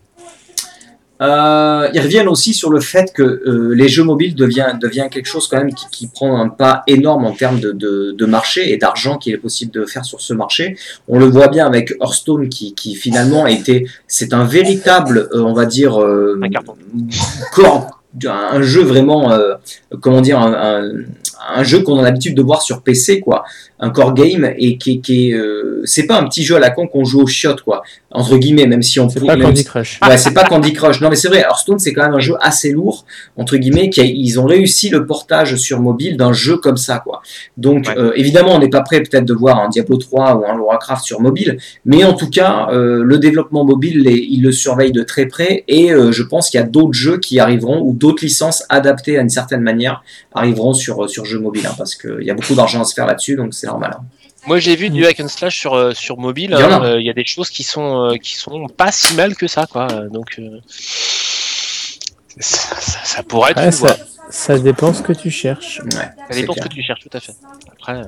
Euh, 1.23 1.87
ils 1.93 2.01
reviennent 2.01 2.27
aussi 2.27 2.53
sur 2.53 2.69
le 2.69 2.81
fait 2.81 3.13
que 3.13 3.23
euh, 3.23 3.73
les 3.73 3.87
jeux 3.87 4.03
mobiles 4.03 4.35
devient, 4.35 4.73
devient 4.79 5.07
quelque 5.09 5.27
chose 5.27 5.47
quand 5.47 5.57
même 5.57 5.73
qui, 5.73 5.85
qui 5.89 6.07
prend 6.07 6.41
un 6.41 6.49
pas 6.49 6.83
énorme 6.87 7.25
en 7.25 7.31
termes 7.31 7.61
de, 7.61 7.71
de, 7.71 8.11
de 8.11 8.25
marché 8.25 8.73
et 8.73 8.77
d'argent 8.77 9.17
qu'il 9.17 9.33
est 9.33 9.37
possible 9.37 9.71
de 9.71 9.85
faire 9.85 10.03
sur 10.03 10.19
ce 10.19 10.33
marché. 10.33 10.75
On 11.07 11.19
le 11.19 11.25
voit 11.25 11.47
bien 11.47 11.65
avec 11.65 11.93
Hearthstone 12.01 12.49
qui, 12.49 12.75
qui 12.75 12.95
finalement 12.95 13.45
a 13.45 13.51
été, 13.51 13.87
c'est 14.07 14.33
un 14.33 14.43
véritable, 14.43 15.29
euh, 15.33 15.43
on 15.43 15.53
va 15.53 15.65
dire, 15.65 16.01
euh, 16.01 16.37
Un 16.41 16.49
carton. 16.49 16.75
Un, 18.25 18.61
jeu 18.61 18.83
vraiment, 18.83 19.31
euh, 19.31 19.55
comment 20.01 20.21
dire, 20.21 20.39
un, 20.39 20.53
un, 20.53 20.91
un 21.55 21.63
jeu 21.63 21.79
qu'on 21.81 21.97
a 21.99 22.03
l'habitude 22.03 22.35
de 22.35 22.41
voir 22.41 22.61
sur 22.61 22.81
PC, 22.81 23.19
quoi, 23.19 23.43
un 23.79 23.89
core 23.89 24.13
game 24.13 24.53
et 24.57 24.77
qui, 24.77 25.01
qui 25.01 25.29
est, 25.29 25.33
euh, 25.33 25.81
c'est 25.83 26.05
pas 26.05 26.17
un 26.19 26.23
petit 26.25 26.43
jeu 26.43 26.55
à 26.55 26.59
la 26.59 26.69
con 26.69 26.87
qu'on 26.87 27.03
joue 27.03 27.21
au 27.23 27.27
shot, 27.27 27.55
quoi, 27.65 27.83
entre 28.11 28.37
guillemets, 28.37 28.65
même 28.67 28.81
si 28.83 28.99
on 28.99 29.09
C'est 29.09 29.25
pas 29.25 29.35
Candy 29.35 29.57
si- 29.61 29.65
Crush. 29.65 29.99
Ouais, 30.07 30.17
c'est 30.17 30.33
pas 30.33 30.45
Candy 30.45 30.71
Crush. 30.73 31.01
Non, 31.01 31.09
mais 31.09 31.15
c'est 31.17 31.27
vrai. 31.27 31.39
Hearthstone, 31.41 31.79
c'est 31.79 31.91
quand 31.93 32.03
même 32.03 32.13
un 32.13 32.19
jeu 32.19 32.35
assez 32.39 32.71
lourd, 32.71 33.05
entre 33.35 33.57
guillemets, 33.57 33.89
qui 33.89 33.99
a- 33.99 34.05
ils 34.05 34.39
ont 34.39 34.45
réussi 34.45 34.89
le 34.89 35.05
portage 35.05 35.55
sur 35.57 35.81
mobile 35.81 36.15
d'un 36.15 36.31
jeu 36.31 36.57
comme 36.57 36.77
ça, 36.77 36.99
quoi. 36.99 37.21
Donc, 37.57 37.87
Ouais. 37.87 37.95
euh, 37.97 38.11
évidemment, 38.15 38.55
on 38.55 38.59
n'est 38.59 38.69
pas 38.69 38.81
prêt 38.81 39.01
peut-être 39.01 39.25
de 39.25 39.33
voir 39.33 39.59
un 39.59 39.67
Diablo 39.69 39.97
3 39.97 40.35
ou 40.35 40.45
un 40.45 40.57
Warcraft 40.57 41.03
sur 41.03 41.19
mobile, 41.19 41.57
mais 41.83 42.03
en 42.05 42.13
tout 42.13 42.29
cas, 42.29 42.67
euh, 42.71 43.03
le 43.03 43.17
développement 43.17 43.65
mobile, 43.65 44.01
les- 44.03 44.13
ils 44.29 44.41
le 44.43 44.51
surveillent 44.53 44.91
de 44.93 45.03
très 45.03 45.25
près, 45.25 45.63
et 45.67 45.91
euh, 45.91 46.11
je 46.13 46.23
pense 46.23 46.49
qu'il 46.49 46.59
y 46.59 46.63
a 46.63 46.65
d'autres 46.67 46.93
jeux 46.93 47.17
qui 47.17 47.39
arriveront 47.39 47.81
ou 47.81 47.93
d'autres 48.03 48.23
licences 48.23 48.63
adaptées 48.69 49.17
à 49.17 49.21
une 49.21 49.29
certaine 49.39 49.61
manière 49.61 50.03
arriveront 50.33 50.73
sur 50.73 51.09
sur 51.09 51.23
jeux 51.25 51.39
mobiles, 51.39 51.65
hein, 51.67 51.75
parce 51.77 51.95
qu'il 51.95 52.21
y 52.23 52.29
a 52.29 52.33
beaucoup 52.33 52.55
d'argent 52.55 52.81
à 52.81 52.85
se 52.85 52.93
faire 52.93 53.07
là-dessus, 53.07 53.35
donc 53.35 53.53
c'est 53.53 53.67
normal. 53.67 53.91
hein. 53.97 54.03
Moi, 54.45 54.59
j'ai 54.59 54.75
vu 54.75 54.89
du 54.89 55.05
hack 55.05 55.21
and 55.21 55.29
slash 55.29 55.57
sur, 55.57 55.73
euh, 55.73 55.93
sur 55.93 56.17
mobile. 56.17 56.49
Il 56.53 56.59
y 56.59 56.63
en 56.63 56.71
a. 56.71 56.75
hein, 56.75 56.83
euh, 56.83 56.99
Il 56.99 57.05
y 57.05 57.09
a 57.09 57.13
des 57.13 57.23
choses 57.23 57.49
qui 57.49 57.63
sont, 57.63 57.89
euh, 58.11 58.17
qui 58.17 58.35
sont 58.35 58.67
pas 58.67 58.91
si 58.91 59.15
mal 59.15 59.35
que 59.37 59.47
ça, 59.47 59.65
quoi. 59.73 59.87
Donc, 60.17 60.35
euh, 60.37 60.59
ça, 62.39 62.75
ça- 62.81 62.99
ça 63.05 63.23
pourrait 63.23 63.51
être 63.51 63.57
Ouais, 63.59 63.65
une 63.67 63.71
ça, 63.71 63.77
voie. 63.87 63.95
ça 64.29 64.59
dépend 64.59 64.91
ce 64.93 65.01
que 65.01 65.13
tu 65.13 65.31
cherches. 65.31 65.79
Ouais, 65.85 65.91
Ça 66.29 66.35
dépend 66.35 66.53
ce 66.55 66.59
que 66.61 66.67
tu 66.67 66.81
cherches, 66.83 66.99
tout 67.01 67.15
à 67.17 67.21
fait. 67.21 67.35
Après, 67.71 67.93
euh, 67.99 68.03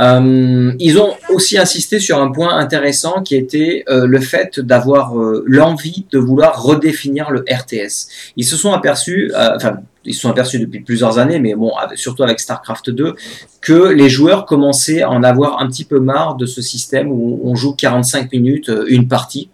Euh, 0.00 0.72
ils 0.78 0.98
ont 0.98 1.14
aussi 1.28 1.58
insisté 1.58 1.98
sur 1.98 2.20
un 2.20 2.30
point 2.30 2.56
intéressant 2.56 3.22
qui 3.22 3.36
était 3.36 3.84
euh, 3.88 4.06
le 4.06 4.18
fait 4.20 4.58
d'avoir 4.58 5.18
euh, 5.18 5.44
l'envie 5.46 6.06
de 6.10 6.18
vouloir 6.18 6.62
redéfinir 6.62 7.30
le 7.30 7.40
RTS. 7.40 8.08
Ils 8.36 8.46
se 8.46 8.56
sont 8.56 8.72
aperçus, 8.72 9.32
enfin, 9.36 9.80
ils 10.04 10.14
se 10.14 10.20
sont 10.22 10.30
aperçus 10.30 10.58
depuis 10.58 10.80
plusieurs 10.80 11.18
années, 11.18 11.38
mais 11.38 11.54
bon, 11.54 11.72
surtout 11.94 12.22
avec 12.22 12.40
StarCraft 12.40 12.90
2, 12.90 13.14
que 13.60 13.88
les 13.88 14.08
joueurs 14.08 14.46
commençaient 14.46 15.02
à 15.02 15.10
en 15.10 15.22
avoir 15.22 15.60
un 15.60 15.66
petit 15.68 15.84
peu 15.84 16.00
marre 16.00 16.36
de 16.36 16.46
ce 16.46 16.62
système 16.62 17.12
où 17.12 17.40
on 17.44 17.54
joue 17.54 17.74
45 17.74 18.32
minutes 18.32 18.70
une 18.88 19.06
partie. 19.06 19.50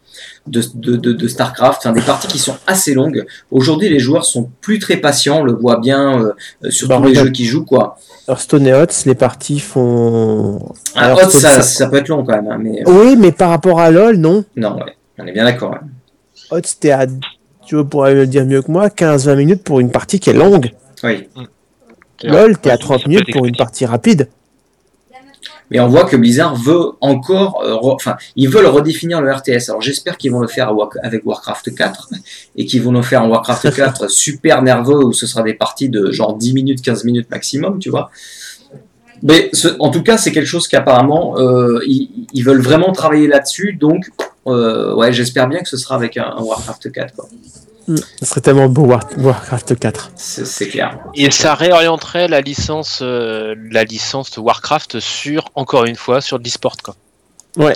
De, 0.47 0.63
de, 0.75 0.97
de, 0.97 1.13
de 1.13 1.29
StarCraft, 1.29 1.79
enfin, 1.81 1.93
des 1.93 2.01
parties 2.03 2.29
qui 2.29 2.39
sont 2.39 2.57
assez 2.67 2.95
longues. 2.95 3.27
Aujourd'hui, 3.51 3.89
les 3.89 3.99
joueurs 3.99 4.25
sont 4.25 4.49
plus 4.61 4.79
très 4.79 4.97
patients, 4.99 5.41
on 5.41 5.45
le 5.45 5.53
voit 5.55 5.79
bien 5.81 6.21
euh, 6.21 6.33
euh, 6.65 6.71
sur 6.71 6.87
Bah, 6.89 6.99
tous 6.99 7.09
les 7.09 7.15
jeux 7.15 7.31
qu'ils 7.31 7.47
jouent, 7.47 7.65
quoi. 7.65 7.99
Hearthstone 8.29 8.67
et 8.67 8.73
HOTS, 8.73 9.07
les 9.07 9.15
parties 9.15 9.59
font. 9.59 10.73
Ah, 10.95 11.15
ça, 11.63 11.89
peut 11.89 11.97
être 11.97 12.09
long 12.09 12.25
quand 12.25 12.35
même, 12.41 12.49
hein, 12.51 12.59
mais 12.61 12.83
Oui, 12.89 13.17
mais 13.17 13.33
par 13.33 13.51
rapport 13.51 13.81
à 13.81 13.91
LoL, 13.91 14.17
non. 14.17 14.45
non, 14.57 14.77
ouais, 14.77 14.97
on 15.19 15.27
est 15.27 15.33
bien 15.33 15.45
d'accord. 15.45 15.73
ouais. 15.73 15.79
HOTS, 16.59 16.79
t'es 16.81 16.91
à. 16.93 17.07
Tu 17.67 17.85
pourrais 17.85 18.15
le 18.15 18.27
dire 18.29 18.47
mieux 18.47 18.63
que 18.63 18.71
moi, 18.71 18.89
15-20 18.89 19.37
minutes 19.37 19.63
pour 19.65 19.81
une 19.81 19.91
partie 19.91 20.21
qui 20.21 20.31
est 20.31 20.35
longue. 20.35 20.71
Oui, 21.03 21.29
c'est 22.21 22.29
LoL, 22.29 22.57
t'es 22.59 22.71
à 22.71 22.75
Ouais, 22.75 22.79
30 22.79 22.99
ça 22.99 23.05
peut 23.05 23.11
minutes 23.11 23.33
pour 23.33 23.47
une 23.47 23.57
partie 23.57 23.85
rapide. 23.87 24.29
Mais 25.71 25.81
on 25.81 25.89
voit 25.89 26.05
que 26.05 26.17
Blizzard 26.17 26.55
veut 26.57 26.93
encore, 27.01 27.63
euh, 27.65 27.75
re- 27.75 27.95
enfin, 27.95 28.17
ils 28.37 28.49
veulent 28.49 28.67
redéfinir 28.67 29.21
le 29.21 29.33
RTS. 29.33 29.69
Alors 29.69 29.81
j'espère 29.83 30.17
qu'ils 30.17 30.31
vont 30.33 30.41
le 30.41 30.49
faire 30.49 30.73
avec 31.03 31.27
Warcraft 31.27 31.75
4 31.75 32.11
et 32.57 32.67
qu'ils 32.67 32.83
vont 32.83 32.93
le 32.93 33.03
faire 33.03 33.23
en 33.23 33.29
Warcraft 33.29 33.75
4 33.75 34.09
super 34.11 34.63
nerveux 34.63 35.05
où 35.05 35.13
ce 35.13 35.27
sera 35.27 35.43
des 35.43 35.55
parties 35.55 35.89
de 35.89 36.11
genre 36.13 36.37
10 36.37 36.53
minutes, 36.55 36.83
15 36.83 37.05
minutes 37.05 37.31
maximum, 37.31 37.79
tu 37.79 37.91
vois. 37.91 38.11
Mais 39.23 39.49
ce- 39.53 39.69
en 39.81 39.91
tout 39.91 40.03
cas, 40.03 40.19
c'est 40.19 40.31
quelque 40.33 40.47
chose 40.47 40.69
qu'apparemment 40.69 41.39
euh, 41.39 41.81
ils, 41.87 42.27
ils 42.33 42.43
veulent 42.45 42.61
vraiment 42.61 42.93
travailler 42.93 43.27
là-dessus. 43.29 43.73
Donc, 43.73 44.11
euh, 44.47 44.95
ouais, 44.95 45.13
j'espère 45.13 45.49
bien 45.49 45.61
que 45.61 45.69
ce 45.69 45.77
sera 45.77 45.95
avec 45.97 46.17
un, 46.17 46.35
un 46.37 46.43
Warcraft 46.43 46.93
4. 46.93 47.15
quoi. 47.15 47.29
Hmm, 47.89 47.97
Ce 48.21 48.27
serait 48.27 48.41
tellement 48.41 48.69
beau 48.69 48.85
War- 48.85 49.09
Warcraft 49.17 49.79
4. 49.79 50.11
C'est 50.17 50.69
clair. 50.69 50.99
Et 51.15 51.31
ça 51.31 51.55
réorienterait 51.55 52.27
la 52.29 52.41
licence, 52.41 53.01
euh, 53.03 53.55
la 53.71 53.85
licence 53.85 54.33
de 54.33 54.41
Warcraft 54.41 54.99
sur, 55.01 55.51
encore 55.55 55.85
une 55.85 55.95
fois, 55.97 56.21
sur 56.21 56.39
de 56.39 56.45
l'e-sport, 56.45 56.77
quoi. 56.83 56.95
Ouais. 57.57 57.75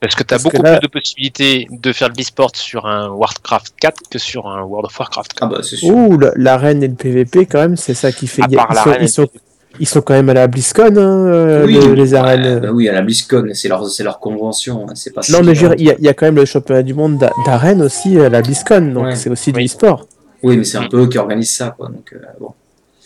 Parce 0.00 0.14
que 0.14 0.22
tu 0.22 0.32
as 0.32 0.38
Parce 0.38 0.44
beaucoup 0.44 0.62
là- 0.62 0.78
plus 0.78 0.86
de 0.88 0.90
possibilités 0.90 1.66
de 1.70 1.92
faire 1.92 2.08
de 2.08 2.16
l'e-sport 2.16 2.52
sur 2.54 2.86
un 2.86 3.08
Warcraft 3.10 3.74
4 3.78 4.00
que 4.10 4.18
sur 4.18 4.46
un 4.48 4.62
World 4.62 4.86
of 4.86 4.98
Warcraft. 4.98 5.32
Ah 5.42 5.46
quoi. 5.48 5.58
bah 5.58 5.62
sûr. 5.62 5.88
Ouh, 5.94 6.18
l'arène 6.36 6.82
et 6.82 6.88
le 6.88 6.94
PVP, 6.94 7.44
quand 7.44 7.58
même, 7.60 7.76
c'est 7.76 7.92
ça 7.94 8.10
qui 8.12 8.26
fait. 8.26 8.42
À 8.42 8.46
il 8.48 8.54
y 8.54 8.58
a- 8.58 8.64
part 8.64 8.86
ils, 9.00 9.08
sont, 9.10 9.28
ils, 9.34 9.40
ils 9.80 9.88
sont 9.88 10.00
quand 10.02 10.14
même 10.14 10.28
à 10.28 10.34
la 10.34 10.46
BlizzCon, 10.46 10.96
hein, 10.96 11.26
euh, 11.26 11.64
Oui, 11.66 11.78
les 11.96 12.14
arènes. 12.14 12.54
Ouais, 12.54 12.60
bah 12.60 12.68
oui, 12.72 12.88
à 12.88 12.92
la 12.92 13.02
BlizzCon, 13.02 13.48
c'est 13.54 13.68
leur, 13.68 13.88
c'est 13.88 14.04
leur 14.04 14.20
convention, 14.20 14.86
hein, 14.88 14.92
c'est 14.94 15.12
pas. 15.12 15.22
Non, 15.30 15.40
mais 15.42 15.52
il 15.52 15.82
y, 15.82 15.90
a- 15.90 15.96
il 15.98 16.04
y 16.04 16.08
a 16.08 16.14
quand 16.14 16.26
même 16.26 16.36
le 16.36 16.44
championnat 16.44 16.82
du 16.82 16.94
monde 16.94 17.18
d'a- 17.18 17.32
d'arène 17.46 17.82
aussi 17.82 18.18
à 18.20 18.28
la 18.28 18.42
BlizzCon, 18.42 18.92
donc 18.92 19.04
Ouais. 19.06 19.16
c'est 19.16 19.30
aussi 19.30 19.50
de 19.52 19.56
Oui. 19.56 19.64
l'e-sport. 19.64 20.06
Oui, 20.42 20.56
mais 20.58 20.64
c'est 20.64 20.78
un 20.78 20.86
peu 20.88 21.02
eux 21.02 21.06
qui 21.08 21.18
organisent 21.18 21.50
ça, 21.56 21.74
quoi. 21.76 21.88
Donc, 21.88 22.12
euh, 22.12 22.18
bon. 22.38 22.52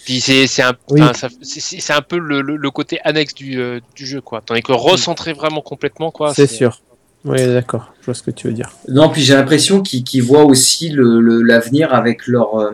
Puis 0.04 0.20
c'est 0.20 0.46
c'est 0.46 0.62
un, 0.62 0.74
Oui. 0.90 1.00
un 1.00 2.02
peu 2.02 2.18
le, 2.18 2.42
le- 2.42 2.56
le 2.56 2.70
côté 2.70 2.98
annexe 3.04 3.34
du, 3.34 3.58
euh, 3.58 3.80
du 3.96 4.04
jeu, 4.04 4.20
quoi. 4.20 4.42
Tandis 4.44 4.62
que 4.62 4.72
recentrer 4.72 5.32
vraiment 5.32 5.62
complètement, 5.62 6.10
quoi. 6.10 6.34
C'est 6.34 6.46
sûr. 6.46 6.80
Oui, 7.24 7.38
d'accord, 7.46 7.93
je 8.04 8.10
vois 8.10 8.14
ce 8.14 8.22
que 8.22 8.30
tu 8.30 8.48
veux 8.48 8.52
dire. 8.52 8.68
Non, 8.90 9.08
puis 9.08 9.22
j'ai 9.22 9.32
l'impression 9.32 9.80
qu'ils 9.80 10.22
voient 10.22 10.44
aussi 10.44 10.92
l'avenir 10.94 11.94
avec 11.94 12.26
leur. 12.26 12.58
euh, 12.58 12.70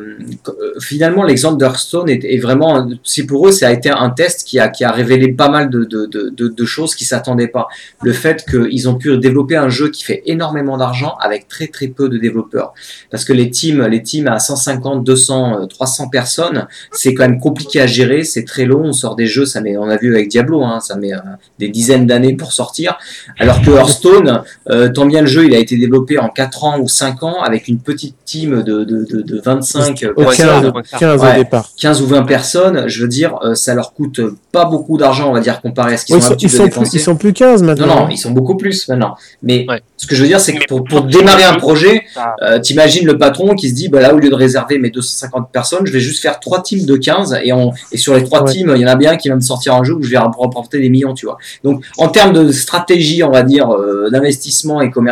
finalement, 0.80 1.22
l'exemple 1.22 1.56
d'Hearthstone 1.56 2.08
est, 2.08 2.38
vraiment. 2.38 2.88
C'est 3.04 3.26
pour 3.26 3.46
eux, 3.46 3.52
ça 3.52 3.68
a 3.68 3.70
été 3.70 3.90
un 3.90 4.10
test 4.10 4.42
qui 4.44 4.58
a, 4.58 4.68
qui 4.68 4.82
a 4.82 4.90
révélé 4.90 5.32
pas 5.32 5.48
mal 5.48 5.70
de, 5.70 6.64
choses 6.64 6.96
qui 6.96 7.04
s'attendaient 7.04 7.46
pas. 7.46 7.68
Le 8.02 8.12
fait 8.12 8.44
qu'ils 8.44 8.88
ont 8.88 8.96
pu 8.96 9.16
développer 9.18 9.54
un 9.54 9.68
jeu 9.68 9.90
qui 9.90 10.02
fait 10.02 10.24
énormément 10.26 10.76
d'argent 10.76 11.14
avec 11.20 11.46
très 11.46 11.68
très 11.68 11.86
peu 11.86 12.08
de 12.08 12.18
développeurs. 12.18 12.74
Parce 13.12 13.24
que 13.24 13.32
les 13.32 13.50
teams, 13.50 13.86
les 13.86 14.02
teams 14.02 14.26
à 14.26 14.40
150, 14.40 15.04
200, 15.04 15.62
euh, 15.62 15.66
300 15.66 16.08
personnes, 16.08 16.66
c'est 16.90 17.14
quand 17.14 17.22
même 17.22 17.38
compliqué 17.38 17.80
à 17.80 17.86
gérer, 17.86 18.24
c'est 18.24 18.44
très 18.44 18.64
long. 18.64 18.82
On 18.86 18.92
sort 18.92 19.14
des 19.14 19.26
jeux, 19.26 19.46
ça 19.46 19.60
met, 19.60 19.76
on 19.76 19.88
a 19.88 19.96
vu 19.96 20.12
avec 20.12 20.26
Diablo, 20.28 20.64
hein, 20.64 20.80
ça 20.80 20.96
met 20.96 21.14
euh, 21.14 21.18
des 21.60 21.68
dizaines 21.68 22.08
d'années 22.08 22.34
pour 22.34 22.52
sortir. 22.52 22.98
Alors 23.38 23.62
que 23.62 23.70
Hearthstone, 23.70 24.42
euh, 24.70 24.88
tant 24.88 25.06
bien 25.06 25.19
le 25.20 25.26
jeu, 25.26 25.44
il 25.46 25.54
a 25.54 25.58
été 25.58 25.76
développé 25.76 26.18
en 26.18 26.28
4 26.28 26.64
ans 26.64 26.78
ou 26.80 26.88
5 26.88 27.22
ans 27.22 27.42
avec 27.42 27.68
une 27.68 27.78
petite 27.78 28.14
team 28.24 28.62
de, 28.62 28.84
de, 28.84 29.04
de, 29.10 29.22
de 29.22 29.40
25 29.44 30.04
Au 30.16 30.20
Ouais, 30.22 30.36
15, 30.36 30.36
ça, 30.36 30.60
ouais, 30.60 30.82
ça. 30.84 30.98
15 30.98 31.20
Ouais. 31.22 31.30
au 31.32 31.36
départ. 31.36 31.68
15 31.80 32.02
ou 32.02 32.06
20 32.06 32.22
personnes, 32.22 32.84
je 32.88 33.02
veux 33.02 33.08
dire, 33.08 33.38
euh, 33.42 33.54
ça 33.54 33.74
leur 33.74 33.92
coûte 33.94 34.20
pas 34.52 34.64
beaucoup 34.64 34.98
d'argent, 34.98 35.30
on 35.30 35.32
va 35.34 35.40
dire, 35.40 35.60
comparé 35.60 35.94
à 35.94 35.96
ce 35.96 36.04
qu'ils 36.06 36.16
Oui, 36.16 36.20
ils, 36.20 36.24
sont 36.24 36.34
ils, 36.36 36.44
de 36.46 36.48
sont 36.50 36.64
dépenser. 36.64 36.90
plus, 36.90 36.98
ils 36.98 37.02
sont 37.02 37.16
plus 37.16 37.32
15 37.32 37.62
Non, 37.62 37.66
maintenant. 37.68 37.86
non, 37.86 38.08
ils 38.10 38.18
sont 38.18 38.30
beaucoup 38.32 38.56
plus 38.56 38.88
maintenant. 38.88 39.14
Mais 39.42 39.66
Ouais. 39.68 39.80
ce 39.96 40.06
que 40.06 40.14
je 40.14 40.22
veux 40.22 40.28
dire, 40.28 40.40
c'est 40.40 40.54
que 40.54 40.64
pour, 40.66 40.84
pour 40.84 41.02
démarrer 41.02 41.44
un 41.44 41.54
projet, 41.54 42.02
euh, 42.42 42.58
t'imagines 42.58 43.06
le 43.06 43.18
patron 43.18 43.54
qui 43.54 43.68
se 43.70 43.74
dit, 43.74 43.88
bah 43.88 44.00
là, 44.00 44.14
au 44.14 44.18
lieu 44.18 44.28
de 44.30 44.34
réserver 44.34 44.78
mes 44.78 44.90
250 44.90 45.50
personnes, 45.52 45.86
je 45.86 45.92
vais 45.92 46.00
juste 46.00 46.20
faire 46.22 46.40
trois 46.40 46.62
teams 46.62 46.84
de 46.84 46.96
15 46.96 47.38
et, 47.42 47.52
on, 47.52 47.72
et 47.92 47.96
sur 47.96 48.14
les 48.14 48.24
trois 48.24 48.42
Ouais. 48.44 48.52
teams, 48.52 48.72
il 48.76 48.80
y 48.82 48.84
en 48.84 48.88
a 48.88 48.96
bien 48.96 49.16
qui 49.16 49.28
va 49.28 49.34
me 49.36 49.40
sortir 49.40 49.74
un 49.74 49.84
jeu 49.84 49.94
où 49.94 50.02
je 50.02 50.10
vais 50.10 50.18
remporter 50.18 50.80
des 50.80 50.88
millions, 50.88 51.14
tu 51.14 51.26
vois. 51.26 51.38
Donc, 51.64 51.84
en 51.98 52.08
termes 52.08 52.32
de 52.32 52.50
stratégie, 52.52 53.22
on 53.22 53.30
va 53.30 53.42
dire, 53.42 53.70
euh, 53.70 54.08
d'investissement 54.10 54.80
et 54.80 54.90
commercial, 54.90 55.09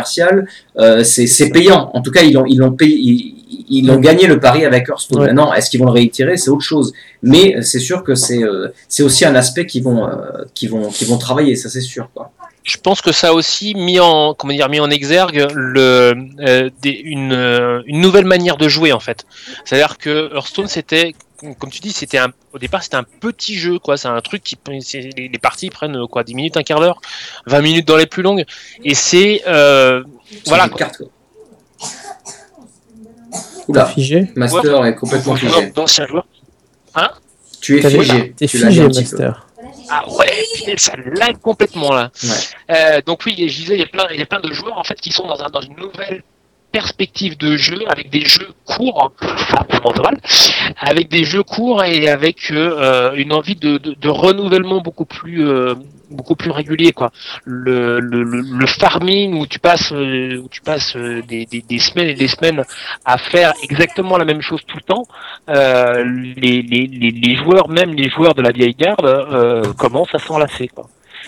euh, 0.77 1.03
c'est 1.03 1.49
payant. 1.49 1.91
En 1.93 2.01
tout 2.01 2.11
cas, 2.11 2.21
ils 2.21 2.33
l'ont 2.33 2.45
ils 2.45 2.57
l'ont 2.57 2.71
payé. 2.71 2.95
Ils, 2.97 3.35
ils 3.71 3.91
ont 3.91 3.99
gagné 3.99 4.25
le 4.25 4.39
pari 4.39 4.65
avec 4.65 4.87
Hearthstone. 4.89 5.19
Ouais. 5.19 5.27
Maintenant, 5.27 5.53
est-ce 5.53 5.69
qu'ils 5.69 5.79
vont 5.79 5.85
le 5.85 5.91
réitérer? 5.91 6.37
C'est 6.37 6.49
autre 6.49 6.63
chose. 6.63 6.91
Mais 7.21 7.61
c'est 7.61 7.79
sûr 7.79 8.03
que 8.03 8.15
c'est 8.15 8.43
euh, 8.43 8.69
aussi 9.01 9.25
un 9.25 9.35
aspect 9.35 9.65
qu'ils 9.65 9.83
vont, 9.83 10.07
euh, 10.07 10.45
vont, 10.69 10.89
vont 10.89 11.17
travailler, 11.17 11.55
ça 11.55 11.69
c'est 11.69 11.81
sûr. 11.81 12.09
Quoi. 12.15 12.31
Je 12.63 12.77
pense 12.77 13.01
que 13.01 13.11
ça 13.11 13.29
a 13.29 13.33
aussi 13.33 13.75
mis 13.75 13.99
en, 13.99 14.33
comment 14.33 14.53
dire, 14.53 14.69
mis 14.69 14.79
en 14.79 14.89
exergue 14.89 15.47
le, 15.53 16.13
euh, 16.39 16.69
des- 16.81 17.01
une, 17.03 17.31
euh, 17.33 17.81
une 17.85 18.01
nouvelle 18.01 18.25
manière 18.25 18.57
de 18.57 18.67
jouer 18.67 18.91
en 18.91 18.99
fait. 18.99 19.25
C'est-à-dire 19.65 19.97
que 19.97 20.29
Hearthstone 20.33 20.67
c'était, 20.67 21.13
comme 21.57 21.69
tu 21.69 21.79
dis, 21.79 21.91
c'était 21.91 22.17
un, 22.17 22.31
au 22.53 22.59
départ 22.59 22.83
c'était 22.83 22.95
un 22.97 23.03
petit 23.03 23.55
jeu 23.55 23.79
quoi. 23.79 23.97
C'est 23.97 24.07
un 24.07 24.21
truc 24.21 24.43
qui, 24.43 24.57
les, 24.67 25.29
les 25.29 25.39
parties 25.39 25.69
prennent 25.69 25.95
euh, 25.97 26.07
quoi, 26.07 26.23
10 26.23 26.35
minutes, 26.35 26.57
un 26.57 26.63
quart 26.63 26.79
d'heure, 26.79 27.01
20 27.45 27.61
minutes 27.61 27.87
dans 27.87 27.97
les 27.97 28.07
plus 28.07 28.23
longues. 28.23 28.45
Et 28.83 28.95
c'est, 28.95 29.43
euh, 29.47 30.03
voilà. 30.45 30.65
Les 30.65 30.69
quoi. 30.69 30.79
cartes, 30.79 30.97
quoi. 30.97 31.07
T'as 33.31 33.65
Oula, 33.67 33.85
figé 33.85 34.31
Master 34.35 34.85
est 34.85 34.95
complètement 34.95 35.35
Joueur 35.35 35.53
figé. 35.53 35.71
d'anciens 35.71 36.07
joueurs. 36.07 36.25
Tu 37.61 37.77
es 37.77 37.89
figé. 37.89 38.33
T'es 38.35 38.47
figé. 38.47 38.87
Master. 38.87 39.45
Ah 39.91 40.03
ouais, 40.11 40.43
putain, 40.55 40.77
ça 40.77 40.93
lag 40.97 41.37
complètement 41.39 41.93
là. 41.93 42.11
Ouais. 42.23 42.29
Euh, 42.71 43.01
donc 43.05 43.21
oui, 43.25 43.35
je 43.37 43.55
disais, 43.55 43.75
il 43.75 43.79
y 43.79 43.83
a 43.83 43.87
plein, 43.87 44.05
il 44.11 44.19
y 44.19 44.21
a 44.21 44.25
plein 44.25 44.39
de 44.39 44.51
joueurs 44.53 44.77
en 44.77 44.83
fait 44.83 44.95
qui 44.95 45.11
sont 45.11 45.27
dans, 45.27 45.41
un, 45.41 45.49
dans 45.49 45.61
une 45.61 45.75
nouvelle 45.75 46.23
perspective 46.71 47.37
de 47.37 47.57
jeu 47.57 47.79
avec 47.87 48.09
des 48.09 48.21
jeux 48.21 48.49
courts, 48.65 49.11
avec 50.79 51.09
des 51.09 51.23
jeux 51.23 51.43
courts 51.43 51.83
et 51.83 52.09
avec 52.09 52.51
euh, 52.51 53.13
une 53.15 53.33
envie 53.33 53.55
de, 53.55 53.77
de, 53.77 53.93
de 53.93 54.09
renouvellement 54.09 54.81
beaucoup 54.81 55.05
plus 55.05 55.47
euh, 55.47 55.75
beaucoup 56.09 56.35
plus 56.35 56.51
régulier 56.51 56.91
quoi. 56.91 57.11
Le, 57.45 57.99
le, 57.99 58.23
le, 58.23 58.67
farming 58.67 59.35
où 59.39 59.45
tu 59.47 59.59
passes 59.59 59.91
euh, 59.91 60.37
où 60.43 60.47
tu 60.49 60.61
passes 60.61 60.95
euh, 60.95 61.21
des, 61.27 61.45
des, 61.45 61.61
des 61.61 61.79
semaines 61.79 62.09
et 62.09 62.13
des 62.15 62.27
semaines 62.27 62.63
à 63.05 63.17
faire 63.17 63.53
exactement 63.63 64.17
la 64.17 64.25
même 64.25 64.41
chose 64.41 64.61
tout 64.65 64.77
le 64.77 64.83
temps, 64.83 65.03
euh, 65.49 66.03
les, 66.37 66.61
les, 66.61 66.87
les, 66.87 67.11
les 67.11 67.35
joueurs, 67.35 67.69
même 67.69 67.93
les 67.93 68.09
joueurs 68.09 68.33
de 68.33 68.41
la 68.41 68.51
vieille 68.51 68.75
garde, 68.75 69.05
euh, 69.05 69.73
commencent 69.73 70.13
à 70.15 70.19
s'enlacer 70.19 70.67
quoi. 70.67 70.87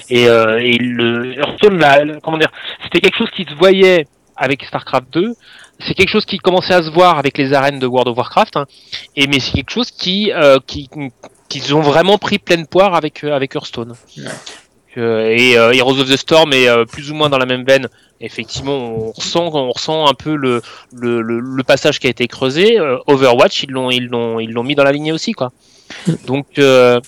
Et, 0.10 0.27
euh, 0.27 0.60
et 0.60 0.77
le 0.77 1.38
Hearthstone, 1.38 2.19
comment 2.23 2.38
dire, 2.38 2.51
c'était 2.84 2.99
quelque 2.99 3.17
chose 3.17 3.30
qui 3.36 3.43
se 3.45 3.54
voyait 3.56 4.08
avec 4.41 4.65
StarCraft 4.65 5.06
2. 5.13 5.34
C'est 5.80 5.93
quelque 5.93 6.10
chose 6.10 6.25
qui 6.25 6.38
commençait 6.38 6.73
à 6.73 6.84
se 6.84 6.89
voir 6.89 7.17
avec 7.17 7.38
les 7.38 7.54
arènes 7.54 7.80
de 7.80 7.88
World 7.88 8.10
of 8.10 8.17
Warcraft. 8.17 8.58
hein. 8.58 8.65
Et 9.15 9.27
mais 9.27 9.39
c'est 9.39 9.51
quelque 9.54 9.71
chose 9.71 9.91
qui, 9.91 10.32
euh, 10.32 10.60
qui, 10.67 10.89
qu'ils 11.49 11.73
ont 11.75 11.82
vraiment 11.82 12.17
pris 12.17 12.39
pleine 12.39 12.67
poire 12.67 12.93
avec 12.95 13.23
euh, 13.23 13.34
avec 13.36 13.56
Hearthstone. 13.56 13.93
Ouais. 14.17 14.23
Euh, 14.97 15.34
et 15.36 15.58
euh, 15.58 15.71
Heroes 15.71 15.99
of 16.01 16.10
the 16.10 16.17
Storm 16.17 16.51
est 16.54 16.67
plus 16.91 17.12
ou 17.12 17.15
moins 17.15 17.30
dans 17.30 17.38
la 17.38 17.45
même 17.45 17.63
veine. 17.65 17.88
Effectivement, 18.19 18.75
on 18.77 19.12
ressent, 19.12 19.49
on 19.54 19.71
ressent 19.71 20.06
un 20.08 20.13
peu 20.13 20.36
le, 20.36 20.62
le, 20.93 21.21
le, 21.21 21.39
le 21.39 21.63
passage 21.63 21.99
qui 21.99 22.08
a 22.08 22.10
été 22.10 22.27
creusé. 22.27 22.77
Overwatch, 23.08 23.63
ils 23.63 23.71
l'ont, 23.71 23.89
ils 23.89 24.08
l'ont, 24.08 24.39
ils 24.39 24.51
l'ont 24.51 24.63
mis 24.63 24.75
dans 24.75 24.84
la 24.84 24.91
lignée 24.91 25.12
aussi, 25.13 25.32
quoi. 25.32 25.51
Donc, 26.27 26.45
euh, 26.60 26.99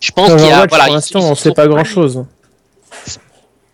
je 0.00 0.10
pense 0.12 0.30
qu'il 0.34 0.46
y 0.46 0.52
a, 0.52 0.66
voilà, 0.66 0.84
pour 0.84 0.94
l'instant, 0.94 1.20
on 1.20 1.34
se 1.34 1.42
sait 1.42 1.52
pas 1.52 1.66
grand 1.66 1.84
chose. 1.84 2.24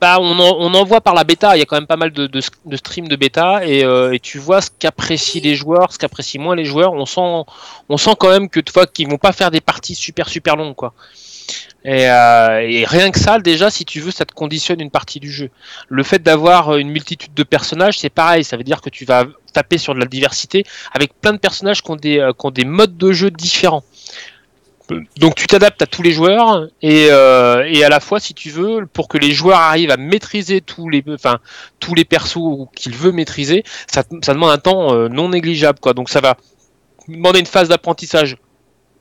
Bah, 0.03 0.19
on, 0.19 0.37
en, 0.37 0.85
voit 0.85 1.01
par 1.01 1.15
la 1.15 1.23
bêta, 1.23 1.55
il 1.57 1.61
y 1.61 1.63
a 1.63 1.65
quand 1.65 1.77
même 1.77 1.87
pas 1.87 1.97
mal 1.97 2.11
de, 2.11 2.27
de, 2.27 2.41
de 2.65 2.77
streams 2.77 3.07
de 3.07 3.15
bêta 3.15 3.65
et, 3.65 3.85
euh, 3.85 4.19
tu 4.21 4.41
vois 4.41 4.61
ce 4.61 4.69
qu'apprécient 4.77 5.41
les 5.45 5.55
joueurs, 5.55 5.93
ce 5.93 5.99
qu'apprécient 5.99 6.43
moins 6.43 6.57
les 6.57 6.65
joueurs. 6.65 6.93
On 6.93 7.07
sent, 7.07 8.11
quand 8.19 8.29
même 8.29 8.49
que 8.49 8.59
tu 8.59 8.73
vois 8.73 8.89
qu'ils 8.89 9.09
vont 9.09 9.17
pas 9.17 9.31
faire 9.31 9.53
des 9.53 9.61
parties 9.61 9.95
super 9.95 10.29
super 10.29 10.57
longues 10.57 10.75
euh, 11.87 12.59
et 12.59 12.85
rien 12.85 13.13
que 13.13 13.21
ça, 13.21 13.39
déjà, 13.39 13.71
si 13.71 13.85
tu 13.85 14.01
veux, 14.01 14.11
ça 14.11 14.25
te 14.25 14.35
conditionne 14.35 14.81
une 14.81 14.91
partie 14.91 15.21
du 15.21 15.31
jeu. 15.31 15.51
Le 15.89 16.03
fait 16.03 16.21
d'avoir 16.21 16.77
une 16.77 16.91
multitude 16.91 17.35
de 17.35 17.45
personnages, 17.45 18.01
c'est 18.01 18.11
pareil. 18.11 18.43
Ça 18.43 18.57
veut 18.57 18.65
dire 18.65 18.81
que 18.81 18.91
tu 18.91 19.05
vas 19.05 19.27
taper 19.53 19.79
sur 19.79 19.95
de 19.95 20.01
la 20.01 20.07
diversité 20.07 20.65
avec 20.93 21.13
plein 21.21 21.33
de 21.33 21.39
personnages 21.39 21.81
euh, 21.89 22.33
qui 22.33 22.47
ont 22.47 22.51
des 22.51 22.65
modes 22.65 22.97
de 22.97 23.13
jeu 23.13 23.31
différents. 23.31 23.85
Donc 25.17 25.35
tu 25.37 25.47
t'adaptes 25.47 25.81
à 25.83 25.87
tous 25.87 26.03
les 26.03 26.13
joueurs 26.13 26.69
et, 26.83 27.09
euh, 27.11 27.65
et 27.69 27.85
à 27.85 27.89
la 27.89 28.01
fois 28.01 28.21
si 28.21 28.35
tu 28.35 28.51
veux 28.51 28.87
pour 28.87 29.09
que 29.09 29.17
les 29.17 29.33
joueurs 29.33 29.59
arrivent 29.59 29.91
à 29.91 29.97
maîtriser 29.97 30.61
tous 30.61 30.89
les 30.89 31.03
enfin 31.09 31.39
tous 31.81 31.95
les 31.95 32.05
persos 32.05 32.67
qu'ils 32.75 32.95
veulent 32.95 33.15
maîtriser 33.15 33.65
ça, 33.87 34.03
ça 34.23 34.35
demande 34.35 34.51
un 34.51 34.59
temps 34.59 34.93
euh, 34.95 35.09
non 35.09 35.29
négligeable 35.31 35.79
quoi. 35.81 35.95
Donc 35.95 36.11
ça 36.11 36.21
va 36.21 36.37
demander 37.09 37.41
une 37.41 37.47
phase 37.47 37.69
d'apprentissage 37.69 38.37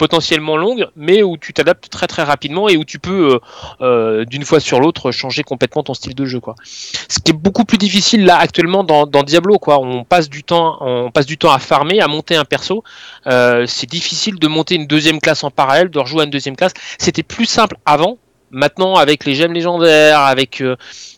potentiellement 0.02 0.58
longue 0.58 0.88
mais 0.96 1.22
où 1.22 1.38
tu 1.38 1.54
t'adaptes 1.54 1.88
très 1.90 2.08
très 2.08 2.24
rapidement 2.24 2.68
et 2.68 2.76
où 2.76 2.84
tu 2.84 2.98
peux 2.98 3.36
euh, 3.36 3.40
euh, 3.82 4.26
d'une 4.26 4.46
fois 4.46 4.60
sur 4.60 4.80
l'autre 4.80 5.12
changer 5.12 5.44
complètement 5.44 5.84
ton 5.84 5.94
style 5.94 6.16
de 6.16 6.26
jeu 6.26 6.40
quoi 6.40 6.56
ce 6.64 7.20
qui 7.20 7.30
est 7.30 7.38
beaucoup 7.38 7.66
plus 7.66 7.78
difficile 7.78 8.26
là 8.26 8.38
actuellement 8.38 8.84
dans, 8.84 9.06
Diablo 9.24 9.60
quoi 9.60 9.80
on 9.80 10.04
passe 10.04 10.28
du 10.28 10.44
temps 10.44 10.80
on 10.82 11.12
passe 11.12 11.28
du 11.28 11.38
temps 11.38 11.52
à 11.52 11.60
farmer 11.60 12.02
à 12.02 12.08
monter 12.08 12.36
un 12.36 12.46
perso 12.46 12.84
euh, 13.28 13.66
c'est 13.68 13.90
difficile 13.90 14.40
de 14.40 14.48
monter 14.48 14.76
une 14.76 14.88
deuxième 14.88 15.20
classe 15.20 15.44
en 15.44 15.52
parallèle, 15.52 15.90
de 15.90 16.00
rejouer 16.00 16.22
à 16.22 16.24
une 16.26 16.32
deuxième 16.32 16.56
classe. 16.56 16.74
C'était 16.98 17.24
plus 17.24 17.46
simple 17.46 17.78
avant. 17.86 18.18
Maintenant, 18.52 18.96
avec 18.96 19.26
les 19.26 19.34
gemmes 19.34 19.54
légendaires, 19.54 20.20
avec 20.20 20.62
euh, 20.62 20.76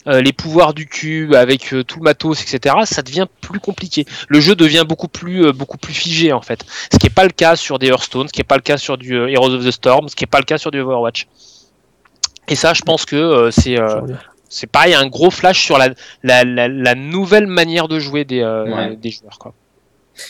euh, 0.07 0.21
les 0.21 0.33
pouvoirs 0.33 0.73
du 0.73 0.85
cube, 0.85 1.33
avec 1.33 1.73
euh, 1.73 1.83
tout 1.83 1.97
le 1.97 2.03
matos, 2.03 2.41
etc., 2.41 2.75
ça 2.85 3.01
devient 3.01 3.25
plus 3.41 3.59
compliqué. 3.59 4.05
Le 4.27 4.39
jeu 4.39 4.55
devient 4.55 4.85
beaucoup 4.87 5.07
plus, 5.07 5.45
euh, 5.47 5.51
beaucoup 5.51 5.77
plus 5.77 5.93
figé 5.93 6.31
en 6.31 6.41
fait. 6.41 6.63
Ce 6.91 6.97
qui 6.97 7.07
n'est 7.07 7.13
pas 7.13 7.23
le 7.23 7.31
cas 7.31 7.55
sur 7.55 7.79
des 7.79 7.87
Hearthstone, 7.87 8.27
ce 8.27 8.33
qui 8.33 8.39
n'est 8.39 8.43
pas 8.45 8.57
le 8.57 8.61
cas 8.61 8.77
sur 8.77 8.97
du 8.97 9.15
euh, 9.15 9.27
Heroes 9.29 9.53
of 9.55 9.65
the 9.65 9.71
Storm, 9.71 10.09
ce 10.09 10.15
qui 10.15 10.23
n'est 10.23 10.27
pas 10.27 10.39
le 10.39 10.45
cas 10.45 10.57
sur 10.57 10.69
du 10.71 10.79
Overwatch. 10.79 11.27
Et 12.49 12.55
ça, 12.55 12.73
je 12.73 12.81
pense 12.81 13.05
que 13.05 13.15
euh, 13.15 13.51
c'est 13.51 13.79
euh, 13.79 14.01
c'est 14.49 14.67
pareil, 14.67 14.93
un 14.93 15.07
gros 15.07 15.31
flash 15.31 15.63
sur 15.63 15.79
la, 15.79 15.89
la, 16.21 16.43
la, 16.43 16.67
la 16.67 16.93
nouvelle 16.95 17.47
manière 17.47 17.87
de 17.87 17.97
jouer 17.99 18.23
des, 18.25 18.41
euh, 18.41 18.65
Ouais. 18.65 18.95
des 18.95 19.09
joueurs. 19.09 19.39
Quoi. 19.39 19.53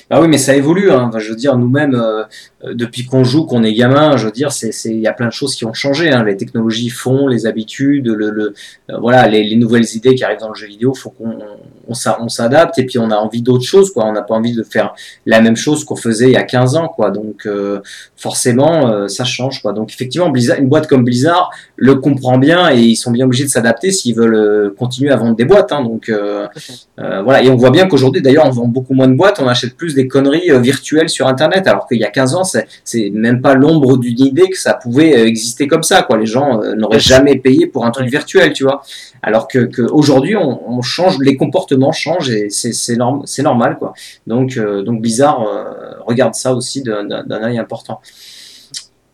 Bah 0.10 0.20
oui, 0.22 0.28
mais 0.28 0.38
ça 0.38 0.56
évolue. 0.56 0.92
Hein. 0.92 1.06
Enfin, 1.10 1.20
je 1.20 1.30
veux 1.30 1.36
dire, 1.36 1.58
nous-mêmes, 1.58 1.96
euh, 1.96 2.24
euh, 2.66 2.74
depuis 2.74 3.06
qu'on 3.06 3.24
joue, 3.24 3.46
qu'on 3.46 3.64
est 3.64 3.74
gamin, 3.74 4.16
je 4.16 4.26
veux 4.26 4.32
dire, 4.32 4.52
c'est, 4.52 4.72
il 4.86 5.00
y 5.00 5.08
a 5.08 5.14
plein 5.14 5.28
de 5.28 5.34
choses 5.34 5.56
qui 5.56 5.66
ont 5.66 5.74
changé. 5.74 6.12
Hein. 6.12 6.24
Les 6.24 6.38
technologies 6.38 6.90
font, 6.90 7.28
les 7.28 7.46
habitudes, 7.46 8.08
le, 8.08 8.30
le, 8.30 8.54
euh, 8.90 8.98
voilà, 9.00 9.28
les, 9.28 9.44
les 9.44 9.56
nouvelles 9.56 9.86
idées 9.96 10.16
qui 10.16 10.24
arrivent 10.24 10.40
dans 10.40 10.50
le 10.50 10.56
jeu 10.56 10.68
vidéo, 10.68 10.94
faut 10.94 11.10
qu'on 11.10 11.40
on, 11.88 11.94
on 12.20 12.30
s'adapte 12.30 12.80
et 12.80 12.86
puis 12.86 13.00
on 13.00 13.12
a 13.12 13.18
envie 13.18 13.42
d'autres 13.42 13.66
choses, 13.66 13.92
quoi. 13.92 14.06
On 14.06 14.14
n'a 14.14 14.22
pas 14.22 14.36
envie 14.36 14.54
de 14.54 14.64
faire 14.64 14.94
la 15.26 15.42
même 15.42 15.58
chose 15.58 15.84
qu'on 15.84 15.98
faisait 15.98 16.28
il 16.28 16.34
y 16.34 16.38
a 16.38 16.44
15 16.44 16.76
ans, 16.76 16.88
quoi. 16.88 17.12
Donc, 17.12 17.46
euh, 17.46 17.82
forcément, 18.16 19.08
ça 19.10 19.26
change, 19.26 19.62
quoi. 19.62 19.74
Donc, 19.74 19.92
effectivement, 19.92 20.30
Blizzard, 20.30 20.60
une 20.60 20.70
boîte 20.70 20.88
comme 20.88 21.04
Blizzard 21.04 21.50
le 21.76 21.96
comprend 21.96 22.38
bien 22.38 22.72
et 22.72 22.80
ils 22.80 22.96
sont 22.96 23.12
bien 23.12 23.26
obligés 23.26 23.44
de 23.44 23.50
s'adapter 23.50 23.92
s'ils 23.92 24.16
veulent 24.16 24.74
continuer 24.76 25.12
à 25.12 25.18
vendre 25.18 25.36
des 25.36 25.46
boîtes. 25.46 25.74
Hein. 25.74 25.84
Donc, 25.84 26.12
voilà, 26.98 27.44
et 27.44 27.50
on 27.50 27.58
voit 27.58 27.72
bien 27.72 27.88
qu'aujourd'hui, 27.88 28.22
d'ailleurs, 28.22 28.46
on 28.46 28.52
vend 28.52 28.68
beaucoup 28.68 28.94
moins 28.94 29.08
de 29.08 29.16
boîtes, 29.16 29.42
on 29.42 29.48
achète 29.48 29.73
plus 29.76 29.96
des 29.96 30.08
conneries 30.08 30.52
euh, 30.52 30.60
virtuelles 30.60 31.10
sur 31.10 31.28
Internet, 31.28 31.68
alors 31.68 31.88
qu'il 31.88 32.00
y 32.00 32.04
a 32.04 32.10
15 32.10 32.36
ans, 32.36 32.44
c'est 32.44 33.10
même 33.12 33.42
pas 33.42 33.54
l'ombre 33.56 33.98
d'une 33.98 34.20
idée 34.22 34.50
que 34.50 34.58
ça 34.58 34.74
pouvait 34.74 35.14
euh, 35.18 35.26
exister 35.28 35.68
comme 35.68 35.84
ça, 35.84 36.02
quoi. 36.04 36.18
Les 36.18 36.26
gens 36.26 36.62
euh, 36.62 36.76
n'auraient 36.76 37.00
jamais 37.00 37.38
payé 37.38 37.68
pour 37.68 37.86
un 37.86 37.92
truc 37.92 38.08
virtuel, 38.10 38.54
tu 38.54 38.64
vois. 38.64 38.82
Alors 39.22 39.48
que, 39.48 39.60
que 39.60 39.82
aujourd'hui, 39.82 40.36
on, 40.36 40.70
on 40.72 40.82
change, 40.82 41.18
les 41.20 41.38
comportements 41.38 41.92
changent 41.92 42.30
et 42.30 42.50
c'est 42.50 42.74
c'est 42.74 42.96
norm- 42.98 43.24
c'est 43.26 43.44
normal, 43.44 43.78
quoi. 43.80 43.94
Donc, 44.28 44.58
euh, 44.58 44.82
donc 44.82 45.02
Blizzard 45.02 45.42
euh, 45.42 45.94
regarde 46.06 46.36
ça 46.36 46.54
aussi 46.54 46.82
d'un 46.84 47.44
œil 47.44 47.58
important. 47.58 48.02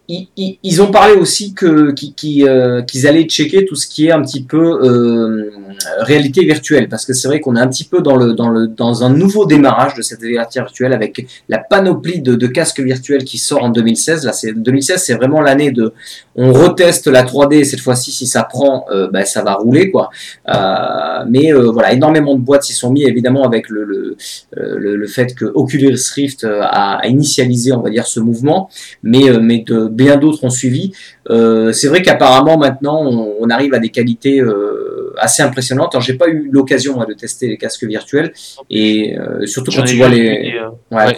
Ils, 0.10 0.82
ont 0.82 0.90
parlé 0.90 1.14
aussi 1.14 1.54
que 1.54 1.94
euh, 1.94 2.82
qu'ils 2.82 3.08
allaient 3.08 3.26
checker 3.26 3.66
tout 3.66 3.76
ce 3.76 3.86
qui 3.86 4.08
est 4.08 4.12
un 4.12 4.24
petit 4.24 4.42
peu 4.42 4.58
euh, 4.58 5.52
réalité 6.00 6.44
virtuelle. 6.44 6.90
Parce 6.90 7.06
que 7.06 7.14
c'est 7.14 7.28
vrai 7.28 7.40
qu'on 7.40 7.56
est 7.56 7.60
un 7.60 7.68
petit 7.68 7.84
peu 7.84 8.02
dans 8.02 8.16
le 8.16 8.34
dans 8.34 8.50
le 8.50 8.66
dans 8.66 9.04
un 9.04 9.12
nouveau 9.12 9.46
démarrage 9.46 9.94
de 9.94 10.02
cette 10.02 10.22
réalité 10.22 10.60
virtuelle 10.62 10.94
avec 10.94 11.28
la 11.48 11.60
panoplie 11.60 12.22
de, 12.22 12.48
casques 12.48 12.80
virtuels 12.80 13.24
qui 13.24 13.38
sort 13.38 13.64
en 13.64 13.70
2016 13.70 14.26
là 14.26 14.34
c'est 14.34 14.54
2016 14.54 15.04
c'est 15.04 15.14
vraiment 15.14 15.42
l'année 15.42 15.72
de 15.72 15.94
on 16.36 16.52
reteste 16.54 17.06
la 17.06 17.24
3D 17.24 17.64
cette 17.64 17.82
fois-ci 17.82 18.12
si 18.12 18.26
ça 18.26 18.44
prend 18.44 18.86
euh, 18.92 19.10
ben, 19.12 19.26
ça 19.26 19.44
va 19.44 19.54
rouler 19.54 19.92
quoi. 19.92 20.10
Euh, 20.48 21.24
mais 21.30 21.52
voilà 21.52 21.94
énormément 21.94 22.34
de 22.34 22.42
boîtes 22.42 22.64
s'y 22.64 22.74
sont 22.74 22.92
mis 22.92 23.04
évidemment 23.04 23.46
avec 23.46 23.70
le 23.70 23.84
le, 23.84 24.96
le, 24.96 25.08
fait 25.08 25.36
que 25.36 25.46
Oculus 25.46 26.00
Rift 26.16 26.48
a, 26.50 27.02
initialisé 27.08 27.74
on 27.74 27.82
va 27.82 27.92
dire 27.92 28.08
ce 28.08 28.20
mouvement. 28.20 28.70
Mais 29.04 29.30
mais 29.40 29.64
bien 30.04 30.18
d'autres 30.18 30.44
ont 30.44 30.50
suivi 30.50 30.92
euh, 31.30 31.72
c'est 31.72 31.88
vrai 31.88 32.02
qu'apparemment 32.02 32.58
maintenant 32.58 33.02
on, 33.04 33.36
on 33.40 33.50
arrive 33.50 33.74
à 33.74 33.80
des 33.80 33.90
qualités 33.90 34.40
euh, 34.40 35.14
assez 35.18 35.44
impressionnantes. 35.44 35.94
Alors 35.96 36.02
j'ai 36.02 36.14
pas 36.14 36.28
eu 36.30 36.50
l'occasion 36.52 36.96
moi, 36.96 37.06
de 37.06 37.14
tester 37.14 37.48
les 37.48 37.58
casques 37.58 37.84
virtuels 37.84 38.32
et 38.70 39.18
euh, 39.18 39.46
surtout 39.46 39.72
quand 39.76 39.84
tu 39.84 39.98
vois 39.98 40.10
les 40.10 40.22
vu 40.22 40.52
des, 40.52 40.60
ouais, 40.92 41.06
ouais. 41.08 41.18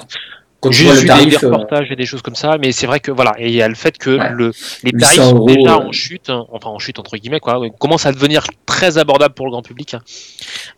quand 0.59 0.69
tu 0.69 0.83
vois 0.83 0.93
le 0.93 0.99
des- 0.99 1.05
des 1.05 1.07
tarif 1.07 1.43
euh, 1.43 1.47
reportages 1.47 1.91
et 1.91 1.95
des 1.95 2.05
choses 2.05 2.21
comme 2.21 2.35
ça, 2.35 2.57
mais 2.59 2.71
c'est 2.71 2.85
vrai 2.87 2.99
que 2.99 3.11
voilà, 3.11 3.33
et 3.39 3.47
il 3.49 3.55
y 3.55 3.61
a 3.61 3.67
le 3.67 3.75
fait 3.75 3.97
que 3.97 4.11
Ouais. 4.17 4.29
le, 4.31 4.51
les 4.83 4.91
800 4.93 4.99
tarifs 4.99 5.29
sont 5.29 5.45
déjà 5.45 5.77
en 5.79 5.91
chute, 5.91 6.29
hein, 6.29 6.45
enfin 6.51 6.69
en 6.69 6.79
chute 6.79 6.99
entre 6.99 7.15
guillemets 7.17 7.39
quoi, 7.39 7.59
commence 7.79 8.05
à 8.05 8.11
devenir 8.11 8.45
très 8.65 8.97
abordable 8.97 9.33
pour 9.35 9.45
le 9.45 9.51
grand 9.51 9.61
public. 9.63 9.93
hein. 9.95 10.01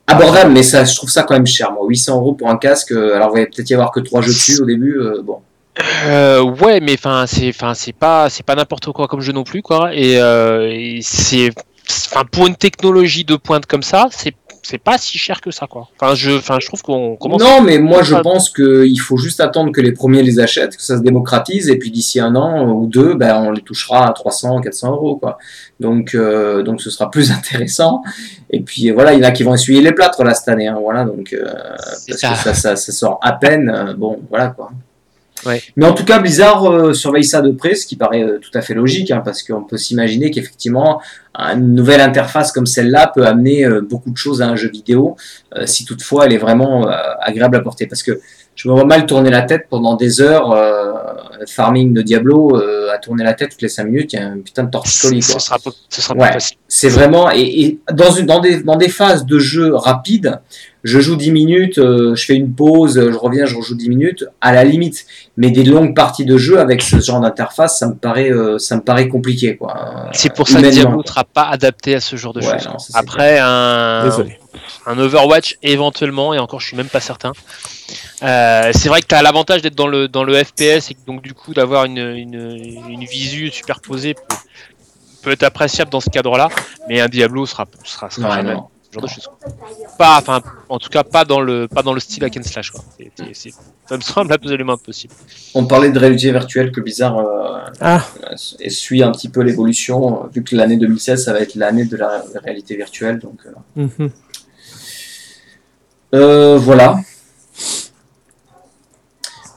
abordable 0.07 0.51
mais 0.51 0.63
ça 0.63 0.83
je 0.85 0.95
trouve 0.95 1.09
ça 1.09 1.23
quand 1.23 1.33
même 1.35 1.45
cher 1.47 1.71
moi 1.71 1.85
800 1.87 2.17
euros 2.19 2.33
pour 2.33 2.49
un 2.49 2.57
casque 2.57 2.91
alors 2.91 3.31
il 3.35 3.41
va 3.41 3.45
peut-être 3.45 3.69
y 3.69 3.73
avoir 3.73 3.91
que 3.91 3.99
trois 4.01 4.21
jeux 4.21 4.33
dessus 4.33 4.61
au 4.61 4.65
début 4.65 4.99
bon 5.23 5.37
Euh, 6.05 6.41
ouais, 6.41 6.79
mais 6.81 6.93
enfin 6.93 7.25
c'est, 7.27 7.49
enfin 7.49 7.73
c'est 7.73 7.93
pas, 7.93 8.29
c'est 8.29 8.43
pas 8.43 8.55
n'importe 8.55 8.91
quoi 8.91 9.07
comme 9.07 9.21
jeu 9.21 9.33
non 9.33 9.43
plus 9.43 9.61
quoi, 9.63 9.93
et, 9.95 10.19
euh, 10.19 10.69
et 10.71 10.99
c'est, 11.01 11.49
enfin 12.11 12.25
pour 12.31 12.45
une 12.45 12.55
technologie 12.55 13.23
de 13.23 13.35
pointe 13.35 13.65
comme 13.65 13.81
ça, 13.81 14.07
c'est, 14.11 14.35
c'est 14.61 14.77
pas 14.77 14.99
si 14.99 15.17
cher 15.17 15.41
que 15.41 15.49
ça 15.49 15.65
quoi. 15.65 15.89
Enfin 15.99 16.13
je, 16.13 16.29
enfin 16.37 16.57
je 16.61 16.67
trouve 16.67 16.83
qu'on 16.83 17.15
commence. 17.15 17.41
non 17.41 17.61
mais 17.61 17.79
moi 17.79 18.03
je 18.03 18.15
pense 18.15 18.51
qu'il 18.51 18.99
faut 19.01 19.17
juste 19.17 19.41
attendre 19.41 19.71
que 19.71 19.81
les 19.81 19.93
premiers 19.93 20.21
les 20.21 20.39
achètent 20.39 20.77
que 20.77 20.81
ça 20.83 20.95
se 20.97 21.01
démocratise 21.01 21.67
et 21.69 21.77
puis 21.79 21.89
d'ici 21.89 22.19
un 22.19 22.35
an 22.35 22.69
ou 22.69 22.85
deux 22.85 23.15
ben 23.15 23.43
on 23.43 23.51
les 23.51 23.61
touchera 23.61 24.07
à 24.07 24.13
300 24.13 24.61
400 24.61 24.91
euros 24.91 25.15
quoi 25.17 25.37
donc 25.81 26.13
euh, 26.15 26.61
donc 26.63 26.81
ce 26.81 26.91
sera 26.91 27.09
plus 27.11 27.31
intéressant 27.39 28.03
et 28.51 28.61
puis 28.61 28.91
voilà 28.91 29.13
il 29.13 29.19
y 29.21 29.25
en 29.25 29.27
a 29.27 29.31
qui 29.31 29.43
vont 29.43 29.53
essuyer 29.55 29.81
les 29.81 29.91
plâtres 29.91 30.23
là 30.23 30.33
cette 30.33 30.47
année 30.47 30.67
hein, 30.67 30.77
voilà 30.81 31.03
donc 31.03 31.35
parce 31.35 32.05
ça. 32.21 32.29
que 32.29 32.37
ça, 32.37 32.53
ça, 32.53 32.75
ça 32.77 32.91
sort 32.93 33.19
à 33.21 33.33
peine. 33.33 33.95
bon, 33.97 34.19
voilà 34.29 34.47
quoi. 34.47 34.71
Mais 35.75 35.85
en 35.85 35.93
tout 35.93 36.05
cas, 36.05 36.19
Blizzard 36.19 36.65
euh, 36.65 36.93
surveille 36.93 37.23
ça 37.23 37.41
de 37.41 37.51
près, 37.51 37.75
ce 37.75 37.85
qui 37.85 37.95
paraît 37.95 38.23
euh, 38.23 38.39
tout 38.39 38.51
à 38.53 38.61
fait 38.61 38.73
logique, 38.73 39.11
hein, 39.11 39.21
parce 39.23 39.43
qu'on 39.43 39.63
peut 39.63 39.77
s'imaginer 39.77 40.31
qu'effectivement, 40.31 41.01
une 41.35 41.73
nouvelle 41.73 42.01
interface 42.01 42.51
comme 42.51 42.65
celle-là 42.65 43.11
peut 43.13 43.25
amener 43.25 43.65
euh, 43.65 43.81
beaucoup 43.81 44.11
de 44.11 44.17
choses 44.17 44.41
à 44.41 44.47
un 44.47 44.55
jeu 44.55 44.69
vidéo, 44.69 45.15
si 45.65 45.85
toutefois 45.85 46.25
elle 46.25 46.33
est 46.33 46.37
vraiment 46.37 46.87
agréable 47.21 47.55
à 47.55 47.61
porter. 47.61 47.87
Parce 47.87 48.03
que 48.03 48.19
je 48.55 48.67
me 48.67 48.73
vois 48.73 48.85
mal 48.85 49.05
tourner 49.05 49.29
la 49.29 49.41
tête 49.41 49.67
pendant 49.69 49.95
des 49.95 50.21
heures, 50.21 50.51
farming 51.47 51.93
de 51.93 52.01
Diablo, 52.01 52.57
euh, 52.57 52.91
à 52.93 52.97
tourner 52.97 53.23
la 53.23 53.33
tête 53.33 53.51
toutes 53.51 53.61
les 53.61 53.69
5 53.69 53.83
minutes, 53.85 54.13
il 54.13 54.19
y 54.19 54.21
a 54.21 54.27
un 54.27 54.39
putain 54.39 54.63
de 54.63 54.71
torticolis. 54.71 55.21
ce 55.21 55.31
quoi. 55.33 55.39
sera, 55.39 55.59
pas- 55.59 55.71
ce 55.89 56.01
sera 56.01 56.15
Ouais. 56.15 56.37
C'est 56.67 56.89
vraiment 56.89 57.29
et, 57.31 57.41
et 57.41 57.79
dans 57.93 58.11
une 58.11 58.25
dans 58.25 58.39
des 58.39 58.61
dans 58.63 58.75
des 58.75 58.89
phases 58.89 59.25
de 59.25 59.39
jeu 59.39 59.75
rapides, 59.75 60.39
je 60.83 60.99
joue 60.99 61.15
10 61.15 61.31
minutes, 61.31 61.77
euh, 61.77 62.13
je 62.15 62.25
fais 62.25 62.33
une 62.35 62.53
pause, 62.53 62.97
euh, 62.97 63.09
je 63.11 63.17
reviens, 63.17 63.45
je 63.45 63.55
rejoue 63.55 63.75
10 63.75 63.87
minutes 63.89 64.25
à 64.41 64.51
la 64.51 64.63
limite. 64.65 65.05
Mais 65.37 65.49
des 65.49 65.63
longues 65.63 65.95
parties 65.95 66.25
de 66.25 66.37
jeu 66.37 66.59
avec 66.59 66.81
ce 66.81 66.99
genre 66.99 67.21
d'interface, 67.21 67.79
ça 67.79 67.87
me 67.87 67.95
paraît 67.95 68.31
euh, 68.31 68.57
ça 68.57 68.75
me 68.75 68.81
paraît 68.81 69.07
compliqué 69.07 69.55
quoi. 69.55 70.09
C'est 70.11 70.33
pour 70.33 70.47
ça 70.47 70.61
que. 70.61 70.67
Diablo 70.69 71.01
ne 71.01 71.07
sera 71.07 71.23
pas 71.23 71.43
adapté 71.43 71.95
à 71.95 72.01
ce 72.01 72.15
genre 72.15 72.33
de 72.33 72.41
Ouais, 72.41 72.59
choses. 72.59 72.67
non, 72.67 72.79
ça, 72.79 72.87
c'est 72.91 72.97
Après 72.97 73.39
un, 73.39 74.09
un 74.85 74.97
Overwatch 74.99 75.57
éventuellement, 75.63 76.33
et 76.33 76.39
encore 76.39 76.59
je 76.59 76.67
suis 76.67 76.77
même 76.77 76.87
pas 76.89 76.99
certain. 76.99 77.31
Euh, 78.23 78.71
c'est 78.73 78.87
vrai 78.89 79.01
que 79.01 79.07
tu 79.07 79.15
as 79.15 79.21
l'avantage 79.21 79.61
d'être 79.61 79.75
dans 79.75 79.87
le, 79.87 80.07
dans 80.07 80.23
le 80.23 80.41
FPS 80.41 80.91
et 80.91 80.93
que 80.93 81.05
donc 81.05 81.21
du 81.21 81.33
coup 81.33 81.53
d'avoir 81.53 81.85
une, 81.85 81.97
une, 81.97 82.35
une 82.89 83.03
visu 83.03 83.49
superposée 83.51 84.13
peut, 84.13 84.35
peut 85.23 85.31
être 85.31 85.43
appréciable 85.43 85.91
dans 85.91 85.99
ce 85.99 86.09
cadre-là, 86.09 86.49
mais 86.87 87.01
un 87.01 87.07
Diablo 87.09 87.45
sera, 87.45 87.65
sera, 87.83 88.07
jamais 88.09 88.53
non. 88.53 88.67
ce 88.89 88.93
genre 88.93 89.03
de 89.03 89.07
choses. 89.09 89.29
Pas, 89.97 90.17
enfin, 90.19 90.41
en 90.69 90.79
tout 90.79 90.89
cas 90.89 91.03
pas 91.03 91.25
dans 91.25 91.41
le, 91.41 91.67
pas 91.67 91.81
dans 91.83 91.93
le 91.93 91.99
style 91.99 92.23
hack 92.23 92.37
and 92.37 92.43
slash. 92.43 92.71
Quoi. 92.71 92.83
C'est- 92.97 93.11
c'est- 93.17 93.33
c'est- 93.33 93.53
ça 93.89 93.97
me 93.97 94.01
semble 94.01 94.31
absolument 94.31 94.73
impossible. 94.73 95.13
On 95.53 95.65
parlait 95.65 95.91
de 95.91 95.99
réalité 95.99 96.31
virtuelle 96.31 96.71
que 96.71 96.79
Blizzard 96.79 97.17
euh, 97.17 97.59
Ah, 97.81 98.05
et 98.61 98.69
suit 98.69 99.03
un 99.03 99.11
petit 99.11 99.27
peu 99.27 99.41
l'évolution, 99.41 100.23
euh, 100.23 100.27
vu 100.33 100.43
que 100.43 100.55
l'année 100.55 100.77
2016 100.77 101.25
ça 101.25 101.33
va 101.33 101.39
être 101.41 101.55
l'année 101.55 101.83
de 101.85 101.97
la 101.97 102.23
réalité 102.41 102.77
virtuelle. 102.77 103.19
Donc 103.19 103.39
euh, 103.45 103.81
mhm. 103.99 104.09
Euh, 106.15 106.57
voilà. 106.57 106.99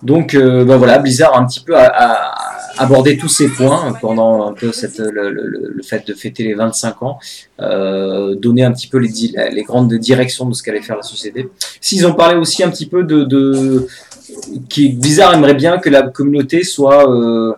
Donc 0.02 0.34
euh, 0.34 0.64
bah 0.64 0.76
voilà, 0.76 0.98
Blizzard 0.98 1.34
a 1.34 1.40
un 1.40 1.46
petit 1.46 1.60
peu 1.60 1.76
a- 1.76 1.86
a- 1.86 2.34
abordé 2.78 3.16
tous 3.16 3.28
ces 3.28 3.48
points 3.48 3.94
pendant 4.02 4.46
un 4.46 4.52
peu 4.52 4.70
cette, 4.70 4.98
le, 4.98 5.30
le- 5.30 5.72
le 5.74 5.82
fait 5.82 6.06
de 6.06 6.12
fêter 6.12 6.44
les 6.44 6.52
25 6.54 7.02
ans, 7.02 7.18
euh, 7.60 8.34
donner 8.34 8.64
un 8.64 8.72
petit 8.72 8.86
peu 8.88 8.98
les, 8.98 9.10
les 9.50 9.62
grandes 9.62 9.94
directions 9.94 10.44
de 10.46 10.54
ce 10.54 10.62
qu'allait 10.62 10.82
faire 10.82 10.96
la 10.96 11.02
société. 11.02 11.48
S'ils 11.80 12.06
ont 12.06 12.12
parlé 12.12 12.36
aussi 12.36 12.62
un 12.62 12.68
petit 12.68 12.86
peu 12.86 13.02
de, 13.02 13.24
de 13.24 13.86
qui 14.68 14.90
Blizzard 14.90 15.32
aimerait 15.34 15.54
bien 15.54 15.78
que 15.78 15.88
la 15.88 16.02
communauté 16.02 16.64
soit 16.64 17.10
euh, 17.10 17.52
à- 17.52 17.56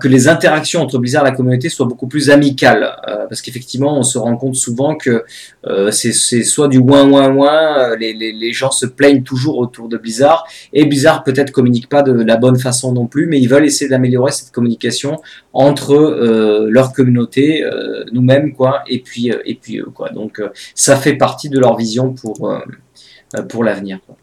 que 0.00 0.08
les 0.08 0.26
interactions 0.28 0.80
entre 0.82 0.98
Blizzard 0.98 1.24
et 1.26 1.30
la 1.30 1.36
communauté 1.36 1.68
soient 1.68 1.86
beaucoup 1.86 2.08
plus 2.08 2.30
amicales. 2.30 2.96
Euh, 3.08 3.26
parce 3.28 3.40
qu'effectivement, 3.42 3.96
on 3.96 4.02
se 4.02 4.18
rend 4.18 4.36
compte 4.36 4.56
souvent 4.56 4.96
que 4.96 5.24
euh, 5.66 5.90
c'est 5.92 6.12
soit 6.12 6.68
du 6.68 6.78
ouin 6.78 7.08
ouin 7.08 7.32
ouin, 7.32 7.90
euh, 7.92 7.96
les, 7.96 8.12
les, 8.12 8.52
gens 8.52 8.70
se 8.70 8.86
plaignent 8.86 9.22
toujours 9.22 9.58
autour 9.58 9.88
de 9.88 9.96
Blizzard, 9.96 10.44
et 10.72 10.84
Blizzard 10.84 11.22
peut-être 11.22 11.52
communique 11.52 11.88
pas 11.88 12.02
de 12.02 12.12
la 12.12 12.36
bonne 12.36 12.58
façon 12.58 12.92
non 12.92 13.06
plus, 13.06 13.26
mais 13.26 13.40
ils 13.40 13.48
veulent 13.48 13.64
essayer 13.64 13.88
d'améliorer 13.88 14.32
cette 14.32 14.50
communication 14.50 15.20
entre 15.52 15.92
euh, 15.94 16.68
leur 16.70 16.92
communauté, 16.92 17.64
euh, 17.64 18.04
nous-mêmes, 18.12 18.52
quoi, 18.54 18.82
et 18.88 19.00
puis, 19.00 19.30
euh, 19.30 19.38
et 19.44 19.54
puis 19.54 19.78
eux, 19.78 19.90
quoi. 19.94 20.10
Donc, 20.10 20.40
euh, 20.40 20.48
ça 20.74 20.96
fait 20.96 21.14
partie 21.14 21.48
de 21.48 21.58
leur 21.58 21.76
vision 21.76 22.12
pour, 22.12 22.50
euh, 22.50 22.58
euh, 23.36 23.42
pour 23.42 23.64
l'avenir. 23.64 24.00
quoi. 24.06 24.16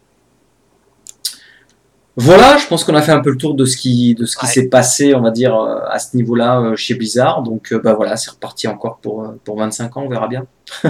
Voilà, 2.17 2.57
je 2.57 2.67
pense 2.67 2.83
qu'on 2.83 2.95
a 2.95 3.01
fait 3.01 3.13
un 3.13 3.21
peu 3.21 3.29
le 3.29 3.37
tour 3.37 3.53
de 3.55 3.63
ce 3.65 3.77
qui, 3.77 4.13
de 4.13 4.25
ce 4.25 4.35
qui 4.35 4.45
Ouais. 4.45 4.51
s'est 4.51 4.67
passé, 4.67 5.15
on 5.15 5.21
va 5.21 5.31
dire, 5.31 5.55
euh, 5.55 5.79
à 5.89 5.99
ce 5.99 6.17
niveau-là 6.17 6.59
euh, 6.59 6.75
chez 6.75 6.93
Blizzard. 6.95 7.43
Donc, 7.43 7.71
euh, 7.71 7.79
bah 7.81 7.93
voilà, 7.93 8.17
c'est 8.17 8.29
reparti 8.31 8.67
encore 8.67 8.97
pour, 8.97 9.33
pour 9.45 9.57
25 9.57 9.95
ans, 9.97 10.03
on 10.05 10.09
verra 10.09 10.27
bien. 10.27 10.45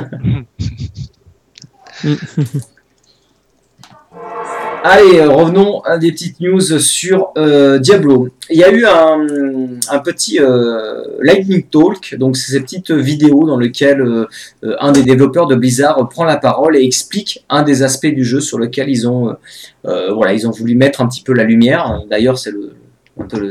Allez, 4.92 5.20
euh, 5.20 5.30
revenons 5.30 5.82
à 5.82 6.00
des 6.00 6.12
petites 6.12 6.40
news 6.40 6.80
sur 6.80 7.28
euh, 7.38 7.78
Diablo. 7.78 8.30
Il 8.50 8.58
y 8.58 8.64
a 8.64 8.72
eu 8.72 8.86
un, 8.88 10.00
petit 10.00 10.40
euh, 10.40 11.04
Lightning 11.22 11.62
Talk, 11.62 12.16
donc 12.18 12.36
c'est 12.36 12.54
ces 12.54 12.60
petites 12.60 12.90
vidéos 12.90 13.46
dans 13.46 13.60
euh, 13.62 14.26
un 14.80 14.92
des 14.92 15.04
développeurs 15.04 15.46
de 15.46 15.54
Blizzard 15.54 16.10
prend 16.10 16.24
la 16.24 16.38
parole 16.38 16.76
et 16.76 16.84
explique 16.84 17.46
un 17.50 17.62
des 17.62 17.84
aspects 17.84 18.08
du 18.08 18.24
jeu 18.24 18.40
sur 18.40 18.58
lequel 18.58 18.90
ils 18.90 19.08
ont, 19.08 19.36
voilà, 19.84 20.34
ils 20.34 20.48
ont 20.48 20.52
voulu 20.52 20.74
mettre 20.76 21.02
un 21.02 21.08
petit 21.08 21.22
peu 21.22 21.34
la 21.34 21.44
lumière. 21.44 22.02
D'ailleurs, 22.10 22.40
c'est 22.40 22.52
le, 22.52 22.74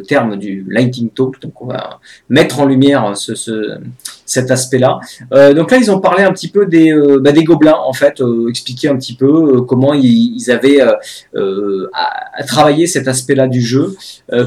terme 0.08 0.38
du 0.38 0.66
Lightning 0.68 1.10
Talk, 1.10 1.40
donc 1.40 1.62
on 1.62 1.66
va 1.66 2.00
mettre 2.28 2.58
en 2.58 2.66
lumière 2.66 3.16
ce- 3.16 3.78
cet 4.28 4.50
aspect-là. 4.50 5.00
Euh, 5.32 5.54
donc 5.54 5.70
là, 5.72 5.78
ils 5.78 5.90
ont 5.90 6.00
parlé 6.00 6.22
un 6.22 6.32
petit 6.32 6.48
peu 6.48 6.66
des, 6.66 6.92
euh, 6.92 7.18
bah, 7.20 7.32
des 7.32 7.44
gobelins, 7.44 7.78
en 7.84 7.92
fait, 7.92 8.20
euh, 8.20 8.48
expliquer 8.48 8.88
un 8.88 8.96
petit 8.96 9.14
peu 9.14 9.26
euh, 9.26 9.60
comment 9.62 9.94
ils, 9.94 10.50
avaient 10.50 10.80
à, 10.80 10.98
à 11.34 12.44
travailler 12.44 12.86
cet 12.86 13.08
aspect-là 13.08 13.46
du 13.48 13.60
jeu, 13.60 13.96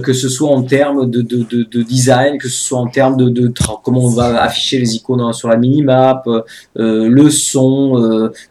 que 0.04 0.14
ce 0.14 0.30
soit 0.30 0.50
en 0.50 0.62
termes 0.64 1.10
de, 1.10 1.22
de, 1.22 1.38
de, 1.44 1.64
de 1.64 1.82
design, 1.82 2.38
que 2.38 2.48
ce 2.48 2.60
soit 2.68 2.80
en 2.80 2.88
termes 2.88 3.18
de, 3.18 3.52
comment 3.84 4.02
on 4.06 4.10
va 4.10 4.42
afficher 4.42 4.78
les 4.80 4.96
icônes 4.96 5.34
sur 5.34 5.48
la 5.50 5.58
minimap, 5.58 6.28
le 6.76 7.30
son, 7.30 7.96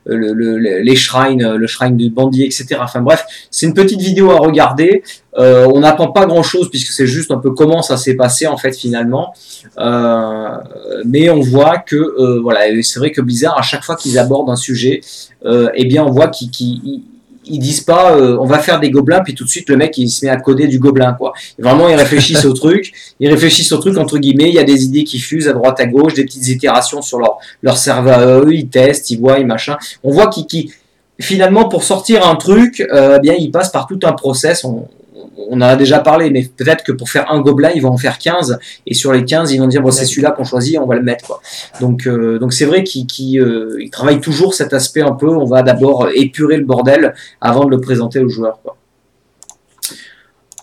le, 0.07 0.33
le- 0.33 0.59
le- 0.59 0.79
les 0.81 0.97
shrines, 0.97 1.55
le 1.55 1.67
shrine 1.67 1.97
du 1.97 2.11
bandit, 2.11 2.45
etc. 2.45 2.67
Enfin 2.81 3.01
bref, 3.01 3.25
c'est 3.51 3.67
une 3.67 3.75
petite 3.75 4.01
vidéo 4.01 4.31
à 4.31 4.39
regarder. 4.39 5.03
On 5.37 5.81
n'attend 5.81 6.09
pas 6.13 6.27
grand 6.27 6.43
chose 6.43 6.69
puisque 6.71 6.93
c'est 6.93 7.07
juste 7.07 7.31
un 7.31 7.39
peu 7.39 7.51
comment 7.53 7.83
ça 7.83 7.97
s'est 7.97 8.15
passé 8.17 8.47
en 8.47 8.57
fait 8.57 8.73
finalement. 8.77 9.33
Mais 11.05 11.20
on 11.29 11.41
voit 11.41 11.77
que 11.79 11.97
euh, 11.97 12.41
voilà, 12.41 12.61
c'est 12.83 12.99
vrai 13.01 13.11
que 13.11 13.21
Blizzard 13.21 13.59
à 13.59 13.63
chaque 13.63 13.83
fois 13.85 13.97
qu'ils 13.97 14.19
abordent 14.19 14.49
un 14.49 14.57
sujet, 14.57 15.01
euh, 15.45 15.69
eh 15.75 15.85
bien 15.85 16.05
on 16.05 16.11
voit 16.11 16.29
qu'ils 16.29 16.51
qu'ils- 16.51 16.81
ils- 16.85 17.03
ils 17.53 17.59
disent 17.59 17.81
pas 17.81 18.13
euh, 18.17 18.37
on 18.41 18.45
va 18.47 18.59
faire 18.61 18.79
des 18.79 18.91
gobelins 18.91 19.23
puis 19.25 19.35
tout 19.35 19.45
de 19.45 19.49
suite 19.49 19.69
le 19.71 19.77
mec 19.77 19.99
il 19.99 20.09
se 20.09 20.25
met 20.25 20.31
à 20.31 20.37
coder 20.37 20.69
du 20.69 20.79
gobelin 20.79 21.15
quoi. 21.15 21.33
Vraiment 21.59 21.89
ils 21.89 21.97
réfléchissent 21.97 22.45
au 22.45 22.53
truc, 22.53 22.93
ils 23.19 23.29
réfléchissent 23.29 23.73
au 23.73 23.79
truc 23.79 23.99
entre 23.99 24.19
guillemets, 24.19 24.49
il 24.51 24.55
y 24.55 24.59
a 24.61 24.63
des 24.65 24.85
idées 24.85 25.03
qui 25.05 25.19
fusent 25.19 25.49
à 25.49 25.53
droite 25.53 25.81
à 25.81 25.87
gauche, 25.87 26.15
des 26.15 26.25
petites 26.25 26.47
itérations 26.49 27.03
sur 27.03 27.19
leur 27.19 27.39
leur 27.63 27.77
serveur 27.77 28.45
eux, 28.45 28.53
ils 28.55 28.69
testent, 28.69 29.11
ils 29.11 29.19
voient, 29.19 29.39
ils 29.41 29.47
machin. 29.47 29.77
On 30.05 30.13
voit 30.13 30.29
qu'ils 30.29 30.71
finalement 31.19 31.69
pour 31.69 31.83
sortir 31.83 32.27
un 32.27 32.37
truc, 32.37 32.81
eh 32.81 33.19
bien 33.21 33.35
ils 33.37 33.51
passent 33.51 33.73
par 33.73 33.87
tout 33.87 33.99
un 34.05 34.13
process. 34.13 34.65
On 35.49 35.57
en 35.57 35.63
a 35.63 35.77
déjà 35.77 36.01
parlé, 36.01 36.31
mais 36.31 36.45
peut-être 36.45 36.85
que 36.85 36.93
pour 36.93 37.09
faire 37.09 37.31
un 37.31 37.41
gobelin, 37.41 37.71
ils 37.75 37.83
vont 37.83 37.91
en 37.91 37.97
faire 37.97 38.19
15, 38.19 38.59
et 38.87 38.95
sur 38.95 39.13
les 39.13 39.25
15, 39.25 39.53
ils 39.53 39.59
vont 39.59 39.67
dire, 39.67 39.83
bon, 39.83 39.91
c'est 39.91 40.05
celui-là 40.05 40.31
qu'on 40.31 40.45
choisit, 40.45 40.79
on 40.79 40.87
va 40.87 40.97
le 40.97 41.03
mettre. 41.03 41.27
Quoi. 41.27 41.41
Donc, 41.81 42.07
euh, 42.07 42.39
donc 42.39 42.53
c'est 42.53 42.65
vrai 42.65 42.85
qu'ils 42.85 43.41
euh, 43.41 43.79
travaillent 43.91 44.21
toujours 44.21 44.55
cet 44.55 44.73
aspect 44.73 45.03
un 45.03 45.13
peu, 45.13 45.29
on 45.29 45.45
va 45.45 45.63
d'abord 45.63 46.09
épurer 46.15 46.57
le 46.57 46.65
bordel 46.65 47.15
avant 47.41 47.65
de 47.65 47.71
le 47.71 47.81
présenter 47.81 48.21
aux 48.21 48.29
joueurs. 48.29 48.61
Quoi. 48.63 48.77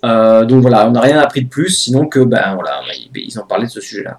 Euh, 0.06 0.46
donc 0.46 0.62
voilà, 0.62 0.88
on 0.88 0.91
n'a 0.91 1.02
rien 1.02 1.20
appris 1.20 1.43
de 1.43 1.50
plus, 1.50 1.70
sinon 1.70 2.08
que, 2.08 2.20
ben 2.20 2.56
voilà, 2.56 2.82
ils, 2.96 3.10
ils 3.15 3.39
ont 3.39 3.46
parlé 3.46 3.65
de 3.65 3.72
ce 3.72 3.82
sujet-là. 3.82 4.17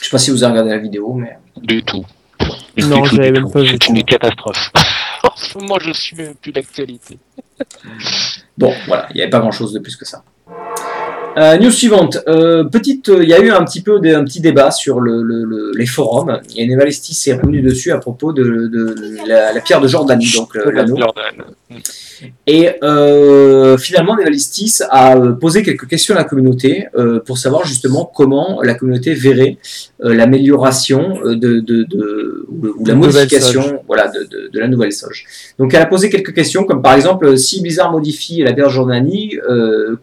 Je 0.00 0.04
sais 0.04 0.10
pas 0.10 0.18
si 0.18 0.30
vous 0.30 0.44
avez 0.44 0.52
regardé 0.52 0.70
la 0.70 0.78
vidéo, 0.78 1.12
mais... 1.14 1.36
Du 1.56 1.82
tout. 1.82 2.04
Non, 2.78 3.02
Du 3.02 3.08
tout, 3.08 3.16
j'avais 3.16 3.32
du 3.32 3.40
même 3.40 3.50
pas 3.50 3.60
vu. 3.60 3.68
C'est 3.68 3.88
une 3.88 4.04
catastrophe. 4.04 4.70
En 5.32 5.36
ce 5.36 5.58
moment, 5.58 5.78
je 5.80 5.92
suis 5.92 6.16
même 6.16 6.34
plus 6.34 6.52
l'actualité. 6.52 7.18
Bon, 8.58 8.72
voilà, 8.86 9.06
il 9.10 9.16
n'y 9.16 9.22
avait 9.22 9.30
pas 9.30 9.40
grand-chose 9.40 9.72
de 9.72 9.78
plus 9.78 9.96
que 9.96 10.04
ça. 10.04 10.22
Euh, 11.38 11.58
news 11.58 11.70
suivante. 11.70 12.16
Euh, 12.28 12.64
petite, 12.64 13.10
euh, 13.10 13.22
il 13.22 13.28
y 13.28 13.34
a 13.34 13.38
eu 13.40 13.50
un 13.50 13.62
petit 13.64 13.82
peu 13.82 14.00
des- 14.00 14.14
un 14.14 14.24
petit 14.24 14.40
débat 14.40 14.70
sur 14.70 15.00
le, 15.00 15.22
le- 15.22 15.44
le- 15.44 15.72
les 15.76 15.84
forums. 15.84 16.40
Et 16.56 16.66
Nevalistis 16.66 17.12
s'est 17.14 17.34
revenu 17.34 17.60
dessus 17.60 17.92
à 17.92 17.98
propos 17.98 18.32
de, 18.32 18.42
de 18.42 19.18
la, 19.28 19.52
la 19.52 19.60
pierre 19.60 19.82
de 19.82 19.88
Jordanie, 19.88 20.32
donc 20.34 20.54
l'anneau. 20.54 20.96
Et 22.46 22.70
euh, 22.82 23.76
finalement, 23.76 24.16
Nevalistis 24.16 24.78
a 24.88 25.16
euh, 25.16 25.32
posé 25.32 25.62
quelques 25.62 25.88
questions 25.88 26.14
à 26.14 26.18
la 26.18 26.24
communauté 26.24 26.86
euh, 26.96 27.18
pour 27.20 27.38
savoir 27.38 27.66
justement 27.66 28.10
comment 28.14 28.62
la 28.62 28.74
communauté 28.74 29.14
verrait 29.14 29.58
euh, 30.04 30.14
l'amélioration 30.14 31.20
de, 31.24 31.34
de, 31.34 31.60
de- 31.60 32.46
ou, 32.48 32.84
la 32.86 32.94
modification 32.94 33.82
voilà, 33.86 34.08
de, 34.08 34.58
la 34.58 34.68
nouvelle 34.68 34.92
soge. 34.92 35.26
Donc 35.58 35.74
elle 35.74 35.82
a 35.82 35.86
posé 35.86 36.08
quelques 36.08 36.32
questions 36.32 36.64
comme 36.64 36.82
par 36.82 36.94
exemple 36.94 37.36
si 37.36 37.60
Blizzard 37.60 37.90
modifie 37.90 38.42
la 38.42 38.52
pierre 38.52 38.68
de 38.68 38.72
Jordanie, 38.72 39.36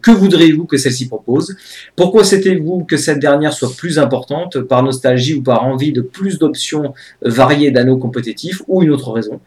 que 0.02 0.10
voudriez-vous 0.10 0.66
que 0.66 0.76
celle-ci 0.76 1.08
propose? 1.08 1.56
Pourquoi 1.96 2.24
souhaitez-vous 2.24 2.84
que 2.84 2.96
cette 2.96 3.18
dernière 3.18 3.52
soit 3.52 3.74
plus 3.76 3.98
importante 3.98 4.60
par 4.60 4.82
nostalgie 4.82 5.34
ou 5.34 5.42
par 5.42 5.64
envie 5.64 5.92
de 5.92 6.00
plus 6.00 6.38
d'options 6.38 6.94
variées 7.22 7.70
d'anneaux 7.70 7.96
compétitifs 7.98 8.62
ou 8.68 8.82
une 8.82 8.90
autre 8.90 9.10
raison? 9.12 9.40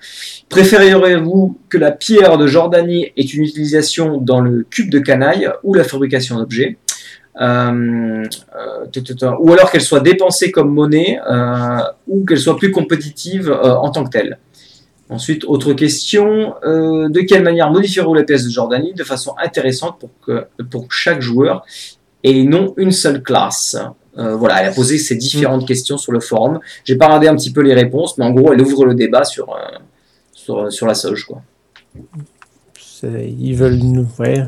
Préféreriez-vous 0.49 1.57
que 1.69 1.77
la 1.77 1.91
pierre 2.07 2.37
de 2.37 2.47
Jordanie 2.47 3.11
ait 3.17 3.29
une 3.35 3.43
utilisation 3.43 4.05
dans 4.31 4.41
le 4.47 4.65
cube 4.69 4.89
de 4.89 4.99
canaille 4.99 5.49
ou 5.63 5.73
la 5.73 5.83
fabrication 5.83 6.37
d'objets 6.37 6.77
Euh, 7.39 8.23
euh, 8.55 9.31
ou 9.43 9.53
alors 9.53 9.69
qu'elle 9.71 9.87
soit 9.91 9.99
dépensée 9.99 10.49
comme 10.49 10.71
monnaie 10.73 11.19
euh, 11.29 11.81
ou 12.07 12.25
qu'elle 12.25 12.39
soit 12.39 12.57
plus 12.57 12.71
compétitive 12.71 13.47
en 13.85 13.89
tant 13.91 14.03
que 14.05 14.09
telle. 14.17 14.39
Ensuite, 15.09 15.43
autre 15.45 15.73
question, 15.73 16.55
de 16.63 17.21
quelle 17.29 17.43
manière 17.43 17.69
modifierez-vous 17.69 18.15
la 18.21 18.23
pièce 18.23 18.43
de 18.47 18.53
Jordanie 18.59 18.93
de 19.01 19.05
façon 19.13 19.31
intéressante 19.47 19.95
pour 20.01 20.11
que 20.25 20.35
pour 20.71 20.83
chaque 21.03 21.21
joueur 21.21 21.55
et 22.23 22.43
non 22.53 22.73
une 22.77 22.93
seule 23.03 23.21
classe? 23.21 23.77
Voilà, 24.41 24.55
elle 24.59 24.69
a 24.71 24.75
posé 24.81 24.97
ces 25.07 25.15
différentes 25.27 25.65
questions 25.71 25.97
sur 26.03 26.13
le 26.17 26.21
forum. 26.29 26.59
J'ai 26.85 26.97
pas 27.01 27.05
regardé 27.05 27.27
un 27.27 27.35
petit 27.35 27.53
peu 27.55 27.61
les 27.69 27.75
réponses, 27.83 28.17
mais 28.17 28.25
en 28.25 28.31
gros, 28.37 28.51
elle 28.51 28.61
ouvre 28.67 28.83
le 28.91 28.95
débat 29.03 29.25
sur 29.33 29.45
sur, 30.33 30.55
sur 30.75 30.87
la 30.87 30.95
soge 30.95 31.23
quoi. 31.29 31.39
C'est- 32.79 33.29
Ils 33.39 33.55
veulent 33.55 33.77
nous, 33.77 34.07
ouais, 34.19 34.43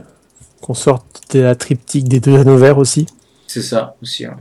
qu'on 0.62 0.73
sorte 0.73 1.21
de 1.33 1.39
la 1.41 1.55
triptyque 1.55 2.07
des 2.07 2.19
deux 2.19 2.39
anneaux 2.39 2.57
verts 2.57 2.77
aussi. 2.77 3.05
C'est 3.47 3.62
ça 3.62 3.95
aussi. 4.01 4.25
hein. 4.25 4.38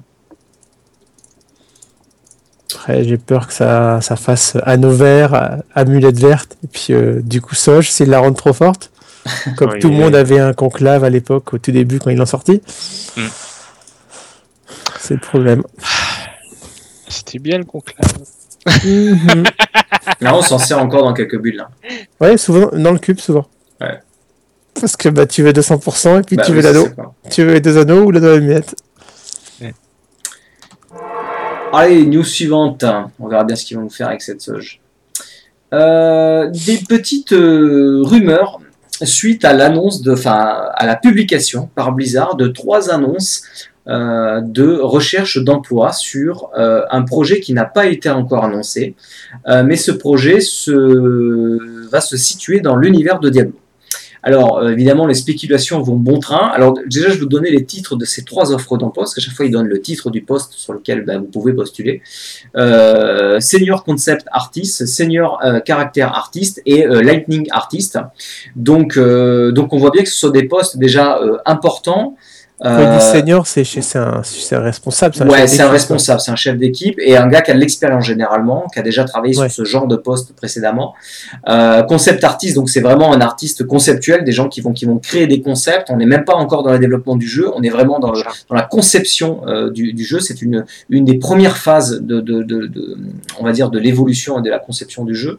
Après, 2.74 3.02
j'ai 3.04 3.16
peur 3.18 3.46
que 3.48 3.52
ça, 3.54 4.00
ça 4.02 4.16
fasse 4.16 4.56
anneau 4.64 4.90
vert, 4.90 5.34
a- 5.34 5.58
amulette 5.74 6.18
verte, 6.18 6.56
et 6.64 6.66
puis 6.68 6.86
euh, 6.90 7.20
du 7.22 7.40
coup 7.40 7.54
Soge, 7.54 7.90
s'ils 7.90 8.08
la 8.10 8.20
rendent 8.20 8.36
trop 8.36 8.52
forte. 8.52 8.90
Comme 9.56 9.70
Oui, 9.72 9.78
tout 9.80 9.88
le 9.88 9.94
oui. 9.94 10.00
monde 10.00 10.14
avait 10.14 10.38
un 10.38 10.52
conclave 10.52 11.04
à 11.04 11.10
l'époque, 11.10 11.52
au 11.54 11.58
tout 11.58 11.72
début, 11.72 11.98
quand 11.98 12.10
ils 12.10 12.16
l'ont 12.18 12.26
sorti. 12.26 12.62
Mm. 13.16 13.22
C'est 15.00 15.14
le 15.14 15.20
problème. 15.20 15.62
C'était 17.08 17.38
bien 17.38 17.58
le 17.58 17.64
conclave. 17.64 18.12
Mhm. 18.84 19.44
Là, 20.20 20.34
on 20.36 20.42
s'en 20.42 20.58
sert 20.58 20.78
encore 20.78 21.02
dans 21.04 21.12
quelques 21.12 21.38
bulles. 21.38 21.56
là. 21.56 21.70
Ouais, 22.20 22.36
souvent, 22.36 22.68
dans 22.72 22.92
le 22.92 22.98
cube, 22.98 23.18
souvent. 23.20 23.46
Ouais. 23.80 24.00
Parce 24.80 24.96
que 24.96 25.08
bah, 25.08 25.26
tu 25.26 25.42
veux 25.42 25.52
200% 25.52 26.20
et 26.20 26.22
puis 26.22 26.36
Bah 26.36 26.44
tu 26.44 26.52
veux 26.52 26.60
l'anneau. 26.62 26.88
Tu 27.30 27.44
veux 27.44 27.54
les 27.54 27.60
deux 27.60 27.78
anneaux 27.78 28.04
ou 28.04 28.10
l'anneau 28.10 28.28
amulette. 28.28 28.74
Allez, 31.72 32.06
news 32.06 32.24
suivante. 32.24 32.84
On 33.20 33.28
verra 33.28 33.44
bien 33.44 33.56
ce 33.56 33.64
qu'ils 33.64 33.76
vont 33.76 33.84
nous 33.84 33.90
faire 33.90 34.08
avec 34.08 34.22
cette 34.22 34.40
soge. 34.40 34.80
Euh, 35.74 36.48
des 36.48 36.78
petites 36.88 37.32
euh, 37.32 38.00
rumeurs 38.02 38.60
suite 39.02 39.44
à 39.44 39.52
l'annonce 39.52 40.00
de, 40.02 40.12
enfin, 40.12 40.70
à 40.74 40.86
la 40.86 40.96
publication 40.96 41.68
par 41.74 41.92
Blizzard 41.92 42.36
de 42.36 42.48
trois 42.48 42.90
annonces 42.90 43.42
euh, 43.88 44.42
de 44.42 44.78
recherche 44.78 45.38
d'emploi 45.38 45.92
sur 45.92 46.50
euh, 46.58 46.82
un 46.90 47.02
projet 47.02 47.40
qui 47.40 47.54
n'a 47.54 47.64
pas 47.64 47.86
été 47.86 48.10
encore 48.10 48.44
annoncé, 48.44 48.94
Euh, 49.46 49.62
mais 49.62 49.76
ce 49.76 49.92
projet 49.92 50.40
se, 50.40 51.88
va 51.88 52.00
se 52.00 52.16
situer 52.18 52.60
dans 52.60 52.76
l'univers 52.76 53.18
de 53.18 53.30
Diablo. 53.30 53.54
Alors, 54.22 54.68
évidemment, 54.68 55.06
les 55.06 55.14
spéculations 55.14 55.80
vont 55.80 55.96
bon 55.96 56.18
train. 56.18 56.48
Alors, 56.48 56.74
déjà, 56.86 57.08
je 57.08 57.14
vais 57.14 57.20
vous 57.20 57.26
donner 57.26 57.50
les 57.50 57.64
titres 57.64 57.96
de 57.96 58.04
ces 58.04 58.24
trois 58.24 58.52
offres 58.52 58.76
d'emploi, 58.76 59.04
parce 59.04 59.14
qu'à 59.14 59.20
chaque 59.20 59.34
fois, 59.34 59.46
ils 59.46 59.52
donnent 59.52 59.68
le 59.68 59.80
titre 59.80 60.10
du 60.10 60.22
poste 60.22 60.52
sur 60.54 60.72
lequel 60.74 61.04
ben, 61.04 61.20
vous 61.20 61.26
pouvez 61.26 61.52
postuler. 61.54 62.02
Senior 62.54 63.84
Concept 63.84 64.26
Artist, 64.32 64.86
Senior 64.86 65.38
euh, 65.44 65.60
Character 65.64 66.02
Artist 66.02 66.60
et 66.66 66.84
Lightning 66.86 67.46
Artist. 67.52 67.98
Donc, 68.56 68.98
donc, 68.98 69.72
on 69.72 69.78
voit 69.78 69.90
bien 69.90 70.02
que 70.02 70.10
ce 70.10 70.18
sont 70.18 70.30
des 70.30 70.44
postes 70.44 70.76
déjà 70.78 71.20
importants, 71.46 72.16
Quand 72.60 72.92
il 72.92 72.98
dit 72.98 73.04
senior, 73.04 73.46
c'est 73.46 73.62
c'est 73.64 73.98
un, 73.98 74.20
c'est 74.24 74.56
un 74.56 74.60
responsable. 74.60 75.14
un 75.20 75.28
Ouais, 75.28 75.46
c'est 75.46 75.60
un 75.60 75.64
d'équipe, 75.66 75.72
responsable, 75.72 76.20
c'est 76.20 76.30
un 76.32 76.36
chef 76.36 76.56
d'équipe 76.58 76.96
et 76.98 77.16
un 77.16 77.28
gars 77.28 77.40
qui 77.40 77.50
a 77.52 77.54
de 77.54 77.60
l'expérience 77.60 78.04
généralement, 78.04 78.66
qui 78.72 78.80
a 78.80 78.82
déjà 78.82 79.04
travaillé 79.04 79.38
Ouais. 79.38 79.48
sur 79.48 79.64
ce 79.64 79.70
genre 79.70 79.86
de 79.86 79.94
poste 79.96 80.32
précédemment. 80.34 80.94
Euh, 81.48 81.82
concept 81.84 82.24
artiste, 82.24 82.56
donc 82.56 82.68
c'est 82.68 82.80
vraiment 82.80 83.12
un 83.12 83.20
artiste 83.20 83.64
conceptuel, 83.66 84.24
des 84.24 84.32
gens 84.32 84.48
qui 84.48 84.60
vont 84.60 84.72
qui 84.72 84.86
vont 84.86 84.98
créer 84.98 85.26
des 85.28 85.40
concepts. 85.40 85.88
On 85.90 85.96
n'est 85.98 86.06
même 86.06 86.24
pas 86.24 86.34
encore 86.34 86.62
dans 86.64 86.72
le 86.72 86.78
développement 86.80 87.14
du 87.16 87.28
jeu, 87.28 87.48
on 87.54 87.62
est 87.62 87.68
vraiment 87.68 88.00
dans, 88.00 88.10
le- 88.12 88.22
dans 88.48 88.54
la 88.56 88.62
conception 88.62 89.42
euh, 89.46 89.70
du, 89.70 89.92
du 89.92 90.04
jeu. 90.04 90.18
C'est 90.18 90.42
une 90.42 90.64
une 90.90 91.04
des 91.04 91.18
premières 91.18 91.58
phases 91.58 92.00
de, 92.00 92.20
de, 92.20 92.42
de, 92.42 92.66
de- 92.66 92.98
on 93.38 93.44
va 93.44 93.52
dire 93.52 93.70
de 93.70 93.78
l'évolution 93.78 94.38
et 94.40 94.42
de 94.42 94.50
la 94.50 94.58
conception 94.58 95.04
du 95.04 95.14
jeu. 95.14 95.38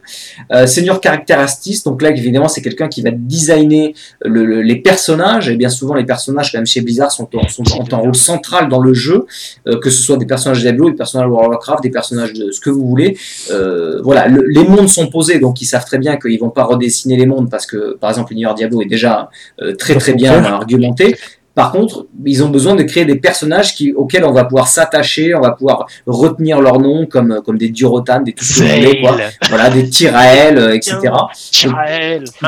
Euh, 0.52 0.66
senior 0.66 1.00
character 1.02 1.34
artist, 1.34 1.84
donc 1.84 2.00
là 2.00 2.10
évidemment 2.10 2.48
c'est 2.48 2.62
quelqu'un 2.62 2.88
qui 2.88 3.02
va 3.02 3.10
designer 3.12 3.94
le- 4.24 4.46
le- 4.46 4.62
les 4.62 4.76
personnages 4.76 5.48
et 5.50 5.56
bien 5.56 5.68
souvent 5.68 5.94
les 5.94 6.04
personnages 6.04 6.50
quand 6.52 6.58
même 6.58 6.66
chez 6.66 6.80
Blizzard 6.80 7.09
sont, 7.10 7.28
sont, 7.48 7.62
ont 7.62 7.84
un 7.92 7.96
rôle 7.98 8.14
central 8.16 8.68
dans 8.68 8.80
le 8.80 8.94
jeu 8.94 9.26
euh, 9.66 9.78
que 9.78 9.90
ce 9.90 10.02
soit 10.02 10.16
des 10.16 10.26
personnages 10.26 10.60
Diablo, 10.60 10.90
des 10.90 10.96
personnages 10.96 11.28
World 11.28 11.46
of 11.48 11.52
Warcraft, 11.56 11.82
des 11.82 11.90
personnages 11.90 12.32
de 12.32 12.50
ce 12.50 12.60
que 12.60 12.70
vous 12.70 12.86
voulez. 12.86 13.16
Euh, 13.50 14.00
voilà, 14.02 14.26
le- 14.28 14.46
les 14.46 14.64
mondes 14.64 14.88
sont 14.88 15.08
posés, 15.08 15.38
donc 15.38 15.60
ils 15.60 15.66
savent 15.66 15.84
très 15.84 15.98
bien 15.98 16.16
qu'ils 16.16 16.38
vont 16.40 16.50
pas 16.50 16.64
redessiner 16.64 17.16
les 17.16 17.26
mondes 17.26 17.50
parce 17.50 17.66
que, 17.66 17.96
par 17.96 18.10
exemple, 18.10 18.30
l'univers 18.30 18.54
Diablo 18.54 18.80
est 18.82 18.86
déjà 18.86 19.28
euh, 19.62 19.74
très 19.74 19.94
très 19.96 20.12
bien 20.14 20.32
argumenté. 20.54 21.16
Par 21.52 21.72
contre, 21.72 22.06
ils 22.24 22.44
ont 22.44 22.48
besoin 22.48 22.76
de 22.76 22.84
créer 22.84 23.04
des 23.04 23.16
personnages 23.16 23.74
qui, 23.74 23.92
auxquels 23.92 24.24
on 24.24 24.32
va 24.32 24.44
pouvoir 24.44 24.68
s'attacher, 24.68 25.34
on 25.34 25.40
va 25.40 25.50
pouvoir 25.50 25.86
retenir 26.06 26.60
leur 26.60 26.78
nom 26.80 27.06
comme, 27.06 27.42
comme 27.44 27.58
des 27.58 27.68
Durotan, 27.70 28.20
des 28.20 28.32
tout 28.32 28.44
ce 28.44 28.60
que 28.60 28.62
vous 28.62 28.68
voulez, 28.86 29.00
quoi. 29.00 29.10
Voilà, 29.48 29.68
des 29.68 29.88
Tyrael, 29.90 30.58
etc. 30.74 30.96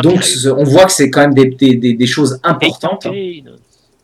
Donc, 0.03 0.25
on 0.57 0.64
voit 0.64 0.85
que 0.85 0.92
c'est 0.92 1.11
quand 1.11 1.20
même 1.22 1.35
des, 1.35 1.46
des, 1.46 1.75
des, 1.75 1.94
des 1.94 2.07
choses 2.07 2.38
importantes. 2.44 3.07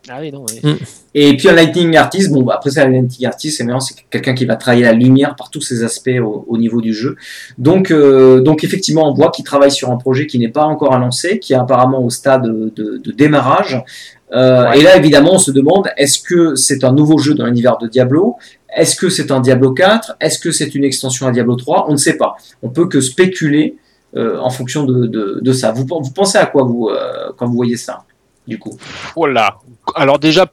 Ah 0.09 0.17
oui, 0.19 0.31
non, 0.31 0.45
oui. 0.47 0.75
Et 1.13 1.37
puis 1.37 1.49
un 1.49 1.53
lighting 1.53 1.95
artist, 1.95 2.31
bon, 2.31 2.41
bah, 2.41 2.55
après 2.55 2.71
ça, 2.71 2.83
un 2.83 2.89
lighting 2.89 3.25
artist, 3.25 3.57
c'est 3.57 3.63
maintenant 3.63 3.79
c'est 3.79 3.95
quelqu'un 4.09 4.33
qui 4.33 4.45
va 4.45 4.55
travailler 4.55 4.83
la 4.83 4.93
lumière 4.93 5.35
par 5.35 5.49
tous 5.49 5.61
ses 5.61 5.83
aspects 5.83 6.19
au, 6.21 6.45
au 6.47 6.57
niveau 6.57 6.81
du 6.81 6.93
jeu. 6.93 7.15
Donc, 7.57 7.91
euh, 7.91 8.41
donc 8.41 8.63
effectivement, 8.63 9.09
on 9.09 9.13
voit 9.13 9.31
qu'il 9.31 9.45
travaille 9.45 9.71
sur 9.71 9.91
un 9.91 9.97
projet 9.97 10.27
qui 10.27 10.39
n'est 10.39 10.49
pas 10.49 10.65
encore 10.65 10.93
annoncé, 10.93 11.39
qui 11.39 11.53
est 11.53 11.57
apparemment 11.57 12.03
au 12.03 12.09
stade 12.09 12.43
de, 12.43 12.97
de 12.97 13.11
démarrage. 13.11 13.83
Euh, 14.31 14.69
Ouais. 14.69 14.79
Et 14.79 14.83
là, 14.83 14.95
évidemment, 14.95 15.33
on 15.33 15.39
se 15.39 15.51
demande 15.51 15.89
est-ce 15.97 16.19
que 16.19 16.53
c'est 16.55 16.83
un 16.83 16.91
nouveau 16.91 17.17
jeu 17.17 17.33
dans 17.33 17.45
l'univers 17.45 17.77
de 17.77 17.87
Diablo? 17.87 18.35
Est-ce 18.75 18.95
que 18.95 19.09
c'est 19.09 19.31
un 19.31 19.39
Diablo 19.39 19.73
4 19.73 20.17
Est-ce 20.19 20.37
que 20.37 20.51
c'est 20.51 20.75
une 20.75 20.83
extension 20.83 21.25
à 21.25 21.31
Diablo 21.31 21.55
3 21.55 21.87
On 21.89 21.93
ne 21.93 21.97
sait 21.97 22.17
pas. 22.17 22.35
On 22.61 22.69
peut 22.69 22.87
que 22.87 23.01
spéculer 23.01 23.77
euh, 24.15 24.37
en 24.39 24.49
fonction 24.51 24.83
de, 24.83 25.07
de, 25.07 25.39
de 25.41 25.51
ça. 25.51 25.71
Vous, 25.71 25.85
vous 25.87 26.11
pensez 26.11 26.37
à 26.37 26.45
quoi 26.45 26.63
vous 26.63 26.89
euh, 26.89 27.31
quand 27.37 27.47
vous 27.47 27.55
voyez 27.55 27.77
ça 27.77 28.03
du 28.47 28.59
coup? 28.59 28.77
Voilà. 29.15 29.57
Alors 29.95 30.19
déjà, 30.19 30.45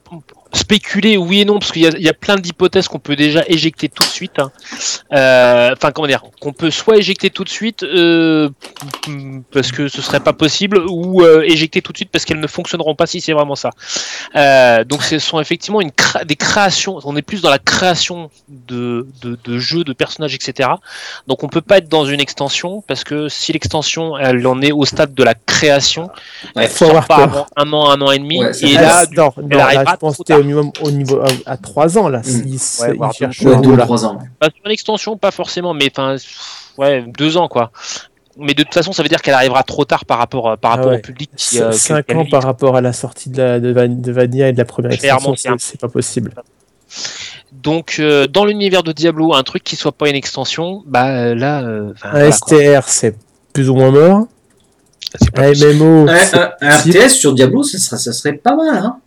spéculer, 0.53 1.17
oui 1.17 1.41
et 1.41 1.45
non, 1.45 1.59
parce 1.59 1.71
qu'il 1.71 1.81
y, 1.83 1.87
a- 1.87 1.97
il 1.97 2.03
y 2.03 2.09
a 2.09 2.13
plein 2.13 2.35
d'hypothèses 2.37 2.87
qu'on 2.87 2.99
peut 2.99 3.15
déjà 3.15 3.43
éjecter 3.47 3.89
tout 3.89 4.03
de 4.03 4.07
suite. 4.09 4.39
hein. 4.39 4.51
Euh, 5.13 5.73
Enfin, 5.75 5.91
comment 5.91 6.07
dire, 6.07 6.23
qu'on 6.41 6.53
peut 6.53 6.71
soit 6.71 6.97
éjecter 6.97 7.29
tout 7.29 7.43
de 7.43 7.49
suite 7.49 7.83
euh, 7.83 8.49
parce 9.51 9.71
que 9.71 9.87
ce 9.87 10.01
serait 10.01 10.19
pas 10.19 10.33
possible, 10.33 10.79
ou 10.89 11.21
euh, 11.21 11.41
éjecter 11.43 11.81
tout 11.81 11.91
de 11.91 11.97
suite 11.97 12.09
parce 12.11 12.25
qu'elles 12.25 12.39
ne 12.39 12.47
fonctionneront 12.47 12.95
pas 12.95 13.05
si 13.05 13.21
c'est 13.21 13.33
vraiment 13.33 13.55
ça. 13.55 13.69
Euh, 14.35 14.83
donc, 14.83 15.03
ce 15.03 15.19
sont 15.19 15.39
effectivement 15.39 15.81
une 15.81 15.91
des 16.25 16.35
créations. 16.35 16.99
On 17.03 17.15
est 17.15 17.21
plus 17.21 17.41
dans 17.41 17.49
la 17.49 17.59
création 17.59 18.29
de, 18.49 19.07
de, 19.21 19.37
de 19.43 19.57
jeux, 19.59 19.83
de 19.83 19.93
personnages, 19.93 20.33
etc. 20.35 20.69
Donc, 21.27 21.43
on 21.43 21.47
peut 21.47 21.61
pas 21.61 21.77
être 21.77 21.89
dans 21.89 22.05
une 22.05 22.19
extension 22.19 22.83
parce 22.87 23.03
que 23.03 23.29
si 23.29 23.53
l'extension, 23.53 24.17
elle 24.17 24.45
en 24.47 24.61
est 24.61 24.71
au 24.71 24.85
stade 24.85 25.13
de 25.13 25.23
la 25.23 25.33
création, 25.35 26.09
Ouais, 26.55 26.63
elle 26.63 26.69
faut 26.69 26.85
sort 26.85 26.89
avoir 26.89 27.07
pas 27.07 27.15
avant 27.23 27.47
un 27.55 27.73
an, 27.73 27.89
un 27.89 28.01
an 28.01 28.11
et 28.11 28.19
demi. 28.19 28.39
Ouais, 28.43 28.51
et 28.63 28.73
là, 28.75 29.05
non, 29.15 29.33
non, 29.43 29.57
là, 29.57 29.65
arrivera 29.65 29.97
au 30.37 30.41
tard. 30.41 30.47
minimum 30.47 30.71
au 30.81 30.91
niveau 30.91 31.19
à, 31.21 31.27
à 31.51 31.57
3 31.57 31.97
ans 31.97 32.09
là. 32.09 32.19
Mm. 32.19 32.23
s'ils- 32.23 32.83
Ouais, 32.83 32.91
ils 32.93 32.97
voire 32.97 33.13
cherchent 33.13 33.43
deux- 33.43 33.55
deux 33.57 33.77
trois 33.77 34.05
ans. 34.05 34.19
Bah, 34.41 34.47
sur 34.55 34.65
une 34.65 34.71
extension, 34.71 35.17
pas 35.17 35.31
forcément, 35.31 35.73
mais 35.73 35.89
enfin, 35.95 36.15
ouais, 36.77 37.03
deux 37.17 37.37
ans 37.37 37.47
quoi. 37.47 37.71
Mais 38.39 38.53
de 38.53 38.61
toute 38.61 38.73
façon, 38.75 38.91
ça 38.93 39.01
veut 39.01 39.09
dire 39.09 39.21
qu'elle 39.23 39.33
arrivera 39.33 39.63
trop 39.63 39.83
tard 39.83 40.05
par 40.05 40.19
rapport, 40.19 40.49
euh, 40.51 40.55
par 40.57 40.73
Ah 40.73 40.75
rapport 40.75 40.91
ouais. 40.91 40.97
au 40.99 41.01
public. 41.01 41.31
Qui, 41.35 41.59
euh, 41.59 41.71
5 41.71 42.05
qu'elle 42.05 42.17
ans 42.17 42.25
par 42.29 42.43
rapport 42.43 42.75
à 42.75 42.81
la 42.81 42.93
sortie 42.93 43.31
de, 43.31 43.37
la, 43.41 43.59
de, 43.59 43.71
Van- 43.73 43.87
de 43.87 44.11
Vanilla 44.11 44.49
et 44.49 44.53
de 44.53 44.59
la 44.59 44.65
première 44.65 44.91
Clairement, 44.97 45.33
extension, 45.33 45.55
c'est 45.57 45.79
pas 45.79 45.87
possible. 45.87 46.31
Donc, 47.51 47.95
euh, 47.99 48.27
dans 48.27 48.45
l'univers 48.45 48.83
de 48.83 48.91
Diablo, 48.91 49.33
un 49.33 49.41
truc 49.43 49.63
qui 49.63 49.75
soit 49.75 49.91
pas 49.91 50.07
une 50.09 50.15
extension, 50.15 50.83
bah 50.85 51.07
euh, 51.09 51.35
là, 51.35 51.61
euh, 51.63 51.93
Un 52.03 52.11
voilà. 52.11 52.31
STR, 52.31 52.83
c'est 52.87 53.15
plus 53.53 53.69
ou 53.69 53.75
moins 53.75 53.89
mort. 53.91 54.27
C'est 55.19 55.31
pas 55.31 55.47
Un. 55.47 55.53
MMO, 55.53 56.07
Un, 56.07 56.15
un- 56.61 56.77
RTS 56.77 57.09
sur 57.15 57.33
Diablo, 57.33 57.63
ça 57.63 57.79
serait, 57.79 57.97
ça 57.97 58.13
serait 58.13 58.33
pas 58.33 58.55
mal. 58.55 58.77
Hein 58.83 58.97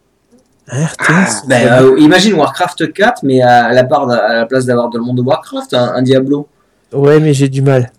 RTS. 0.70 1.46
Ben, 1.48 1.66
euh, 1.83 1.98
imagine 1.98 2.35
Warcraft 2.35 2.92
4, 2.92 3.22
mais 3.22 3.42
à 3.42 3.72
la, 3.72 3.85
part, 3.85 4.09
à 4.11 4.35
la 4.35 4.46
place 4.46 4.66
d'avoir 4.66 4.88
dans 4.90 4.98
le 4.98 5.04
monde 5.04 5.16
de 5.16 5.22
Warcraft, 5.22 5.74
un, 5.74 5.94
un 5.94 6.02
Diablo. 6.02 6.48
Ouais, 6.92 7.20
mais 7.20 7.35
j'ai 7.35 7.48
du 7.48 7.62
mal. 7.62 7.90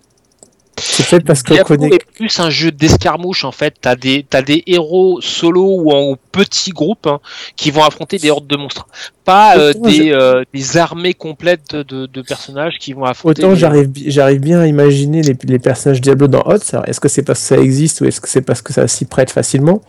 C'est 0.78 1.06
peut-être 1.08 1.26
parce 1.26 1.42
qu'on 1.42 1.56
connaît. 1.58 1.94
est 1.94 2.04
plus 2.16 2.40
un 2.40 2.50
jeu 2.50 2.72
d'escarmouche 2.72 3.44
en 3.44 3.52
fait. 3.52 3.74
T'as 3.80 3.94
des, 3.94 4.26
t'as 4.28 4.42
des 4.42 4.64
héros 4.66 5.20
solo 5.20 5.76
ou 5.80 5.92
en 5.92 6.16
petits 6.32 6.70
groupes 6.70 7.06
hein, 7.06 7.20
qui 7.56 7.70
vont 7.70 7.84
affronter 7.84 8.18
des 8.18 8.30
hordes 8.30 8.46
de 8.48 8.56
monstres. 8.56 8.88
Pas 9.24 9.56
euh, 9.58 9.74
des, 9.74 10.10
euh, 10.10 10.42
des 10.52 10.76
armées 10.78 11.14
complètes 11.14 11.76
de, 11.76 12.06
de, 12.06 12.22
personnages 12.22 12.78
qui 12.80 12.94
vont 12.94 13.04
affronter. 13.04 13.44
Autant 13.44 13.52
des- 13.52 13.60
j'arrive 13.60 13.90
j'arrive 14.06 14.40
bien 14.40 14.60
à 14.60 14.66
imaginer 14.66 15.22
les, 15.22 15.36
les 15.44 15.58
personnages 15.58 16.00
Diablo 16.00 16.26
dans 16.26 16.40
HOTS. 16.42 16.72
Alors, 16.74 16.88
Est-ce 16.88 17.00
que 17.00 17.08
c'est 17.08 17.22
parce 17.22 17.40
que 17.40 17.46
ça 17.46 17.58
existe 17.58 18.00
ou 18.00 18.06
est-ce 18.06 18.20
que 18.20 18.28
c'est 18.28 18.42
parce 18.42 18.60
que 18.62 18.72
ça 18.72 18.88
s'y 18.88 19.04
prête 19.04 19.30
facilement? 19.30 19.82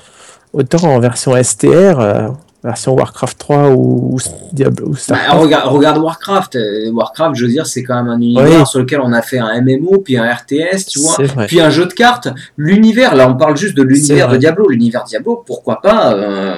Autant 0.52 0.84
en 0.84 1.00
version 1.00 1.34
STR, 1.42 2.00
euh, 2.00 2.28
version 2.64 2.94
Warcraft 2.96 3.38
3 3.38 3.70
ou, 3.72 4.18
Diablo 4.54 4.88
ou 4.88 4.96
Bah, 5.10 5.18
regarde, 5.34 5.68
regarde 5.70 5.98
Warcraft. 5.98 6.56
euh, 6.56 6.92
Warcraft, 6.92 7.36
je 7.36 7.46
veux 7.46 7.52
dire, 7.52 7.68
c'est 7.68 7.84
quand 7.84 7.96
même 7.96 8.08
un 8.08 8.18
univers 8.22 8.60
Oui. 8.62 8.66
sur 8.66 8.80
lequel 8.80 9.02
on 9.02 9.12
a 9.12 9.22
fait 9.22 9.40
un 9.40 9.62
MMO, 9.62 9.98
puis 10.00 10.18
un 10.18 10.24
RTS, 10.26 10.86
tu 10.88 11.00
vois. 11.00 11.18
Puis 11.48 11.60
un 11.60 11.70
jeu 11.70 11.86
de 11.86 11.94
cartes. 11.94 12.30
L'univers, 12.58 13.16
là, 13.16 13.28
on 13.30 13.36
parle 13.36 13.58
juste 13.58 13.76
de 13.76 13.84
l'univers 13.84 14.30
de 14.30 14.38
Diablo. 14.38 14.70
L'univers 14.70 15.04
Diablo, 15.04 15.44
pourquoi 15.46 15.82
pas 15.82 16.14
euh, 16.14 16.54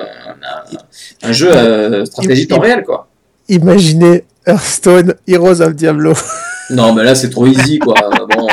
un, 1.23 1.27
un 1.29 1.31
jeu 1.31 1.49
euh, 1.51 2.05
stratégie 2.05 2.47
temps 2.47 2.59
réel, 2.59 2.83
quoi. 2.83 3.07
Imaginez 3.49 4.25
Hearthstone, 4.45 5.15
Heroes 5.27 5.61
of 5.61 5.73
Diablo. 5.75 6.13
Non, 6.71 6.93
mais 6.93 7.03
là, 7.03 7.13
c'est 7.15 7.29
trop 7.29 7.45
easy, 7.47 7.77
quoi. 7.79 7.95
bon. 8.35 8.47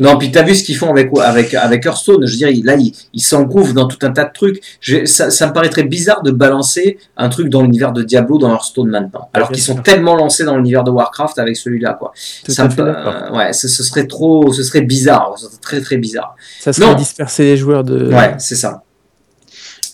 Non, 0.00 0.16
puis 0.16 0.30
t'as 0.30 0.42
vu 0.42 0.54
ce 0.54 0.62
qu'ils 0.62 0.76
font 0.76 0.90
avec, 0.90 1.10
avec, 1.20 1.54
avec 1.54 1.84
Hearthstone. 1.84 2.24
Je 2.26 2.30
veux 2.32 2.36
dire, 2.36 2.48
il- 2.48 2.64
là, 2.64 2.76
ils 2.76 2.92
il 3.12 3.20
s'engouffrent 3.20 3.74
dans 3.74 3.88
tout 3.88 3.98
un 4.06 4.10
tas 4.12 4.24
de 4.24 4.32
trucs. 4.32 4.60
Je- 4.80 5.04
ça, 5.06 5.30
ça 5.30 5.46
me 5.48 5.52
paraîtrait 5.52 5.82
bizarre 5.82 6.22
de 6.22 6.30
balancer 6.30 6.98
un 7.16 7.28
truc 7.28 7.48
dans 7.48 7.62
l'univers 7.62 7.92
de 7.92 8.02
Diablo 8.02 8.38
dans 8.38 8.50
Hearthstone 8.52 8.88
maintenant. 8.90 9.28
Alors 9.34 9.50
qu'ils 9.50 9.62
sont 9.62 9.74
sûr. 9.74 9.82
tellement 9.82 10.14
lancés 10.14 10.44
dans 10.44 10.56
l'univers 10.56 10.84
de 10.84 10.90
Warcraft 10.92 11.38
avec 11.40 11.56
celui-là, 11.56 11.94
quoi. 11.94 12.12
Tout 12.44 12.52
ça 12.52 12.64
me, 12.68 12.70
euh, 12.78 13.30
ouais, 13.32 13.52
ce, 13.52 13.66
ce 13.66 13.82
serait 13.82 14.06
trop, 14.06 14.52
ce 14.52 14.62
serait 14.62 14.82
bizarre. 14.82 15.34
Ce 15.36 15.46
serait 15.46 15.56
très, 15.60 15.80
très 15.80 15.96
bizarre. 15.96 16.36
Ça 16.60 16.72
serait 16.72 16.86
non. 16.86 16.94
disperser 16.94 17.42
les 17.44 17.56
joueurs 17.56 17.82
de. 17.82 18.08
Ouais, 18.12 18.34
c'est 18.38 18.56
ça. 18.56 18.82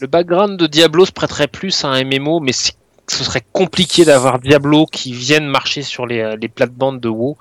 Le 0.01 0.07
background 0.07 0.59
de 0.59 0.67
Diablo 0.67 1.07
se 1.07 1.12
prêterait 1.12 1.49
plus 1.49 1.85
à 1.85 1.89
un 1.89 2.05
MMO, 2.05 2.41
mais 2.41 2.53
c'est- 2.53 2.75
ce 3.09 3.23
serait 3.23 3.43
compliqué 3.53 4.05
d'avoir 4.05 4.39
Diablo 4.39 4.87
qui 4.87 5.12
vienne 5.12 5.47
marcher 5.47 5.83
sur 5.83 6.07
les, 6.07 6.21
euh, 6.21 6.37
les 6.41 6.49
plates-bandes 6.49 7.01
de 7.01 7.09
WoW. 7.09 7.37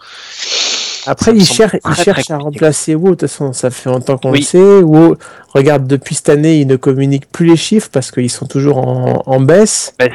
Après, 1.06 1.32
ils 1.32 1.42
ils 1.42 1.46
cherchent 1.46 2.32
à 2.32 2.38
remplacer 2.38 2.96
WoW. 2.96 3.12
De 3.12 3.16
toute 3.16 3.22
façon, 3.30 3.54
ça 3.54 3.70
fait 3.72 3.90
longtemps 3.90 4.18
qu'on 4.18 4.32
Oui. 4.32 4.40
le 4.40 4.46
sait. 4.46 4.82
WoW, 4.82 5.18
regarde, 5.54 5.88
depuis 5.88 6.16
cette 6.16 6.30
année, 6.30 6.60
ils 6.60 6.68
ne 6.68 6.76
communiquent 6.76 7.30
plus 7.32 7.46
les 7.48 7.58
chiffres 7.58 7.90
parce 7.92 8.12
qu'ils 8.12 8.30
sont 8.32 8.46
toujours 8.46 8.78
en, 8.78 9.24
en 9.26 9.40
baisse. 9.42 9.94
Ouais, 10.00 10.12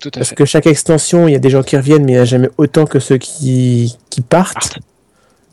tout 0.00 0.08
à 0.08 0.18
Parce 0.18 0.30
fait. 0.30 0.34
que 0.34 0.44
chaque 0.44 0.66
extension, 0.66 1.28
il 1.28 1.32
y 1.32 1.36
a 1.36 1.38
des 1.38 1.50
gens 1.50 1.62
qui 1.62 1.76
reviennent, 1.76 2.04
mais 2.04 2.12
il 2.12 2.16
n'y 2.16 2.20
a 2.20 2.24
jamais 2.24 2.50
autant 2.58 2.86
que 2.86 2.98
ceux 2.98 3.18
qui, 3.18 3.96
qui 4.10 4.20
partent. 4.20 4.78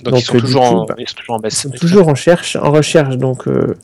Donc, 0.04 0.14
donc, 0.14 0.22
ils, 0.22 0.26
sont 0.26 0.36
euh, 0.36 0.38
du 0.38 0.46
toujours 0.46 0.64
coup, 0.70 0.76
en, 0.76 0.86
bah, 0.86 0.96
ils 0.98 1.08
sont 1.08 1.16
toujours 1.16 1.36
en 1.36 1.40
Ils 1.40 1.42
baisse. 1.44 1.58
sont 1.62 1.70
tout 1.70 1.76
à 1.76 1.80
toujours 1.80 2.08
en, 2.08 2.16
cherche, 2.16 2.56
en 2.56 2.72
recherche. 2.72 3.18
Donc, 3.18 3.48
euh, 3.48 3.76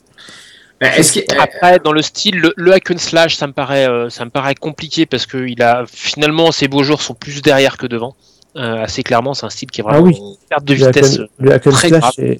que, 0.80 1.40
Après, 1.40 1.78
dans 1.78 1.92
le 1.92 2.02
style, 2.02 2.36
le, 2.38 2.52
le 2.56 2.72
hack 2.72 2.90
and 2.90 2.98
slash, 2.98 3.36
ça 3.36 3.46
me 3.46 3.52
paraît, 3.52 3.88
euh, 3.88 4.10
ça 4.10 4.24
me 4.24 4.30
paraît 4.30 4.54
compliqué 4.54 5.06
parce 5.06 5.26
que 5.26 5.46
il 5.46 5.62
a 5.62 5.84
finalement 5.90 6.52
ses 6.52 6.68
beaux 6.68 6.82
jours 6.82 7.00
sont 7.02 7.14
plus 7.14 7.42
derrière 7.42 7.76
que 7.76 7.86
devant. 7.86 8.14
Euh, 8.56 8.82
assez 8.84 9.02
clairement, 9.02 9.34
c'est 9.34 9.46
un 9.46 9.50
style 9.50 9.70
qui 9.70 9.80
est 9.80 9.84
vraiment 9.84 9.98
Ah 9.98 10.02
oui. 10.02 10.16
en 10.20 10.34
perte 10.48 10.64
de 10.64 10.74
vitesse. 10.74 11.18
le 11.38 11.52
hack 11.52 11.66
and 11.66 11.70
très 11.72 11.88
slash, 11.88 12.00
grave. 12.16 12.36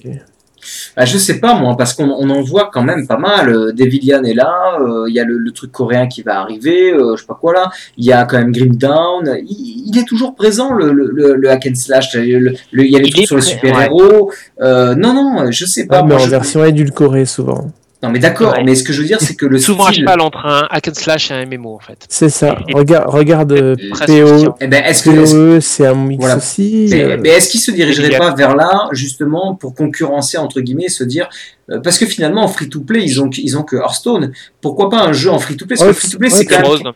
Bah, 0.97 1.05
je 1.05 1.17
sais 1.17 1.39
pas 1.39 1.53
moi, 1.53 1.77
parce 1.77 1.93
qu'on 1.93 2.09
on 2.09 2.29
en 2.29 2.41
voit 2.41 2.69
quand 2.73 2.81
même 2.83 3.07
pas 3.07 3.17
mal. 3.17 3.47
Euh, 3.49 3.71
Devilian 3.71 4.23
est 4.23 4.33
là, 4.33 4.79
euh, 4.81 5.05
il 5.07 5.13
y 5.15 5.19
a 5.19 5.23
le, 5.23 5.37
le 5.37 5.51
truc 5.51 5.71
coréen 5.71 6.07
qui 6.07 6.23
va 6.23 6.39
arriver, 6.41 6.91
euh, 6.91 7.15
je 7.15 7.21
sais 7.21 7.27
pas 7.27 7.37
quoi 7.39 7.53
là. 7.53 7.69
Il 7.97 8.03
y 8.03 8.11
a 8.11 8.25
quand 8.25 8.37
même 8.37 8.51
Grim 8.51 8.75
Down. 8.75 9.37
Il, 9.47 9.83
il 9.87 9.97
est 9.97 10.03
toujours 10.05 10.35
présent 10.35 10.73
le, 10.73 10.91
le, 10.91 11.09
le, 11.13 11.35
le 11.35 11.49
hack 11.49 11.67
and 11.71 11.75
slash. 11.75 12.13
Le, 12.15 12.53
le- 12.71 12.85
il 12.85 12.91
y 12.91 12.95
a 12.97 12.99
les 12.99 13.07
Il 13.07 13.13
trucs 13.13 13.27
sur 13.27 13.35
les 13.37 13.41
super 13.43 13.79
héros. 13.81 14.31
Euh, 14.59 14.93
non 14.95 15.13
non, 15.13 15.51
je 15.51 15.65
sais 15.65 15.85
pas. 15.87 15.99
Ah, 15.99 16.01
mais 16.03 16.15
moi, 16.15 16.17
en 16.17 16.25
je- 16.25 16.29
version 16.31 16.65
édulcorée 16.65 17.25
souvent. 17.25 17.71
Non, 18.03 18.09
mais 18.11 18.19
d'accord, 18.19 18.53
Ouais. 18.53 18.63
mais 18.63 18.75
ce 18.75 18.83
que 18.83 18.93
je 18.93 19.01
veux 19.01 19.07
dire, 19.07 19.19
c'est 19.19 19.35
que 19.35 19.47
le 19.47 19.57
Souvent 19.57 19.85
style. 19.87 20.01
cheval 20.01 20.21
entre 20.21 20.45
un 20.45 20.67
hack 20.69 20.87
and 20.89 20.93
slash 20.93 21.31
et 21.31 21.33
un 21.33 21.45
MMO 21.47 21.73
en 21.75 21.79
fait. 21.79 21.97
C'est 22.09 22.29
ça. 22.29 22.55
Et- 22.67 22.73
Regarde, 22.75 23.05
regarde 23.09 23.51
euh, 23.53 23.75
Très 23.91 24.05
PO. 24.05 24.55
Eh 24.61 24.67
ben, 24.67 24.83
est-ce 24.83 25.03
que. 25.03 25.09
est-ce- 25.09 25.33
POE, 25.35 25.59
c'est 25.61 25.87
un 25.87 25.95
mix 25.95 26.19
Voilà. 26.19 26.37
aussi. 26.37 26.87
Mais, 26.91 27.03
euh, 27.03 27.17
mais 27.19 27.29
est-ce 27.29 27.49
qu'ils 27.49 27.59
se 27.59 27.71
a- 27.71 28.17
pas 28.19 28.35
vers 28.35 28.55
là, 28.55 28.87
justement, 28.91 29.55
pour 29.55 29.73
concurrencer, 29.73 30.37
entre 30.37 30.61
guillemets, 30.61 30.85
et 30.85 30.89
se 30.89 31.03
dire. 31.03 31.27
euh, 31.71 31.79
Parce 31.81 31.97
que 31.97 32.05
finalement, 32.05 32.43
en 32.43 32.47
free-to-play, 32.47 33.03
ils 33.03 33.19
ont, 33.19 33.29
ils 33.31 33.57
ont 33.57 33.63
que 33.63 33.75
Hearthstone. 33.77 34.31
Pourquoi 34.61 34.89
pas 34.91 35.01
un 35.01 35.11
jeu 35.11 35.31
en 35.31 35.39
free-to-play? 35.39 35.75
Parce 35.75 35.81
que 35.81 35.85
Ouais, 35.85 35.89
le 35.89 35.93
free-to-play, 35.95 36.29
ouais, 36.29 36.35
c'est 36.37 36.45
quand 36.45 36.83
même. 36.83 36.93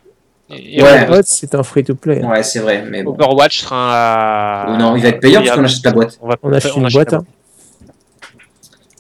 Et- 0.52 0.84
Ouais. 0.84 1.22
C'est 1.24 1.56
un 1.56 1.64
free-to-play. 1.64 2.24
Ouais, 2.24 2.44
c'est 2.44 2.60
vrai, 2.60 2.86
mais 2.88 3.02
bon. 3.04 3.14
Overwatch 3.14 3.62
sera. 3.62 4.68
Oh 4.70 4.78
non, 4.78 4.96
il 4.96 5.02
va 5.02 5.10
être 5.10 5.20
payant 5.20 5.42
parce 5.42 5.56
qu'on 5.58 5.64
achète 5.64 5.84
la 5.86 5.92
boîte. 5.94 6.20
On, 6.22 6.28
va, 6.30 6.36
On 6.44 6.54
achète 6.54 6.76
une 6.76 6.86
achète 6.86 6.94
boîte. 7.10 7.14
hein. 7.14 7.26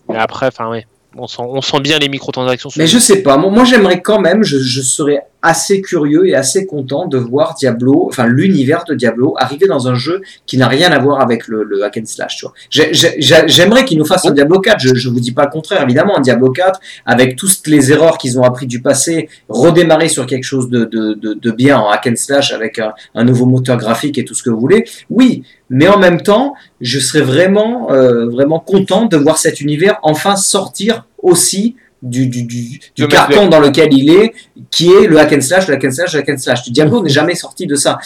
Mais 0.09 0.17
après, 0.17 0.47
enfin, 0.47 0.67
ouais. 0.69 0.85
On 1.17 1.27
sent, 1.27 1.41
on 1.41 1.61
sent 1.61 1.79
bien 1.81 1.99
les 1.99 2.09
microtransactions. 2.09 2.69
sur 2.69 2.79
Mais 2.79 2.87
je 2.87 2.97
sais 2.97 3.21
pas, 3.21 3.37
moi, 3.37 3.51
moi, 3.51 3.65
j'aimerais 3.65 4.01
quand 4.01 4.19
même, 4.19 4.43
je, 4.43 4.59
je 4.59 4.81
serais 4.81 5.25
assez 5.41 5.81
curieux 5.81 6.27
et 6.27 6.35
assez 6.35 6.65
content 6.65 7.07
de 7.07 7.17
voir 7.17 7.55
Diablo, 7.55 8.05
enfin 8.07 8.27
l'univers 8.27 8.83
de 8.87 8.93
Diablo, 8.93 9.35
arriver 9.37 9.67
dans 9.67 9.87
un 9.87 9.95
jeu 9.95 10.21
qui 10.45 10.57
n'a 10.57 10.67
rien 10.67 10.91
à 10.91 10.99
voir 10.99 11.21
avec 11.21 11.47
le, 11.47 11.63
le 11.63 11.83
hack 11.83 11.97
and 11.97 12.05
slash. 12.05 12.45
J'aimerais 12.69 13.85
qu'ils 13.85 13.97
nous 13.97 14.05
fassent 14.05 14.25
un 14.25 14.31
Diablo 14.31 14.59
4, 14.59 14.79
je, 14.79 14.95
je 14.95 15.09
vous 15.09 15.19
dis 15.19 15.31
pas 15.31 15.45
le 15.45 15.51
contraire, 15.51 15.81
évidemment, 15.83 16.17
un 16.17 16.21
Diablo 16.21 16.51
4, 16.51 16.79
avec 17.05 17.35
toutes 17.35 17.67
les 17.67 17.91
erreurs 17.91 18.17
qu'ils 18.17 18.39
ont 18.39 18.43
appris 18.43 18.67
du 18.67 18.81
passé, 18.81 19.29
redémarrer 19.49 20.09
sur 20.09 20.25
quelque 20.25 20.43
chose 20.43 20.69
de, 20.69 20.85
de, 20.85 21.13
de, 21.13 21.33
de 21.33 21.51
bien 21.51 21.77
en 21.77 21.89
hack 21.89 22.07
and 22.07 22.15
slash 22.15 22.53
avec 22.53 22.79
un, 22.79 22.93
un 23.15 23.23
nouveau 23.23 23.45
moteur 23.45 23.77
graphique 23.77 24.17
et 24.17 24.25
tout 24.25 24.33
ce 24.33 24.43
que 24.43 24.49
vous 24.49 24.59
voulez. 24.59 24.85
Oui, 25.09 25.43
mais 25.69 25.87
en 25.87 25.97
même 25.97 26.21
temps, 26.21 26.53
je 26.81 26.99
serais 26.99 27.21
vraiment, 27.21 27.91
euh, 27.91 28.27
vraiment 28.27 28.59
content 28.59 29.05
de 29.05 29.17
voir 29.17 29.37
cet 29.37 29.61
univers 29.61 29.99
enfin 30.03 30.35
sortir 30.35 31.07
aussi 31.19 31.75
du, 32.01 32.27
du, 32.27 32.43
du, 32.43 32.79
du 32.95 33.07
carton 33.07 33.47
dans 33.47 33.59
lequel 33.59 33.93
il 33.93 34.09
est, 34.09 34.33
qui 34.71 34.91
est 34.91 35.07
le 35.07 35.19
hack 35.19 35.33
and 35.33 35.41
slash, 35.41 35.67
le 35.67 35.75
hack 35.75 35.85
and 35.85 35.91
slash, 35.91 36.13
le 36.13 36.19
hack 36.19 36.29
and 36.29 36.37
slash. 36.37 36.69
Diablo 36.69 37.03
n'est 37.03 37.09
jamais 37.09 37.35
sorti 37.35 37.67
de 37.67 37.75
ça. 37.75 37.99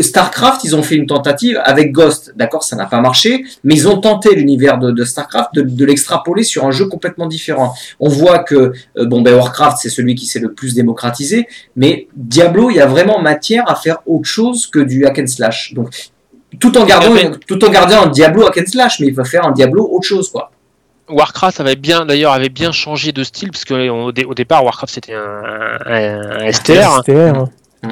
Starcraft, 0.00 0.64
ils 0.64 0.74
ont 0.74 0.82
fait 0.82 0.96
une 0.96 1.06
tentative 1.06 1.60
avec 1.64 1.92
Ghost. 1.92 2.32
D'accord, 2.36 2.64
ça 2.64 2.74
n'a 2.74 2.86
pas 2.86 3.00
marché, 3.00 3.44
mais 3.62 3.74
ils 3.74 3.86
ont 3.86 3.98
tenté 3.98 4.34
l'univers 4.34 4.78
de, 4.78 4.90
de 4.90 5.04
Starcraft 5.04 5.54
de, 5.54 5.62
de 5.62 5.84
l'extrapoler 5.84 6.42
sur 6.42 6.64
un 6.64 6.70
jeu 6.70 6.86
complètement 6.86 7.26
différent. 7.26 7.74
On 8.00 8.08
voit 8.08 8.40
que, 8.40 8.72
euh, 8.96 9.04
bon, 9.04 9.22
ben 9.22 9.34
Warcraft, 9.34 9.78
c'est 9.80 9.90
celui 9.90 10.14
qui 10.14 10.26
s'est 10.26 10.40
le 10.40 10.52
plus 10.52 10.74
démocratisé, 10.74 11.46
mais 11.76 12.08
Diablo, 12.16 12.70
il 12.70 12.76
y 12.76 12.80
a 12.80 12.86
vraiment 12.86 13.20
matière 13.20 13.70
à 13.70 13.76
faire 13.76 13.98
autre 14.06 14.28
chose 14.28 14.66
que 14.66 14.80
du 14.80 15.06
hack 15.06 15.18
and 15.18 15.26
slash. 15.26 15.74
Donc, 15.74 15.90
tout 16.58 16.76
en 16.78 16.84
gardant, 16.84 17.14
tout 17.46 17.64
en 17.64 17.70
gardant 17.70 18.04
un 18.04 18.06
Diablo 18.08 18.46
hack 18.46 18.58
and 18.58 18.66
slash, 18.66 19.00
mais 19.00 19.08
il 19.08 19.14
va 19.14 19.24
faire 19.24 19.46
un 19.46 19.52
Diablo 19.52 19.88
autre 19.92 20.06
chose, 20.06 20.28
quoi. 20.28 20.50
Warcraft 21.08 21.60
avait 21.60 21.76
bien, 21.76 22.06
d'ailleurs, 22.06 22.32
avait 22.32 22.48
bien 22.48 22.72
changé 22.72 23.12
de 23.12 23.22
style 23.24 23.50
parce 23.50 23.64
que 23.64 23.88
au, 23.88 24.12
dé- 24.12 24.24
au 24.24 24.34
départ, 24.34 24.64
Warcraft 24.64 24.94
c'était 24.94 25.14
un, 25.14 25.78
un- 25.86 26.40
un 26.46 26.52
STR 26.52 26.72
STR, 27.02 27.44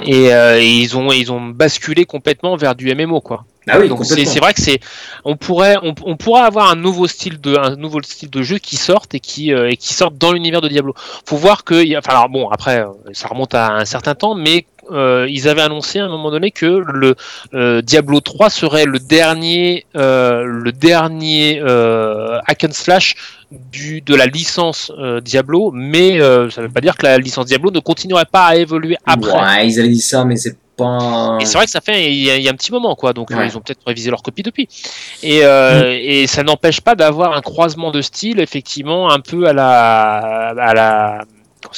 et, 0.07 0.33
euh, 0.35 0.59
et 0.59 0.67
ils 0.67 0.97
ont 0.97 1.13
ils 1.13 1.31
ont 1.31 1.41
basculé 1.41 2.05
complètement 2.07 2.57
vers 2.57 2.75
du 2.75 2.95
MMO 2.95 3.21
quoi. 3.21 3.45
Ah 3.69 3.79
oui, 3.79 3.89
Donc 3.89 3.99
c'est 4.27 4.41
vrai 4.41 4.55
que 4.55 4.61
c'est 4.61 4.81
on 5.25 5.37
pourrait 5.37 5.77
on, 5.83 5.95
on 6.05 6.17
pourrait 6.17 6.41
avoir 6.43 6.69
un 6.71 6.75
nouveau 6.75 7.07
style 7.07 7.41
de 7.41 7.57
un 7.57 7.77
nouveau 7.77 8.03
style 8.03 8.29
de 8.31 8.43
jeu 8.43 8.59
qui 8.59 8.77
sorte 8.77 9.15
et 9.15 9.21
qui 9.21 9.53
euh, 9.53 9.69
et 9.71 9.77
qui 9.77 9.95
sorte 9.95 10.17
dans 10.17 10.33
l'univers 10.33 10.61
de 10.63 10.69
Diablo. 10.69 10.95
Faut 11.27 11.37
voir 11.37 11.63
que 11.63 11.75
il 11.75 11.89
y 11.91 11.95
a- 11.95 11.99
enfin 11.99 12.13
alors 12.15 12.29
bon 12.31 12.49
après 12.49 12.81
euh, 12.81 12.87
ça 13.13 13.29
remonte 13.29 13.55
à 13.55 13.75
un 13.75 13.85
certain 13.85 14.15
temps 14.17 14.35
mais 14.35 14.67
euh, 14.91 15.27
ils 15.31 15.49
avaient 15.49 15.63
annoncé 15.63 16.01
à 16.01 16.05
un 16.05 16.09
moment 16.09 16.31
donné 16.31 16.51
que 16.51 16.67
le 16.67 17.15
euh, 17.55 17.83
Diablo 17.83 18.21
3 18.21 18.51
serait 18.51 18.85
le 18.85 18.99
dernier 18.99 19.87
euh, 19.97 20.43
le 20.45 20.73
dernier 20.73 21.61
euh, 21.63 22.39
hack 22.47 22.65
and 22.65 22.73
slash 22.73 23.15
du 23.51 24.01
de 24.01 24.15
la 24.15 24.27
licence 24.27 24.91
euh, 24.99 25.21
Diablo 25.21 25.71
mais 25.73 26.21
euh, 26.21 26.51
ça 26.51 26.63
veut 26.63 26.69
pas 26.69 26.81
dire 26.81 26.97
que 26.97 27.07
la 27.07 27.19
licence 27.19 27.47
Diablo 27.47 27.71
ne 27.71 27.81
continuerait 27.81 28.25
pas 28.31 28.47
à 28.47 28.57
évoluer 28.57 28.97
après. 29.07 29.33
Ouais, 29.41 29.69
ils 29.69 29.79
avaient 29.79 29.89
dit 29.89 30.01
ça, 30.01 30.25
mais 30.25 30.37
c'est 30.37 30.57
pas. 30.77 31.37
Et 31.39 31.45
c'est 31.45 31.59
vrai 31.59 31.67
que 31.67 31.71
ça 31.71 31.83
fait 31.83 32.11
il 32.11 32.25
y, 32.25 32.31
a, 32.31 32.37
il 32.37 32.43
y 32.43 32.49
a 32.49 32.51
un 32.51 32.55
petit 32.55 32.73
moment 32.73 32.95
quoi, 32.97 33.13
donc 33.13 33.31
euh, 33.31 33.37
Ouais. 33.37 33.47
ils 33.47 33.57
ont 33.57 33.61
peut-être 33.61 33.87
révisé 33.87 34.09
leur 34.11 34.23
copie 34.23 34.43
depuis. 34.43 34.69
Et, 35.23 35.41
euh, 35.45 35.99
et 36.01 36.27
ça 36.27 36.43
n'empêche 36.43 36.81
pas 36.81 36.95
d'avoir 36.95 37.35
un 37.35 37.43
croisement 37.43 37.91
de 37.91 38.01
style 38.01 38.41
effectivement 38.41 39.11
un 39.13 39.21
peu 39.21 39.47
à 39.47 39.53
la 39.53 40.49
à 40.59 40.75
la 40.75 41.25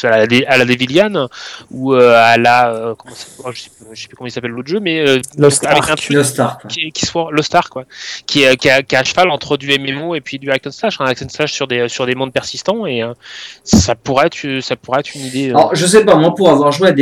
à 0.04 0.26
la, 0.26 0.26
à 0.48 0.56
la 0.56 0.64
Devilian 0.64 1.28
ou 1.70 1.94
euh, 1.94 2.14
à 2.16 2.36
la 2.36 2.72
euh, 2.72 2.94
comment 2.96 3.14
oh, 3.44 3.50
je, 3.52 3.62
sais, 3.62 3.70
je 3.92 4.02
sais 4.02 4.08
plus 4.08 4.16
comment 4.16 4.28
il 4.28 4.30
s'appelle 4.30 4.50
l'autre 4.52 4.68
jeu 4.68 4.80
mais 4.80 5.00
euh, 5.06 5.20
Lost 5.38 5.64
avec 5.64 5.84
un 5.84 5.92
Ark. 5.92 5.96
truc 6.02 6.16
Lost 6.16 6.40
Ark. 6.40 6.60
quoi. 6.62 6.70
qui, 6.70 6.92
qui 6.92 7.06
soit 7.06 7.28
Lost 7.32 7.54
Ark 7.54 7.68
quoi, 7.70 7.84
qui 8.26 8.42
est, 8.42 8.56
qui, 8.56 8.68
est 8.68 8.94
à 8.94 9.04
cheval 9.04 9.30
entre 9.30 9.56
du 9.56 9.68
MMO 9.78 10.14
et 10.14 10.20
puis 10.20 10.38
du 10.38 10.50
hack 10.50 10.66
and 10.66 10.70
slash, 10.72 11.00
un 11.00 11.04
hack 11.06 11.22
and 11.22 11.28
slash 11.28 11.52
sur 11.52 11.66
des 11.66 11.88
sur 11.88 12.06
des 12.06 12.14
mondes 12.14 12.32
persistants 12.32 12.86
et 12.86 13.02
euh, 13.02 13.12
ça 13.62 13.94
pourrait 13.94 14.26
être 14.26 14.60
ça 14.60 14.76
pourrait 14.76 15.00
être 15.00 15.14
une 15.14 15.22
idée. 15.22 15.48
euh, 15.50 15.56
Alors, 15.56 15.74
je 15.74 15.86
sais 15.86 16.04
pas, 16.04 16.14
moi, 16.16 16.34
pour 16.34 16.48
avoir 16.50 16.72
joué 16.72 16.88
à 16.88 16.92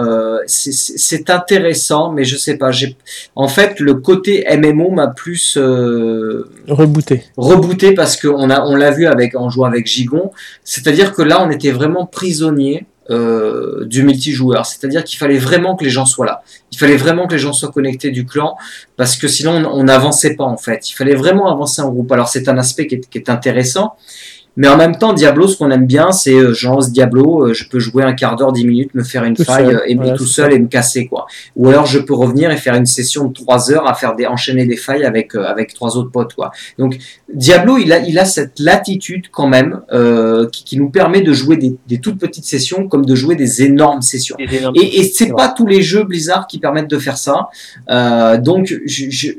euh, 0.00 0.38
c'est- 0.46 1.30
intéressant, 1.30 2.10
mais 2.12 2.24
je 2.24 2.36
sais 2.36 2.56
pas. 2.56 2.70
j'ai 2.70 2.96
En 3.36 3.48
fait, 3.48 3.80
le 3.80 3.94
côté 3.94 4.44
MMO 4.56 4.90
m'a 4.90 5.08
plus 5.08 5.56
euh, 5.56 6.48
Rebooté. 6.68 7.24
rebooté 7.36 7.92
parce 7.94 8.16
qu'on 8.16 8.50
a, 8.50 8.60
on 8.62 8.74
l'a 8.74 8.90
vu 8.90 9.06
avec, 9.06 9.34
en 9.34 9.50
jouant 9.50 9.66
avec 9.66 9.86
Gigon. 9.86 10.30
C'est-à-dire 10.64 11.12
que 11.14 11.22
là, 11.22 11.42
on 11.42 11.50
était 11.50 11.70
vraiment 11.70 12.01
prisonnier 12.06 12.86
euh, 13.10 13.84
du 13.84 14.04
multijoueur. 14.04 14.64
C'est-à-dire 14.64 15.02
qu'il 15.02 15.18
fallait 15.18 15.38
vraiment 15.38 15.74
que 15.74 15.84
les 15.84 15.90
gens 15.90 16.06
soient 16.06 16.24
là. 16.24 16.42
Il 16.70 16.78
fallait 16.78 16.96
vraiment 16.96 17.26
que 17.26 17.32
les 17.32 17.38
gens 17.38 17.52
soient 17.52 17.72
connectés 17.72 18.10
du 18.10 18.24
clan 18.24 18.56
parce 18.96 19.16
que 19.16 19.26
sinon, 19.26 19.64
on 19.72 19.84
n'avançait 19.84 20.36
pas 20.36 20.44
en 20.44 20.56
fait. 20.56 20.88
Il 20.88 20.94
fallait 20.94 21.16
vraiment 21.16 21.50
avancer 21.52 21.82
en 21.82 21.90
groupe. 21.90 22.12
Alors, 22.12 22.28
c'est 22.28 22.48
un 22.48 22.58
aspect 22.58 22.86
qui 22.86 23.18
est 23.18 23.28
intéressant. 23.28 23.96
Mais 24.56 24.68
en 24.68 24.76
même 24.76 24.96
temps, 24.98 25.14
Diablo, 25.14 25.48
ce 25.48 25.56
qu'on 25.56 25.70
aime 25.70 25.86
bien, 25.86 26.12
c'est 26.12 26.34
euh, 26.34 26.52
je 26.52 26.66
lance 26.68 26.92
Diablo, 26.92 27.46
euh, 27.48 27.54
je 27.54 27.66
peux 27.68 27.78
jouer 27.78 28.02
un 28.02 28.12
quart 28.12 28.36
d'heure, 28.36 28.52
dix 28.52 28.66
minutes, 28.66 28.94
me 28.94 29.02
faire 29.02 29.24
une 29.24 29.34
Tout 29.34 29.44
faille 29.44 29.64
seul, 29.66 29.76
euh, 29.76 29.80
et 29.86 29.94
voilà, 29.94 30.12
tout 30.12 30.26
seul 30.26 30.50
ça. 30.50 30.56
et 30.56 30.58
me 30.58 30.66
casser 30.68 31.06
quoi. 31.06 31.26
Ou 31.56 31.68
alors 31.70 31.86
je 31.86 31.98
peux 31.98 32.12
revenir 32.14 32.50
et 32.50 32.58
faire 32.58 32.74
une 32.74 32.84
session 32.84 33.24
de 33.28 33.32
trois 33.32 33.70
heures 33.72 33.88
à 33.88 33.94
faire 33.94 34.14
des 34.14 34.26
enchaîner 34.26 34.66
des 34.66 34.76
failles 34.76 35.04
avec 35.04 35.34
euh, 35.34 35.44
avec 35.44 35.72
trois 35.72 35.96
autres 35.96 36.10
potes 36.10 36.34
quoi. 36.34 36.50
Donc 36.78 36.98
Diablo, 37.32 37.78
il 37.78 37.92
a 37.94 38.00
il 38.00 38.18
a 38.18 38.26
cette 38.26 38.58
latitude 38.58 39.28
quand 39.30 39.46
même 39.48 39.80
euh, 39.92 40.46
qui, 40.50 40.64
qui 40.64 40.76
nous 40.78 40.90
permet 40.90 41.22
de 41.22 41.32
jouer 41.32 41.56
des, 41.56 41.74
des 41.88 41.98
toutes 41.98 42.18
petites 42.18 42.44
sessions 42.44 42.88
comme 42.88 43.06
de 43.06 43.14
jouer 43.14 43.36
des 43.36 43.62
énormes 43.62 44.02
sessions. 44.02 44.36
des 44.38 44.56
énormes- 44.58 44.76
Et, 44.76 44.98
et 45.00 45.02
c'est 45.04 45.22
C'est 45.26 45.32
pas 45.34 45.48
tous 45.48 45.66
les 45.66 45.80
jeux 45.82 46.02
Blizzard 46.04 46.46
qui 46.46 46.58
permettent 46.58 46.90
de 46.90 46.98
faire 46.98 47.16
ça. 47.16 47.48
Euh, 47.90 48.36
donc, 48.36 48.74
je, 48.84 49.04
je- 49.08 49.30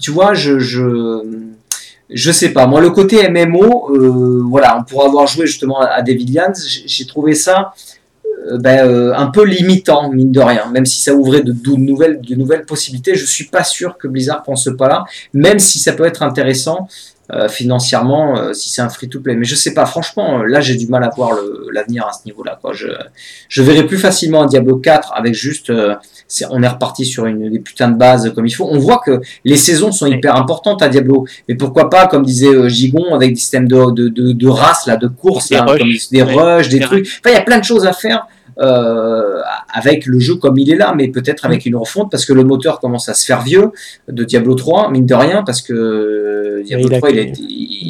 tu 0.00 0.10
vois, 0.12 0.32
je, 0.32 0.58
je, 0.58 0.80
je 2.14 2.32
sais 2.32 2.50
pas. 2.50 2.66
Moi, 2.66 2.80
le 2.80 2.90
côté 2.90 3.28
MMO, 3.28 3.90
euh, 3.90 4.42
voilà, 4.48 4.78
on 4.78 4.84
pourra 4.84 5.06
avoir 5.06 5.26
joué 5.26 5.46
justement 5.46 5.80
à, 5.80 6.02
Devilians. 6.02 6.52
J'ai 6.86 7.06
trouvé 7.06 7.34
ça 7.34 7.72
euh, 8.50 8.58
ben, 8.58 8.86
euh, 8.86 9.14
un 9.14 9.26
peu 9.26 9.44
limitant, 9.44 10.10
mine 10.10 10.32
de 10.32 10.40
rien. 10.40 10.70
Même 10.70 10.86
si 10.86 11.00
ça 11.00 11.14
ouvrait 11.14 11.42
de, 11.42 11.54
nouvelles, 11.76 12.20
de 12.20 12.34
nouvelles 12.34 12.64
possibilités, 12.64 13.14
je 13.14 13.24
suis 13.24 13.46
pas 13.46 13.64
sûr 13.64 13.98
que 13.98 14.08
Blizzard 14.08 14.42
prend 14.42 14.56
ce 14.56 14.70
pas-là. 14.70 15.04
Même 15.32 15.58
si 15.58 15.78
ça 15.78 15.92
peut 15.92 16.04
être 16.04 16.22
intéressant. 16.22 16.88
financièrement, 17.48 18.52
si 18.52 18.68
c'est 18.68 18.82
un 18.82 18.90
free-to-play, 18.90 19.36
mais 19.36 19.46
je 19.46 19.54
sais 19.54 19.72
pas. 19.72 19.86
Franchement, 19.86 20.42
là, 20.42 20.60
j'ai 20.60 20.74
du 20.74 20.86
mal 20.86 21.02
à 21.02 21.08
voir 21.08 21.30
l'avenir 21.72 22.06
à 22.06 22.12
ce 22.12 22.26
niveau-là. 22.26 22.60
Je, 22.74 22.88
je 23.48 23.62
verrais 23.62 23.86
plus 23.86 23.96
facilement 23.96 24.42
un 24.42 24.46
Diablo 24.46 24.76
4 24.76 25.14
avec 25.14 25.32
juste 25.32 25.72
c'est- 26.32 26.46
on 26.50 26.62
est 26.62 26.68
reparti 26.68 27.04
sur 27.04 27.26
une 27.26 27.50
des 27.50 27.58
putains 27.58 27.90
de 27.90 27.96
bases 27.96 28.32
comme 28.34 28.46
il 28.46 28.50
faut. 28.50 28.66
On 28.70 28.78
voit 28.78 29.00
que 29.04 29.20
les 29.44 29.56
saisons 29.56 29.92
sont 29.92 30.06
hyper 30.06 30.34
importantes 30.36 30.80
à 30.82 30.88
Diablo, 30.88 31.26
mais 31.48 31.54
pourquoi 31.54 31.90
pas, 31.90 32.06
comme 32.06 32.24
disait 32.24 32.48
euh, 32.48 32.68
Gigon, 32.68 33.14
avec 33.14 33.30
des 33.34 33.36
systèmes 33.38 33.68
de, 33.68 33.90
de, 33.90 34.08
de, 34.08 34.32
de 34.32 34.48
race, 34.48 34.86
là, 34.86 34.96
de 34.96 35.08
course, 35.08 35.50
Des 35.50 35.56
là, 35.56 35.64
rushs. 35.64 35.78
comme 35.78 35.90
des 36.10 36.22
rushs, 36.22 36.68
Des 36.70 36.80
trucs. 36.80 37.06
Enfin, 37.06 37.34
il 37.34 37.34
y 37.34 37.36
a 37.36 37.42
plein 37.42 37.58
de 37.58 37.64
choses 37.64 37.86
à 37.86 37.92
faire. 37.92 38.26
Euh, 38.58 39.40
avec 39.72 40.06
le 40.06 40.18
jeu 40.18 40.36
comme 40.36 40.58
il 40.58 40.70
est 40.70 40.76
là, 40.76 40.94
mais 40.96 41.08
peut-être 41.08 41.44
avec 41.44 41.64
une 41.66 41.76
refonte 41.76 42.10
parce 42.10 42.24
que 42.24 42.32
le 42.32 42.44
moteur 42.44 42.80
commence 42.80 43.08
à 43.08 43.14
se 43.14 43.24
faire 43.24 43.42
vieux 43.42 43.70
de 44.08 44.24
Diablo 44.24 44.54
3, 44.54 44.90
mine 44.90 45.06
de 45.06 45.14
rien, 45.14 45.42
parce 45.44 45.62
que 45.62 46.62
Diablo 46.64 46.88
il 46.88 46.94
a- 46.94 46.98
3 46.98 47.10
il, 47.10 47.18
a, 47.18 47.22
Il 47.22 47.36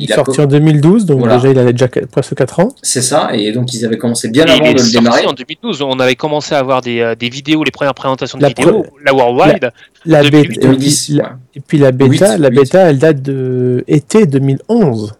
il 0.04 0.10
est 0.10 0.12
a 0.12 0.16
sorti 0.16 0.40
en 0.40 0.46
2012, 0.46 1.04
donc 1.06 1.20
Voilà. 1.20 1.36
déjà 1.36 1.48
il 1.50 1.58
avait 1.58 1.72
déjà 1.72 1.88
qu- 1.88 2.06
presque 2.06 2.34
4 2.34 2.60
ans. 2.60 2.68
c'est 2.82 3.02
ça, 3.02 3.30
et 3.34 3.52
donc 3.52 3.72
ils 3.74 3.84
avaient 3.84 3.98
commencé 3.98 4.28
bien 4.30 4.46
Et 4.46 4.50
avant 4.50 4.60
de 4.68 4.72
le 4.72 4.78
sorti 4.78 4.92
démarrer. 4.92 5.26
en 5.26 5.32
2012. 5.32 5.82
On 5.82 5.98
avait 6.00 6.14
commencé 6.16 6.54
à 6.54 6.58
avoir 6.58 6.80
des, 6.80 7.00
euh, 7.00 7.14
des 7.14 7.28
vidéos, 7.28 7.62
les 7.64 7.70
premières 7.70 7.94
présentations 7.94 8.38
de 8.38 8.42
La 8.42 8.48
vidéos, 8.48 8.86
la 9.04 9.12
Worldwide. 9.14 9.70
La 10.04 10.22
2008, 10.22 10.48
bêta, 10.48 10.60
2010. 10.68 11.10
et, 11.10 11.12
puis, 11.12 11.18
la, 11.18 11.24
ouais. 11.24 11.30
et 11.54 11.60
puis 11.60 11.78
la 11.78 11.92
bêta, 11.92 12.38
la 12.38 12.50
bêta, 12.50 12.80
elle 12.90 12.98
date 12.98 13.22
de 13.22 13.84
été 13.86 14.26
2011. 14.26 15.12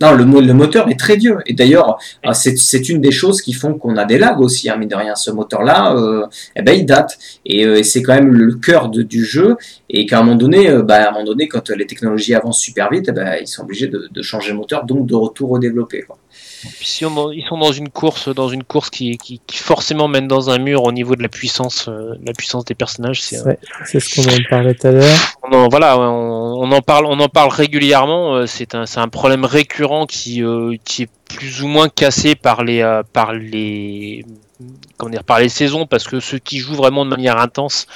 Non, 0.00 0.12
le, 0.12 0.24
mo- 0.24 0.40
le 0.40 0.52
moteur 0.54 0.88
est 0.90 0.98
très 0.98 1.16
vieux. 1.16 1.38
Et 1.46 1.52
d'ailleurs, 1.54 1.98
euh, 2.26 2.32
c'est 2.32 2.88
une 2.88 3.00
des 3.00 3.12
choses 3.12 3.40
qui 3.40 3.52
font 3.52 3.74
qu'on 3.74 3.96
a 3.96 4.04
des 4.04 4.18
lags 4.18 4.40
aussi, 4.40 4.68
hein, 4.68 4.76
mine 4.76 4.88
de 4.88 4.96
rien. 4.96 5.14
Ce 5.14 5.30
moteur-là, 5.30 5.94
euh, 5.96 6.26
eh 6.56 6.62
ben, 6.62 6.72
il 6.76 6.84
date. 6.84 7.16
Et, 7.46 7.64
euh, 7.64 7.76
et 7.78 7.84
c'est 7.84 8.02
quand 8.02 8.14
même 8.14 8.32
le 8.32 8.54
cœur 8.54 8.88
de- 8.88 9.02
du 9.02 9.24
jeu. 9.24 9.56
Et 9.88 10.04
qu'à 10.06 10.18
un 10.18 10.22
moment 10.24 10.36
donné, 10.36 10.68
euh, 10.68 10.82
bah, 10.82 10.96
à 11.04 11.08
un 11.08 11.12
moment 11.12 11.24
donné, 11.24 11.46
quand 11.46 11.70
les 11.70 11.86
technologies 11.86 12.34
avancent 12.34 12.60
super 12.60 12.90
vite, 12.90 13.06
eh 13.08 13.12
ben, 13.12 13.38
ils 13.40 13.46
sont 13.46 13.62
obligés 13.62 13.86
de, 13.86 14.08
de 14.10 14.22
changer 14.22 14.50
le 14.50 14.56
moteur, 14.58 14.84
donc 14.84 15.06
de 15.06 15.14
retour 15.14 15.50
redévelopper. 15.50 16.02
Quoi. 16.02 16.18
Puis 16.78 16.86
si 16.88 17.04
on- 17.04 17.30
ils 17.30 17.44
sont 17.48 17.58
dans 17.58 17.72
une 17.72 17.90
course, 17.90 18.34
dans 18.34 18.48
une 18.48 18.64
course 18.64 18.90
qui, 18.90 19.16
qui, 19.18 19.40
qui 19.46 19.58
forcément 19.58 20.08
mène 20.08 20.26
dans 20.26 20.50
un 20.50 20.58
mur 20.58 20.82
au 20.82 20.90
niveau 20.92 21.14
de 21.14 21.22
la 21.22 21.28
puissance, 21.28 21.86
euh, 21.88 22.14
la 22.26 22.32
puissance 22.32 22.64
des 22.64 22.74
personnages. 22.74 23.22
C'est, 23.22 23.38
euh, 23.38 23.44
Ouais, 23.44 23.58
c'est 23.84 24.00
ce 24.00 24.14
qu'on 24.16 24.28
en 24.28 24.36
parlait 24.50 24.74
tout 24.74 24.86
à 24.88 24.90
l'heure. 24.90 25.18
On 25.46 25.52
en, 25.54 25.68
voilà, 25.68 25.98
on, 25.98 26.62
on 26.62 26.72
en 26.72 26.80
parle, 26.80 27.06
on 27.06 27.18
en 27.20 27.28
parle 27.28 27.50
régulièrement. 27.50 28.34
euh, 28.36 28.46
C'est 28.46 28.74
un, 28.74 28.86
c'est 28.86 29.00
un 29.00 29.08
problème 29.08 29.44
récurrent 29.44 30.06
qui, 30.06 30.42
euh, 30.42 30.76
qui 30.84 31.02
est 31.04 31.08
plus 31.28 31.62
ou 31.62 31.68
moins 31.68 31.88
cassé 31.88 32.34
par 32.34 32.62
les, 32.64 32.80
euh, 32.82 33.02
par 33.12 33.32
les, 33.32 34.24
comment 34.96 35.10
dire, 35.10 35.24
par 35.24 35.40
les 35.40 35.48
saisons, 35.48 35.86
parce 35.86 36.04
que 36.04 36.20
ceux 36.20 36.38
qui 36.38 36.58
jouent 36.58 36.76
vraiment 36.76 37.04
de 37.04 37.10
manière 37.10 37.38
intense, 37.38 37.86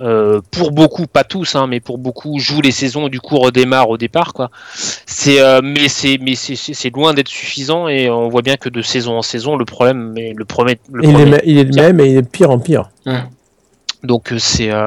euh, 0.00 0.40
pour 0.50 0.72
beaucoup, 0.72 1.06
pas 1.06 1.22
tous, 1.24 1.54
hein, 1.54 1.66
mais 1.68 1.78
pour 1.80 1.96
beaucoup, 1.98 2.38
jouent 2.38 2.60
les 2.60 2.72
saisons 2.72 3.06
et 3.06 3.10
du 3.10 3.20
coup 3.20 3.38
redémarrent 3.38 3.88
au 3.90 3.96
départ, 3.98 4.32
quoi. 4.32 4.50
C'est, 4.74 5.40
euh, 5.40 5.60
mais 5.62 5.88
c'est, 5.88 6.18
mais 6.20 6.34
c'est, 6.34 6.90
loin 6.90 7.14
d'être 7.14 7.28
suffisant 7.28 7.88
et 7.88 8.10
on 8.10 8.28
voit 8.28 8.42
bien 8.42 8.56
que 8.56 8.68
de 8.68 8.82
saison 8.82 9.16
en 9.16 9.22
saison, 9.22 9.56
le 9.56 9.64
problème, 9.64 10.12
mais 10.14 10.34
le 10.36 10.44
problème, 10.44 10.76
le 10.92 11.04
Il 11.04 11.10
est, 11.10 11.12
problème- 11.12 11.30
me- 11.34 11.48
il 11.48 11.58
est 11.58 11.64
le 11.64 11.74
même 11.74 12.00
et 12.00 12.06
il 12.10 12.16
est 12.16 12.22
de 12.22 12.28
pire 12.28 12.50
en 12.50 12.58
pire. 12.58 12.90
Donc 14.02 14.32
euh, 14.32 14.38
c'est 14.38 14.70
euh, 14.72 14.86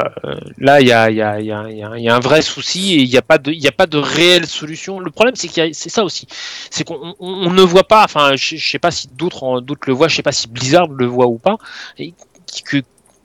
là 0.57 0.81
il 0.81 0.87
y 0.87 0.91
a, 0.91 1.09
y, 1.09 1.21
a, 1.21 1.39
il 1.39 1.45
y, 1.45 1.51
a, 1.51 1.69
y 1.69 2.09
a- 2.09 2.15
un 2.15 2.19
vrai 2.19 2.41
souci 2.41 2.93
et 2.95 3.01
il 3.01 3.09
n'y 3.09 3.17
a 3.17 3.21
pas 3.21 3.37
de 3.37 3.51
il 3.51 3.65
a 3.67 3.71
pas 3.71 3.87
de 3.87 3.97
réelle 3.97 4.45
solution. 4.45 4.99
Le 4.99 5.11
problème 5.11 5.35
c'est 5.35 5.47
qu'il 5.47 5.63
y 5.65 5.69
a- 5.69 5.73
c'est 5.73 5.89
ça 5.89 6.03
aussi, 6.03 6.27
c'est 6.69 6.83
qu'on 6.83 7.15
on- 7.19 7.47
on 7.47 7.51
ne 7.51 7.61
voit 7.61 7.85
pas. 7.87 8.03
Enfin 8.03 8.35
je, 8.35 8.57
sais 8.57 8.79
pas 8.79 8.91
si 8.91 9.07
d'autres 9.09 9.61
d'autres 9.61 9.83
le 9.87 9.93
voient, 9.93 10.07
je 10.07 10.15
sais 10.15 10.23
pas 10.23 10.31
si 10.33 10.47
Blizzard 10.47 10.87
le 10.89 11.05
voit 11.05 11.27
ou 11.27 11.37
pas. 11.37 11.57
Et 11.97 12.13
que 12.65 12.77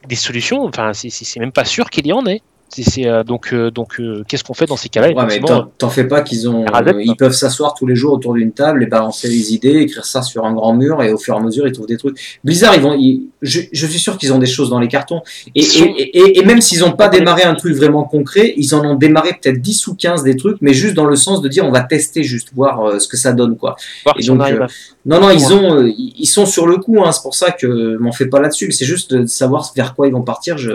des 0.08 0.16
solutions, 0.16 0.64
enfin 0.64 0.92
c'est 0.94 1.40
même 1.40 1.52
pas 1.52 1.64
sûr 1.64 1.90
qu'il 1.90 2.06
y 2.06 2.12
en 2.12 2.24
ait. 2.26 2.42
C'est- 2.70 3.06
euh, 3.06 3.24
donc 3.24 3.52
euh, 3.52 3.70
donc 3.70 3.98
euh, 4.00 4.22
qu'est-ce 4.28 4.44
qu'on 4.44 4.54
fait 4.54 4.66
dans 4.66 4.76
ces 4.76 4.88
cas-là 4.88 5.08
Ouais, 5.08 5.14
mais 5.14 5.22
Effectivement, 5.36 5.72
t'en 5.78 5.88
fais 5.90 6.04
pas 6.04 6.22
qu'ils 6.22 6.48
ont, 6.48 6.64
ils 7.04 7.16
peuvent 7.16 7.32
s'asseoir 7.32 7.74
tous 7.74 7.86
les 7.86 7.96
jours 7.96 8.12
autour 8.12 8.34
d'une 8.34 8.52
table 8.52 8.82
et 8.82 8.86
balancer 8.86 9.28
les 9.28 9.52
idées, 9.52 9.80
écrire 9.80 10.04
ça 10.04 10.22
sur 10.22 10.44
un 10.46 10.52
grand 10.54 10.72
mur 10.74 11.02
et 11.02 11.12
au 11.12 11.18
fur 11.18 11.34
et 11.34 11.36
à 11.36 11.40
mesure 11.40 11.66
ils 11.66 11.72
trouvent 11.72 11.86
des 11.88 11.96
trucs. 11.96 12.38
Blizzard, 12.44 12.74
ils 12.76 12.80
vont, 12.80 12.94
ils- 12.94 13.28
je, 13.42 13.60
je 13.72 13.86
suis 13.86 13.98
sûr 13.98 14.16
qu'ils 14.18 14.32
ont 14.32 14.38
des 14.38 14.46
choses 14.46 14.70
dans 14.70 14.78
les 14.78 14.88
cartons 14.88 15.22
et, 15.54 15.60
Ils 15.60 15.64
sont- 15.64 15.84
et, 15.98 16.18
et, 16.18 16.38
et 16.38 16.44
même 16.44 16.60
s'ils 16.60 16.80
n'ont 16.80 16.92
pas 16.92 17.08
démarré 17.08 17.42
un 17.42 17.54
truc 17.54 17.74
vraiment 17.74 18.04
concret, 18.04 18.54
ils 18.56 18.74
en 18.74 18.84
ont 18.84 18.94
démarré 18.94 19.30
peut-être 19.40 19.60
10 19.60 19.86
ou 19.88 19.94
15 19.96 20.22
des 20.22 20.36
trucs, 20.36 20.58
mais 20.60 20.72
juste 20.72 20.94
dans 20.94 21.06
le 21.06 21.16
sens 21.16 21.42
de 21.42 21.48
dire 21.48 21.64
on 21.66 21.72
va 21.72 21.80
tester 21.82 22.22
juste 22.22 22.48
voir 22.54 22.84
euh, 22.84 22.98
ce 22.98 23.08
que 23.08 23.16
ça 23.16 23.32
donne 23.32 23.56
quoi. 23.56 23.76
voir 24.04 24.16
et 24.18 24.22
si 24.22 24.30
on 24.30 24.34
donc, 24.34 24.42
arrive 24.42 24.60
euh, 24.62 24.64
à- 24.64 24.68
Non 25.06 25.20
non, 25.20 25.30
ils 25.30 25.52
ont, 25.52 25.74
euh, 25.76 25.90
ils 25.96 26.26
sont 26.26 26.46
sur 26.46 26.66
le 26.66 26.76
coup, 26.76 27.02
hein, 27.04 27.10
c'est 27.12 27.22
pour 27.22 27.34
ça 27.34 27.50
que 27.50 27.96
m'en 27.96 28.12
fais 28.12 28.26
pas 28.26 28.40
là-dessus. 28.40 28.70
C'est 28.72 28.84
juste 28.84 29.12
de 29.14 29.26
savoir 29.26 29.72
vers 29.74 29.94
quoi 29.94 30.06
ils 30.06 30.12
vont 30.12 30.22
partir. 30.22 30.56
Je, 30.58 30.72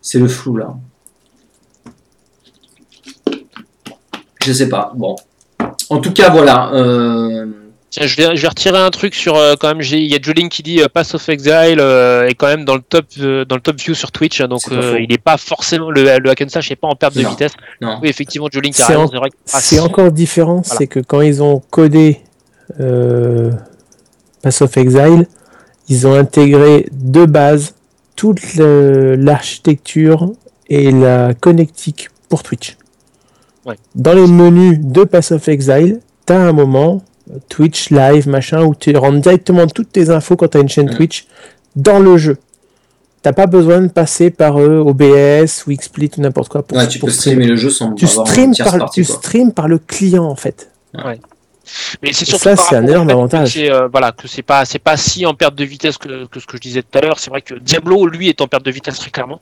c'est 0.00 0.18
le 0.18 0.26
flou 0.28 0.56
là. 0.56 0.74
Je 4.44 4.52
sais 4.52 4.68
pas. 4.68 4.92
Bon. 4.94 5.16
En 5.90 5.98
tout 5.98 6.12
cas, 6.12 6.30
voilà. 6.30 6.70
Euh... 6.74 7.46
Tiens, 7.90 8.06
je 8.06 8.16
vais, 8.16 8.36
je 8.36 8.40
vais 8.42 8.48
retirer 8.48 8.78
un 8.78 8.90
truc 8.90 9.14
sur 9.14 9.36
euh, 9.36 9.54
quand 9.60 9.68
même. 9.68 9.82
Il 9.82 10.10
y 10.10 10.14
a 10.14 10.18
Jolink 10.20 10.50
qui 10.50 10.62
dit 10.62 10.80
euh, 10.80 10.86
Pass 10.92 11.14
of 11.14 11.28
Exile 11.28 11.76
euh, 11.78 12.26
est 12.26 12.34
quand 12.34 12.46
même 12.46 12.64
dans 12.64 12.74
le 12.76 12.80
top 12.80 13.04
euh, 13.20 13.44
dans 13.44 13.54
le 13.56 13.60
top 13.60 13.76
view 13.78 13.92
sur 13.92 14.10
Twitch, 14.10 14.40
hein, 14.40 14.48
donc 14.48 14.62
euh, 14.72 14.98
il 14.98 15.10
n'est 15.10 15.18
pas 15.18 15.36
forcément 15.36 15.90
le, 15.90 16.02
le 16.18 16.30
hack 16.30 16.40
and 16.40 16.48
slash 16.48 16.70
n'est 16.70 16.76
pas 16.76 16.88
en 16.88 16.94
perte 16.96 17.14
de 17.14 17.20
vitesse. 17.20 17.52
Non. 17.82 17.98
Oui, 18.02 18.08
effectivement, 18.08 18.48
Jolink 18.50 18.80
a 18.80 18.84
C'est 18.86 18.96
en- 18.96 19.10
ah, 19.52 19.82
encore 19.84 20.10
différent, 20.10 20.62
Voilà. 20.64 20.78
c'est 20.78 20.86
que 20.86 21.00
quand 21.00 21.20
ils 21.20 21.42
ont 21.42 21.60
codé 21.68 22.20
euh, 22.80 23.50
Pass 24.40 24.62
of 24.62 24.74
Exile, 24.78 25.26
ils 25.90 26.06
ont 26.06 26.14
intégré 26.14 26.86
de 26.92 27.26
base 27.26 27.74
toute 28.16 28.40
l'architecture 28.56 30.30
et 30.68 30.90
la 30.90 31.34
connectique 31.34 32.08
pour 32.30 32.42
Twitch. 32.42 32.76
Ouais. 33.66 33.76
Dans 33.94 34.12
les 34.14 34.26
menus 34.26 34.78
de 34.80 35.04
Pass 35.04 35.32
of 35.32 35.46
Exile, 35.48 36.00
tu 36.26 36.32
as 36.32 36.40
un 36.40 36.52
moment 36.52 37.02
Twitch 37.48 37.90
live 37.90 38.28
machin 38.28 38.64
où 38.64 38.74
tu 38.74 38.96
rentres 38.96 39.20
directement 39.20 39.66
toutes 39.66 39.92
tes 39.92 40.10
infos 40.10 40.36
quand 40.36 40.48
tu 40.48 40.58
as 40.58 40.60
une 40.60 40.68
chaîne 40.68 40.90
Mm. 40.90 40.96
Twitch 40.96 41.26
dans 41.76 41.98
le 42.00 42.16
jeu. 42.16 42.36
T'as 43.22 43.32
pas 43.32 43.46
besoin 43.46 43.80
de 43.82 43.86
passer 43.86 44.30
par 44.30 44.58
euh, 44.58 44.80
OBS 44.80 45.64
ou 45.66 45.72
XSplit 45.72 46.10
ou 46.18 46.20
n'importe 46.22 46.48
quoi 46.48 46.62
pour, 46.64 46.76
Ouais, 46.76 46.88
tu 46.88 46.98
pour 46.98 47.06
peux 47.08 47.12
streamer 47.14 47.46
le 47.46 47.54
jeu 47.56 47.70
sans 47.70 47.92
tu 47.92 48.04
avoir 48.04 48.26
tierce 48.26 48.58
par, 48.78 48.90
tu 48.90 49.04
quoi. 49.04 49.14
streams 49.14 49.52
par 49.52 49.68
le 49.68 49.78
client 49.78 50.24
en 50.24 50.34
fait. 50.34 50.70
Mais 52.02 52.12
c'est 52.12 52.24
surtout 52.24 52.44
ça, 52.44 52.56
c'est 52.56 52.76
un 52.76 52.86
énorme 52.86 53.08
que 53.08 53.12
avantage. 53.12 53.52
c'est, 53.52 53.70
euh, 53.70 53.88
voilà, 53.90 54.12
que 54.12 54.26
c'est 54.28 54.42
pas, 54.42 54.64
c'est 54.64 54.78
pas 54.78 54.96
si 54.96 55.24
en 55.26 55.34
perte 55.34 55.54
de 55.54 55.64
vitesse 55.64 55.98
que, 55.98 56.26
que 56.26 56.40
ce 56.40 56.46
que 56.46 56.56
je 56.56 56.62
disais 56.62 56.82
tout 56.82 56.98
à 56.98 57.00
l'heure. 57.00 57.18
C'est 57.18 57.30
vrai 57.30 57.42
que 57.42 57.54
Diablo, 57.54 58.06
lui, 58.06 58.28
est 58.28 58.40
en 58.40 58.46
perte 58.46 58.64
de 58.64 58.70
vitesse 58.70 58.98
très 58.98 59.10
clairement, 59.10 59.40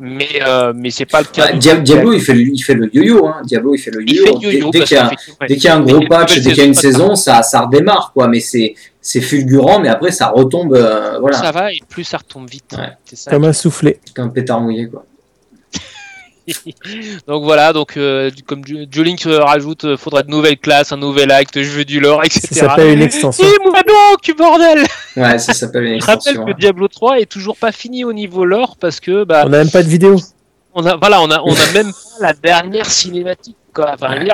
mais 0.00 0.28
euh, 0.46 0.72
mais 0.74 0.90
c'est 0.90 1.06
pas 1.06 1.20
le 1.20 1.26
cas. 1.26 1.46
Ouais, 1.52 1.58
Dia- 1.58 1.76
Diablo, 1.76 2.12
il 2.12 2.20
fait, 2.20 2.34
le- 2.34 2.40
il 2.40 2.58
fait 2.62 2.74
le 2.74 2.90
yo-yo. 2.94 3.26
Hein. 3.26 3.42
Diablo, 3.44 3.74
il 3.74 3.78
fait 3.78 3.90
le 3.90 4.02
il 4.02 4.14
yo-yo. 4.16 4.26
fait 4.26 4.32
Dès- 4.38 4.56
yo-yo 4.58 4.70
dès 4.70 4.78
parce 4.80 4.88
qu'il 4.90 4.98
y 4.98 5.46
Dès 5.48 5.54
qu'il 5.56 5.64
y 5.64 5.68
a 5.68 5.76
un 5.76 5.80
gros 5.80 6.00
patch, 6.08 6.34
dès 6.40 6.50
qu'il 6.50 6.58
y 6.58 6.60
a 6.60 6.64
une 6.64 6.74
saison, 6.74 7.14
ça, 7.14 7.42
ça 7.42 7.60
redémarre, 7.62 8.10
quoi. 8.12 8.28
Mais 8.28 8.40
c'est, 8.40 8.74
c'est 9.00 9.20
fulgurant, 9.20 9.80
mais 9.80 9.88
après, 9.88 10.10
ça 10.10 10.28
retombe, 10.28 10.74
euh, 10.74 11.18
voilà, 11.20 11.38
ça 11.38 11.50
va 11.52 11.72
et 11.72 11.80
plus 11.88 12.04
ça 12.04 12.18
retombe 12.18 12.48
vite. 12.48 12.74
Ouais. 12.76 12.88
C'est 13.04 13.16
ça. 13.16 13.30
Comme 13.30 13.44
un 13.44 13.52
soufflet. 13.52 14.00
comme 14.14 14.26
un 14.26 14.30
pétard 14.30 14.60
mouillé, 14.60 14.88
quoi. 14.88 15.04
Donc 17.26 17.44
voilà, 17.44 17.72
donc 17.72 17.96
euh, 17.96 18.30
comme 18.46 18.62
Jolink 18.90 19.26
euh, 19.26 19.40
rajoute, 19.40 19.84
euh, 19.84 19.96
faudrait 19.96 20.22
de 20.22 20.30
nouvelles 20.30 20.58
classes, 20.58 20.92
un 20.92 20.96
nouvel 20.96 21.30
acte, 21.30 21.62
je 21.62 21.70
veux 21.70 21.84
du 21.84 22.00
lore, 22.00 22.24
etc. 22.24 22.48
Ça 22.52 22.68
s'appelle 22.68 22.94
une 22.94 23.02
extension. 23.02 23.44
Et 23.44 23.68
moi 23.68 23.80
donc, 23.82 24.36
bordel 24.36 24.84
Ouais, 25.16 25.38
ça 25.38 25.54
s'appelle 25.54 25.84
une 25.84 26.00
Je 26.00 26.06
rappelle 26.06 26.16
extension. 26.16 26.44
que 26.44 26.50
hein. 26.50 26.56
Diablo 26.58 26.88
3 26.88 27.20
est 27.20 27.26
toujours 27.26 27.56
pas 27.56 27.72
fini 27.72 28.04
au 28.04 28.12
niveau 28.12 28.44
lore 28.44 28.76
parce 28.78 29.00
que 29.00 29.24
bah 29.24 29.42
On 29.46 29.50
n'a 29.50 29.58
même 29.58 29.70
pas 29.70 29.82
de 29.82 29.88
vidéo. 29.88 30.16
on 30.74 30.84
a 30.86 30.96
voilà 30.96 31.20
on 31.22 31.30
a 31.30 31.40
on 31.42 31.52
a 31.52 31.72
même 31.74 31.92
pas 31.92 32.26
la 32.26 32.32
dernière 32.32 32.86
cinématique 32.86 33.56
quoi. 33.82 33.94
Enfin, 33.94 34.14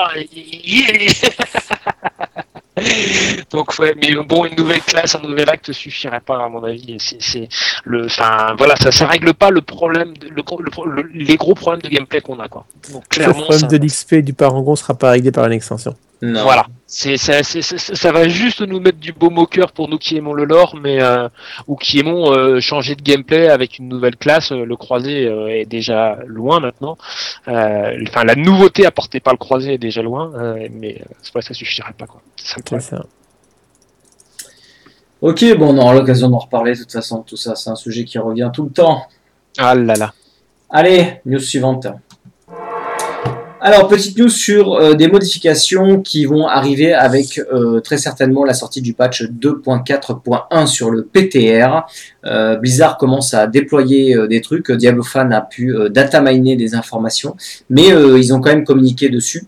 Donc 3.53 3.79
ouais, 3.79 3.95
mais 4.01 4.15
bon, 4.25 4.47
une 4.47 4.57
nouvelle 4.57 4.81
classe, 4.81 5.15
un 5.15 5.21
nouvel 5.21 5.49
acte 5.49 5.71
suffirait 5.73 6.21
pas 6.21 6.45
à 6.45 6.49
mon 6.49 6.63
avis. 6.65 6.97
C'est, 6.99 7.49
le, 7.85 8.07
enfin 8.07 8.55
voilà, 8.59 8.75
ça, 8.77 8.91
ça 8.91 9.07
règle 9.07 9.33
pas 9.33 9.51
le 9.51 9.61
problème, 9.61 10.17
de- 10.17 10.29
le, 10.29 10.43
le- 10.43 10.93
le- 11.03 11.11
les 11.15 11.37
gros 11.37 11.55
problèmes 11.55 11.83
de 11.83 11.89
gameplay 11.89 12.21
qu'on 12.21 12.41
a 12.41 12.49
quoi. 12.49 12.67
Donc 12.93 13.05
Le 13.17 13.33
problème 13.33 13.61
ça, 13.61 13.67
de 13.69 13.77
l'XP 13.77 14.13
et 14.15 14.23
du 14.23 14.35
parangon 14.35 14.75
sera 14.75 14.95
pas 14.95 15.11
réglé 15.11 15.31
par 15.31 15.47
une 15.47 15.53
extension. 15.53 15.95
Non. 16.27 16.43
voilà, 16.45 16.65
c'est, 16.87 17.19
ça, 17.19 17.43
c'est- 17.43 17.61
c'est- 17.61 17.95
ça 17.95 18.13
va 18.13 18.29
juste 18.29 18.63
nous 18.63 18.81
mettre 18.81 18.97
du 18.99 19.13
beau 19.13 19.29
moqueur 19.29 19.73
pour 19.73 19.89
nous 19.91 19.99
qui 19.99 20.17
aimons 20.17 20.33
le 20.33 20.45
lore, 20.45 20.75
mais 20.81 21.03
euh, 21.03 21.29
ou 21.67 21.77
qui 21.77 21.99
aimons 21.99 22.33
euh, 22.33 22.61
changer 22.61 22.95
de 22.95 23.03
gameplay 23.03 23.49
avec 23.49 23.79
une 23.79 23.89
nouvelle 23.89 24.17
classe. 24.17 24.51
Euh, 24.53 24.65
Le 24.65 24.77
croisé 24.77 25.27
euh, 25.27 25.49
est 25.49 25.67
déjà 25.67 26.19
loin 26.27 26.61
maintenant. 26.61 26.97
Euh, 27.49 27.99
Enfin, 28.09 28.25
la 28.25 28.37
nouveauté 28.37 28.87
apportée 28.87 29.21
par 29.21 29.35
le 29.35 29.39
croisé 29.39 29.75
est 29.75 29.79
déjà 29.79 30.01
loin, 30.03 30.33
euh, 30.35 30.67
mais 30.73 30.95
euh, 31.03 31.05
c'est 31.21 31.33
vrai 31.33 31.41
que 31.41 31.47
ça 31.49 31.55
suffirait 31.55 31.93
pas 31.99 32.07
quoi. 32.07 32.23
Ça 32.37 32.57
ça. 32.81 33.05
Ok, 35.21 35.45
bon, 35.59 35.75
on 35.75 35.79
aura 35.79 35.95
l'occasion 35.95 36.29
d'en 36.31 36.39
reparler. 36.39 36.73
De 36.73 36.79
toute 36.79 36.93
façon, 36.93 37.23
tout 37.23 37.37
ça, 37.37 37.55
c'est 37.57 37.71
un 37.71 37.77
sujet 37.77 38.05
qui 38.05 38.19
revient 38.19 38.51
tout 38.53 38.65
le 38.65 38.71
temps. 38.71 39.03
Ah 39.59 39.75
là 39.75 39.95
là. 39.95 40.13
Allez, 40.71 41.21
news 41.27 41.39
suivante. 41.39 41.87
Alors, 43.67 43.89
petite 43.89 44.19
news 44.19 44.29
sur 44.29 44.75
euh, 44.75 44.93
des 44.93 45.09
modifications 45.09 46.03
qui 46.03 46.27
vont 46.27 46.47
arriver 46.47 46.93
avec 46.93 47.39
euh, 47.39 47.81
très 47.81 47.97
certainement 47.97 48.45
la 48.45 48.53
sortie 48.53 48.83
du 48.83 48.93
patch 48.93 49.23
2.4.1 49.23 50.67
sur 50.67 50.91
le 50.91 51.03
PTR. 51.03 51.87
Euh, 52.27 52.57
Blizzard 52.57 52.99
commence 52.99 53.33
à 53.33 53.47
déployer 53.47 54.19
des 54.29 54.43
trucs. 54.43 54.71
Diablo 54.71 55.03
Fan 55.03 55.33
a 55.33 55.41
pu 55.41 55.75
data 55.89 56.21
miner 56.21 56.57
des 56.57 56.75
informations, 56.75 57.37
mais 57.71 57.87
ils 57.89 58.35
ont 58.35 58.41
quand 58.43 58.51
même 58.51 58.65
communiqué 58.65 59.09
dessus. 59.09 59.47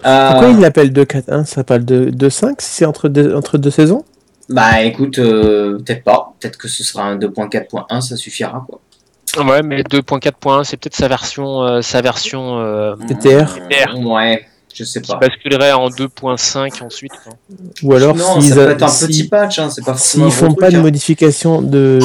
Pourquoi 0.00 0.48
il 0.50 0.58
l'appelle 0.58 0.92
2-4-1 0.92 1.44
Ça 1.44 1.44
s'appelle 1.44 1.84
2-5 1.84 2.54
si 2.58 2.68
c'est 2.68 2.84
entre 2.84 3.08
deux, 3.08 3.32
entre 3.32 3.58
deux 3.58 3.70
saisons? 3.70 4.04
Bah 4.48 4.82
écoute, 4.82 5.18
peut-être 5.18 6.02
pas. 6.02 6.34
Peut-être 6.40 6.58
que 6.58 6.66
ce 6.66 6.82
sera 6.82 7.04
un 7.04 7.16
2.4.1, 7.16 8.00
ça 8.00 8.16
suffira 8.16 8.64
quoi. 8.68 8.80
Ouais, 9.38 9.62
mais 9.62 9.82
2.4.1, 9.82 10.64
c'est 10.64 10.76
peut-être 10.76 10.96
sa 10.96 11.08
version, 11.08 11.62
euh, 11.62 11.82
sa 11.82 12.00
version 12.02 12.58
euh, 12.60 12.94
PTR. 12.96 13.54
PTR. 13.68 13.98
Ouais, 14.06 14.44
je 14.74 14.84
sais 14.84 15.00
qui 15.00 15.10
pas. 15.12 15.18
basculerait 15.18 15.72
en 15.72 15.88
2.5 15.88 16.82
ensuite. 16.84 17.12
quoi. 17.24 17.32
Ou 17.82 17.94
alors 17.94 18.14
non, 18.14 18.40
s'ils 18.40 18.50
ça 18.50 18.54
peut 18.56 18.68
a- 18.68 18.70
être 18.72 18.82
un 18.82 18.88
si- 18.88 19.06
petit 19.06 19.28
patch, 19.28 19.58
hein, 19.58 19.70
c'est 19.70 19.84
pas. 19.84 19.96
S'ils 19.96 20.30
font 20.30 20.52
pas 20.52 20.66
truc, 20.66 20.74
de 20.74 20.78
hein. 20.78 20.82
modification 20.82 21.62
de, 21.62 21.98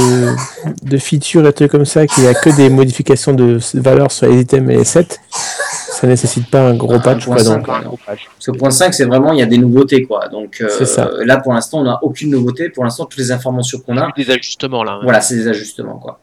de 0.84 0.98
features 0.98 1.46
et 1.48 1.54
trucs 1.54 1.72
comme 1.72 1.86
ça, 1.86 2.08
qu'il 2.08 2.24
y 2.24 2.28
a 2.28 2.34
que 2.34 2.50
des 2.56 2.70
modifications 2.70 3.34
de 3.34 3.60
valeurs 3.74 4.12
sur 4.12 4.28
les 4.28 4.42
items 4.42 4.72
et 4.74 4.78
les 4.78 4.84
sets, 4.86 5.20
ça 5.30 6.08
nécessite 6.08 6.50
pas 6.50 6.62
un 6.62 6.76
gros 6.76 7.00
patch. 7.00 7.26
Quoi, 7.26 7.44
donc. 7.44 7.66
quoi. 7.66 7.78
Un 7.78 7.82
gros 7.82 8.00
patch. 8.06 8.26
Parce 8.34 8.46
que 8.46 8.52
point 8.52 8.72
5, 8.72 8.94
c'est 8.94 9.06
vraiment, 9.06 9.34
il 9.34 9.40
y 9.40 9.44
a 9.44 9.46
des 9.48 9.58
nouveautés, 9.58 10.04
quoi. 10.04 10.28
Donc 10.30 10.60
euh, 10.62 10.68
C'est 10.78 10.86
ça. 10.86 11.10
là, 11.26 11.38
pour 11.38 11.54
l'instant, 11.54 11.80
on 11.80 11.84
n'a 11.84 12.00
aucune 12.04 12.30
nouveauté. 12.32 12.70
Pour 12.70 12.84
l'instant, 12.86 13.06
toutes 13.06 13.20
les 13.20 13.32
informations 13.32 13.80
qu'on 13.80 13.98
a, 13.98 14.10
des 14.16 14.30
ajustements 14.32 14.84
là. 14.84 14.94
hein. 14.94 15.00
voilà, 15.04 15.20
c'est 15.22 15.36
des 15.36 15.48
ajustements, 15.50 15.98
quoi. 16.00 16.20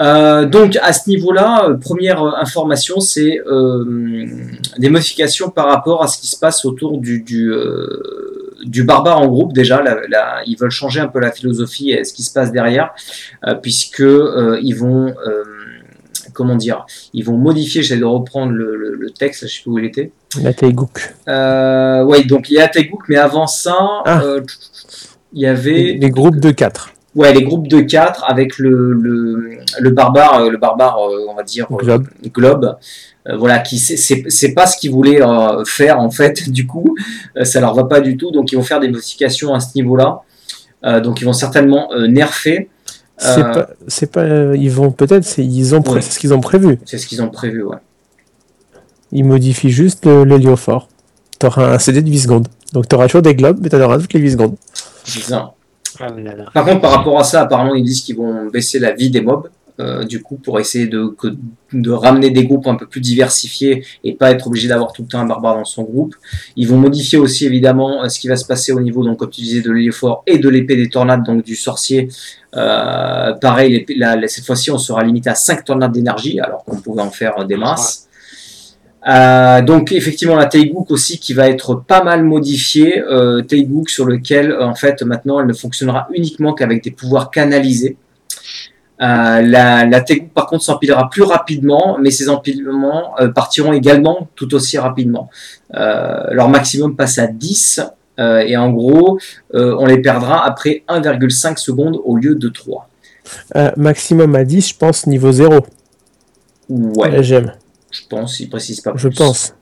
Euh, 0.00 0.46
donc 0.46 0.78
à 0.82 0.92
ce 0.92 1.08
niveau-là, 1.10 1.66
euh, 1.68 1.74
première 1.76 2.22
euh, 2.22 2.30
information, 2.40 3.00
c'est 3.00 3.40
euh, 3.46 4.26
des 4.78 4.88
modifications 4.88 5.50
par 5.50 5.66
rapport 5.66 6.02
à 6.02 6.06
ce 6.08 6.18
qui 6.18 6.26
se 6.26 6.38
passe 6.38 6.64
autour 6.64 6.98
du, 6.98 7.20
du, 7.22 7.52
du 8.64 8.84
barbare 8.84 9.18
en 9.20 9.28
groupe. 9.28 9.52
Déjà, 9.52 9.82
la- 9.82 10.00
la- 10.08 10.42
ils 10.46 10.56
veulent 10.56 10.70
changer 10.70 11.00
un 11.00 11.08
peu 11.08 11.20
la 11.20 11.32
philosophie 11.32 11.90
et 11.90 12.04
ce 12.04 12.12
qui 12.14 12.22
se 12.22 12.32
passe 12.32 12.50
derrière, 12.52 12.90
puisque 13.62 14.02
ils 14.62 14.72
vont, 14.74 15.14
comment 16.32 16.56
dire, 16.56 16.86
ils 17.12 17.24
vont 17.24 17.36
modifier. 17.36 17.82
J'essaie 17.82 18.00
de 18.00 18.04
reprendre 18.04 18.52
le, 18.52 18.76
le- 18.76 18.94
le 18.94 19.10
texte, 19.10 19.46
je 19.46 19.54
sais 19.54 19.62
plus 19.62 19.70
où 19.70 19.78
il 19.78 19.84
était. 19.86 20.12
La 20.42 20.52
Taegook. 20.54 21.14
Euh, 21.28 22.04
ouais, 22.04 22.24
donc 22.24 22.50
il 22.50 22.54
y 22.54 22.60
a 22.60 22.68
Taegook, 22.68 23.02
mais 23.08 23.16
avant 23.16 23.46
ça, 23.46 23.76
Ah. 24.06 24.22
euh, 24.22 24.40
il 25.32 25.42
y 25.42 25.46
avait 25.46 25.72
Les, 25.72 25.98
les 25.98 26.10
groupes 26.10 26.38
de 26.40 26.50
4. 26.50 26.90
Ouais, 27.16 27.32
les 27.34 27.42
groupes 27.42 27.66
de 27.66 27.80
4 27.80 28.24
avec 28.28 28.56
le, 28.58 28.92
le, 28.92 29.58
le 29.80 29.90
barbare, 29.90 30.42
euh, 30.42 30.50
le 30.50 30.58
barbare, 30.58 30.96
euh, 30.98 31.26
on 31.28 31.34
va 31.34 31.42
dire, 31.42 31.66
euh, 31.72 31.76
Globe. 31.76 32.06
Globe, 32.32 32.76
voilà, 33.36 33.58
qui 33.58 33.78
c'est- 33.78 34.54
pas 34.54 34.66
ce 34.68 34.76
qu'ils 34.76 34.92
voulaient 34.92 35.20
faire 35.66 35.98
en 35.98 36.10
fait, 36.10 36.48
du 36.50 36.66
coup, 36.68 36.96
ça 37.42 37.60
leur 37.60 37.74
va 37.74 37.84
pas 37.84 38.00
du 38.00 38.16
tout, 38.16 38.30
donc 38.30 38.52
ils 38.52 38.56
vont 38.56 38.62
faire 38.62 38.78
des 38.80 38.88
modifications 38.88 39.52
à 39.54 39.60
ce 39.60 39.68
niveau-là. 39.74 40.20
Donc 41.02 41.20
ils 41.20 41.24
vont 41.24 41.32
certainement 41.32 41.90
nerfer. 42.08 42.68
C'est 43.18 43.40
Euh, 43.40 44.06
pas, 44.06 44.54
ils 44.56 44.70
vont 44.70 44.92
peut-être, 44.92 45.24
c'est 45.24 45.44
ils 45.44 45.74
ont, 45.74 45.82
pré- 45.82 45.96
Ouais. 45.96 46.00
c'est 46.00 46.12
ce 46.12 46.18
qu'ils 46.18 46.32
ont 46.32 46.40
prévu. 46.40 46.78
C'est 46.86 46.96
ce 46.96 47.06
qu'ils 47.06 47.20
ont 47.22 47.28
prévu, 47.28 47.62
ouais. 47.64 47.76
Ils 49.12 49.24
modifient 49.24 49.70
juste 49.70 50.06
l'héliophore. 50.06 50.88
T'auras 51.38 51.74
un 51.74 51.78
CD 51.78 52.00
de 52.02 52.08
8 52.08 52.20
secondes. 52.20 52.48
Donc 52.72 52.86
t'auras 52.88 53.06
toujours 53.08 53.22
des 53.22 53.34
globes, 53.34 53.58
mais 53.60 53.68
t'en 53.68 53.80
auras 53.80 53.98
toutes 53.98 54.12
les 54.14 54.20
8 54.20 54.30
secondes. 54.32 54.54
Ça. 55.04 55.52
Ah 56.00 56.08
là 56.16 56.34
là. 56.34 56.46
Par 56.52 56.64
contre, 56.64 56.80
par 56.80 56.92
rapport 56.92 57.18
à 57.18 57.24
ça, 57.24 57.42
apparemment, 57.42 57.74
ils 57.74 57.84
disent 57.84 58.02
qu'ils 58.02 58.16
vont 58.16 58.46
baisser 58.46 58.78
la 58.78 58.92
vie 58.92 59.10
des 59.10 59.20
mobs, 59.20 59.48
euh, 59.78 60.04
du 60.04 60.20
coup, 60.22 60.36
pour 60.36 60.60
essayer 60.60 60.86
de, 60.88 61.14
ramener 61.90 62.30
des 62.30 62.44
groupes 62.44 62.66
un 62.66 62.74
peu 62.74 62.86
plus 62.86 63.00
diversifiés 63.00 63.84
et 64.04 64.14
pas 64.14 64.30
être 64.30 64.46
obligé 64.46 64.68
d'avoir 64.68 64.92
tout 64.92 65.02
le 65.02 65.08
temps 65.08 65.20
un 65.20 65.26
barbare 65.26 65.54
dans 65.56 65.64
son 65.64 65.84
groupe. 65.84 66.14
Ils 66.56 66.68
vont 66.68 66.76
modifier 66.76 67.18
aussi, 67.18 67.46
évidemment, 67.46 68.02
euh, 68.04 68.08
ce 68.08 68.18
qui 68.20 68.28
va 68.28 68.36
se 68.36 68.44
passer 68.44 68.72
au 68.72 68.80
niveau, 68.80 69.02
donc, 69.04 69.18
comme 69.18 69.30
tu 69.30 69.40
disais, 69.40 69.62
de 69.62 69.70
l'héliofort 69.70 70.22
et 70.26 70.38
de 70.38 70.48
l'épée 70.48 70.76
des 70.76 70.88
tornades, 70.90 71.22
donc 71.24 71.44
du 71.44 71.56
sorcier. 71.56 72.08
Euh, 72.56 73.32
pareil, 73.34 73.86
la- 73.96 74.16
la- 74.16 74.28
cette 74.28 74.44
fois-ci, 74.44 74.70
on 74.70 74.78
sera 74.78 75.02
limité 75.04 75.30
à 75.30 75.34
5 75.34 75.64
tornades 75.64 75.92
d'énergie, 75.92 76.40
alors 76.40 76.64
qu'on 76.64 76.76
pouvait 76.76 77.02
en 77.02 77.10
faire 77.10 77.44
des 77.46 77.56
masses. 77.56 78.08
Euh, 79.08 79.62
donc 79.62 79.92
effectivement 79.92 80.36
la 80.36 80.44
Taegook 80.44 80.90
aussi 80.90 81.18
qui 81.18 81.32
va 81.32 81.48
être 81.48 81.74
pas 81.74 82.02
mal 82.02 82.22
modifiée, 82.22 83.00
euh, 83.00 83.42
sur 83.86 84.04
lequel 84.04 84.52
euh, 84.52 84.66
en 84.66 84.74
fait 84.74 85.02
maintenant 85.02 85.40
elle 85.40 85.46
ne 85.46 85.54
fonctionnera 85.54 86.08
uniquement 86.14 86.52
qu'avec 86.52 86.84
des 86.84 86.90
pouvoirs 86.90 87.30
canalisés. 87.30 87.96
Euh, 89.00 89.40
la, 89.40 89.86
la 89.86 90.04
par 90.34 90.46
contre 90.46 90.62
s'empilera 90.62 91.08
plus 91.08 91.22
rapidement, 91.22 91.96
mais 91.98 92.10
ces 92.10 92.28
empilements 92.28 93.14
partiront 93.34 93.72
également 93.72 94.28
tout 94.34 94.54
aussi 94.54 94.76
rapidement. 94.76 95.30
Leur 95.72 96.48
maximum 96.50 96.96
passe 96.96 97.18
à 97.18 97.26
10 97.26 97.80
euh, 98.18 98.40
et 98.40 98.58
en 98.58 98.70
gros 98.70 99.18
on 99.54 99.86
les 99.86 100.02
perdra 100.02 100.44
après 100.44 100.82
1,5 100.88 101.56
secondes 101.56 101.98
au 102.04 102.16
lieu 102.16 102.34
de 102.34 102.48
3. 102.48 102.90
Euh, 103.56 103.70
maximum 103.76 104.34
à 104.34 104.44
10, 104.44 104.70
je 104.70 104.76
pense, 104.76 105.06
niveau 105.06 105.32
0. 105.32 105.66
Ouais, 106.68 107.22
J'aime, 107.22 107.52
je 107.90 108.00
pense, 108.08 108.40
il 108.40 108.48
précise 108.48 108.80
pas 108.80 108.92
je 108.96 109.08
plus. 109.08 109.16
pense. 109.16 109.54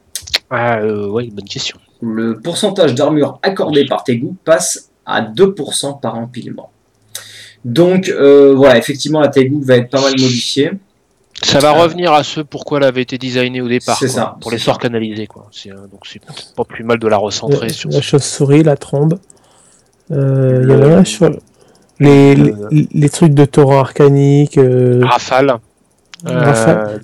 Ah, 0.50 0.78
euh, 0.78 1.08
ouais, 1.08 1.28
bonne 1.32 1.44
question. 1.48 1.76
Le 2.00 2.40
pourcentage 2.40 2.94
d'armure 2.94 3.38
accordé 3.42 3.84
par 3.86 4.04
Taegook 4.04 4.34
passe 4.44 4.90
à 5.04 5.20
2% 5.22 6.00
par 6.00 6.16
empilement. 6.18 6.70
Donc 7.64 8.08
euh, 8.08 8.54
voilà, 8.54 8.78
effectivement 8.78 9.20
la 9.20 9.28
Taegook 9.28 9.62
va 9.64 9.76
être 9.76 9.90
pas 9.90 10.00
mal 10.00 10.12
modifiée. 10.12 10.72
Ça 11.42 11.58
va 11.60 11.70
Euh, 11.76 11.82
revenir 11.82 12.12
à 12.12 12.24
ce 12.24 12.40
pourquoi 12.40 12.78
elle 12.78 12.84
avait 12.84 13.02
été 13.02 13.16
designée 13.18 13.60
au 13.60 13.68
départ. 13.68 13.96
C'est 13.98 14.08
ça, 14.08 14.36
Pour 14.40 14.50
les 14.50 14.58
sorts 14.58 14.78
canalisés, 14.78 15.26
quoi. 15.28 15.48
C'est, 15.52 15.70
euh, 15.70 15.86
donc 15.90 16.00
c'est 16.04 16.18
peut-être 16.18 16.52
pas 16.54 16.64
plus 16.64 16.82
mal 16.84 16.98
de 16.98 17.06
la 17.06 17.16
recentrer 17.16 17.68
La, 17.68 17.72
sur 17.72 17.90
la 17.90 17.96
ce- 17.96 18.02
chauve-souris, 18.02 18.62
la 18.64 18.76
trombe. 18.76 19.18
Euh, 20.10 20.60
Il 20.64 20.70
y 20.70 20.74
en 20.74 20.98
a 20.98 21.04
sur 21.04 21.30
les, 22.00 22.34
le- 22.34 22.54
les, 22.70 22.88
les 22.92 23.08
trucs 23.08 23.34
de 23.34 23.44
torrent 23.44 23.78
arcanique. 23.80 24.58
euh, 24.58 25.00
Rafale. 25.04 25.58
Euh, 26.26 26.40
Rafale, 26.40 27.00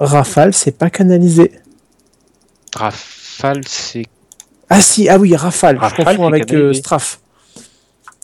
Rafale, 0.00 0.54
c'est- 0.54 0.72
pas 0.76 0.90
canalisé. 0.90 1.52
Rafale, 2.74 3.62
c'est. 3.66 4.04
Ah 4.68 4.80
si, 4.80 5.08
ah 5.08 5.18
oui, 5.18 5.34
Rafale. 5.36 5.78
Rafale, 5.78 5.98
je 5.98 6.04
confonds 6.16 6.26
avec 6.26 6.52
euh. 6.52 6.72
Straff. 6.72 7.20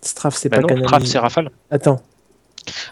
Straff, 0.03 0.36
c'est 0.36 0.49
Bah 0.49 0.57
pas 0.57 0.62
non, 0.62 0.68
canalisé. 0.68 0.88
Raf, 0.95 1.05
c'est 1.05 1.18
Rafale. 1.18 1.51
Attends. 1.70 2.03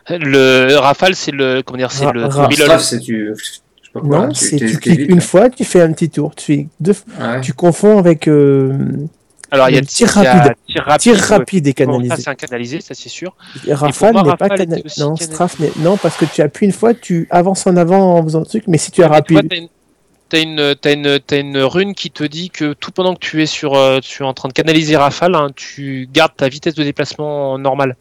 Le 0.08 0.76
Rafale, 0.76 1.14
c'est 1.14 1.32
le. 1.32 1.62
Comment 1.62 1.78
dire, 1.78 1.92
c'est 1.92 2.04
Ra- 2.06 2.12
le. 2.12 2.30
Strafe, 2.30 2.82
c'est 2.82 3.00
quoi, 3.92 4.02
non, 4.28 4.32
c'est 4.34 4.56
tu 4.56 4.78
cliques 4.78 5.10
une 5.10 5.20
fois, 5.20 5.50
tu 5.50 5.64
fais 5.64 5.82
un 5.82 5.92
petit 5.92 6.08
tour. 6.08 6.34
Tu, 6.34 6.44
fais 6.44 6.66
deux, 6.80 6.94
Ouais. 7.20 7.40
tu 7.42 7.52
confonds 7.52 7.98
avec 7.98 8.26
euh, 8.28 8.72
Alors, 9.50 9.68
il 9.68 9.74
y 9.74 9.78
a 9.78 9.80
le 9.80 9.86
tir 9.86 10.10
il 10.16 10.22
y 10.22 10.26
a 10.26 10.32
rapide. 10.34 10.54
Tir 10.72 10.82
rapide. 10.84 11.00
tir 11.00 11.14
ouais. 11.14 11.20
rapide 11.36 11.66
et 11.66 11.70
Bon, 11.72 11.84
canalisé. 11.92 12.16
ça, 12.16 12.22
c'est 12.22 12.30
un 12.30 12.34
canalisé, 12.34 12.80
ça, 12.80 12.94
c'est 12.94 13.08
sûr. 13.08 13.34
Rafale 13.70 14.14
n'est 14.14 14.36
pas 14.36 14.48
canalisé. 14.48 14.82
Non, 14.98 15.14
canalisé. 15.14 15.98
Parce 16.02 16.16
que 16.16 16.24
tu 16.24 16.42
appuies 16.42 16.66
une 16.66 16.72
fois, 16.72 16.94
tu 16.94 17.26
avances 17.30 17.66
en 17.66 17.76
avant 17.76 18.18
en 18.18 18.22
faisant 18.22 18.40
le 18.40 18.46
truc, 18.46 18.64
mais 18.68 18.78
si 18.78 18.90
tu 18.90 19.00
es 19.02 19.08
Mais 19.08 19.20
tu 19.22 19.32
vois, 19.34 19.40
rapide. 19.42 19.48
t'as 19.50 19.56
une- 19.56 19.68
T'as 20.28 20.40
une, 20.94 21.20
t'as 21.26 21.38
une, 21.40 21.58
rune 21.58 21.94
qui 21.94 22.10
te 22.10 22.24
dit 22.24 22.48
que 22.48 22.72
tout 22.72 22.90
pendant 22.90 23.12
que 23.14 23.18
tu 23.20 23.42
es 23.42 23.46
sur, 23.46 23.74
euh, 23.74 24.00
tu 24.00 24.22
es 24.22 24.26
en 24.26 24.32
train 24.32 24.48
de 24.48 24.54
canaliser 24.54 24.96
Rafale, 24.96 25.34
hein, 25.34 25.48
tu 25.54 26.08
gardes 26.10 26.32
ta 26.34 26.48
vitesse 26.48 26.74
de 26.74 26.82
déplacement 26.82 27.58
normale. 27.58 27.96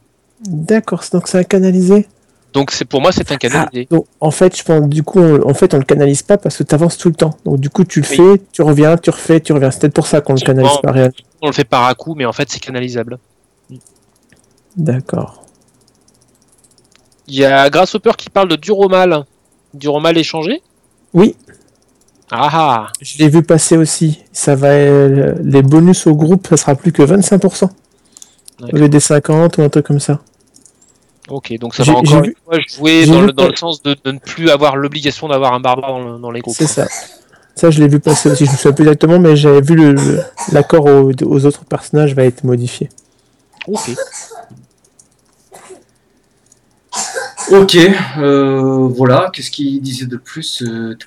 D'accord, 0.47 1.03
donc 1.11 1.28
c'est 1.28 1.39
un 1.39 1.43
canalisé. 1.43 2.07
Donc 2.53 2.72
c'est 2.72 2.86
pour 2.86 3.01
moi 3.01 3.11
c'est 3.11 3.30
un 3.34 3.36
canalisé. 3.36 3.86
Donc 3.91 4.05
en 4.22 4.32
fait, 4.32 4.57
je 4.57 4.63
pense 4.63 4.88
du 4.88 5.03
coup, 5.03 5.19
on, 5.19 5.49
en 5.49 5.53
fait, 5.53 5.74
on 5.74 5.78
le 5.78 5.84
canalise 5.84 6.22
pas 6.24 6.38
parce 6.38 6.55
que 6.57 6.63
tu 6.63 6.74
avances 6.74 6.97
tout 6.97 7.09
le 7.09 7.15
temps. 7.15 7.36
Donc 7.43 7.59
du 7.59 7.69
coup, 7.69 7.84
tu 7.84 7.99
le 7.99 8.07
Oui. 8.09 8.15
fais, 8.15 8.41
tu 8.53 8.61
reviens, 8.61 8.95
tu 8.97 9.09
refais, 9.09 9.41
tu 9.41 9.51
reviens. 9.51 9.69
C'est 9.72 9.82
peut-être 9.82 9.93
pour 9.93 10.07
ça 10.07 10.22
qu'on 10.22 10.34
le 10.34 10.39
canalise 10.39 10.78
pas 10.82 10.91
réellement. 10.93 11.11
On 11.42 11.48
le 11.48 11.54
fait 11.54 11.64
par 11.64 11.86
à 11.86 11.96
coup, 11.96 12.14
mais 12.16 12.26
en 12.26 12.34
fait 12.34 12.50
c'est 12.52 12.60
canalisable. 12.60 13.18
D'accord. 14.78 15.44
Il 17.28 17.36
y 17.36 17.46
a 17.46 17.70
Grasshopper 17.70 18.12
qui 18.18 18.30
parle 18.30 18.50
de 18.50 18.56
Duromal. 18.56 19.26
Duromal 19.74 20.18
échangé? 20.18 20.62
Oui, 21.14 21.36
Ah 22.30 22.50
ah 22.52 22.88
je 23.02 23.18
l'ai 23.18 23.28
vu 23.30 23.44
passer 23.44 23.78
aussi. 23.78 24.22
Ça 24.32 24.56
va, 24.56 24.70
euh, 24.70 25.36
les 25.44 25.62
bonus 25.62 26.08
au 26.08 26.16
groupe, 26.16 26.48
ça 26.48 26.58
sera 26.58 26.76
plus 26.76 26.92
que 26.92 27.02
25%. 27.04 27.70
Au 28.62 28.76
lieu 28.76 28.88
des 28.89 29.00
50 29.00 29.58
ou 29.58 29.62
un 29.64 29.70
truc 29.70 29.86
comme 29.88 30.00
ça. 30.00 30.22
Ok, 31.30 31.54
donc 31.60 31.76
ça 31.76 31.84
va 31.84 31.94
encore 31.94 32.22
vu- 32.22 32.30
une 32.30 32.36
fois 32.46 32.60
jouer 32.68 33.06
dans 33.06 33.22
le, 33.22 33.32
dans 33.32 33.48
le 33.48 33.56
sens 33.56 33.82
de, 33.82 33.96
de 34.04 34.12
ne 34.12 34.20
plus 34.20 34.50
avoir 34.50 34.76
l'obligation 34.76 35.28
d'avoir 35.28 35.54
un 35.54 35.60
barbare 35.60 35.92
dans, 35.92 36.00
le- 36.14 36.20
dans 36.20 36.32
les 36.32 36.42
groupes. 36.42 36.56
C'est 36.56 36.68
ça. 36.68 36.88
Ça, 37.56 37.70
je 37.70 37.80
l'ai 37.82 37.88
vu 37.88 37.99
passer 37.99 38.32
aussi. 38.32 38.45
Je 38.45 38.52
me 38.52 38.56
souviens 38.56 38.72
plus 38.74 38.84
exactement, 38.86 39.20
mais 39.20 39.36
j'avais 39.36 39.62
vu 39.62 39.76
le- 39.76 39.93
le- 39.93 40.24
l'accord 40.52 40.86
aux, 40.86 41.12
aux 41.26 41.45
autres 41.45 41.66
personnages 41.66 42.16
va 42.16 42.24
être 42.24 42.43
modifié. 42.43 42.89
Ok. 43.68 43.91
Ok, 47.52 47.78
euh, 48.18 48.88
voilà. 48.95 49.30
Qu'est-ce 49.34 49.52
qu'il 49.52 49.82
disait 49.82 50.06
de 50.06 50.16
plus 50.18 50.64
euh, 50.64 50.97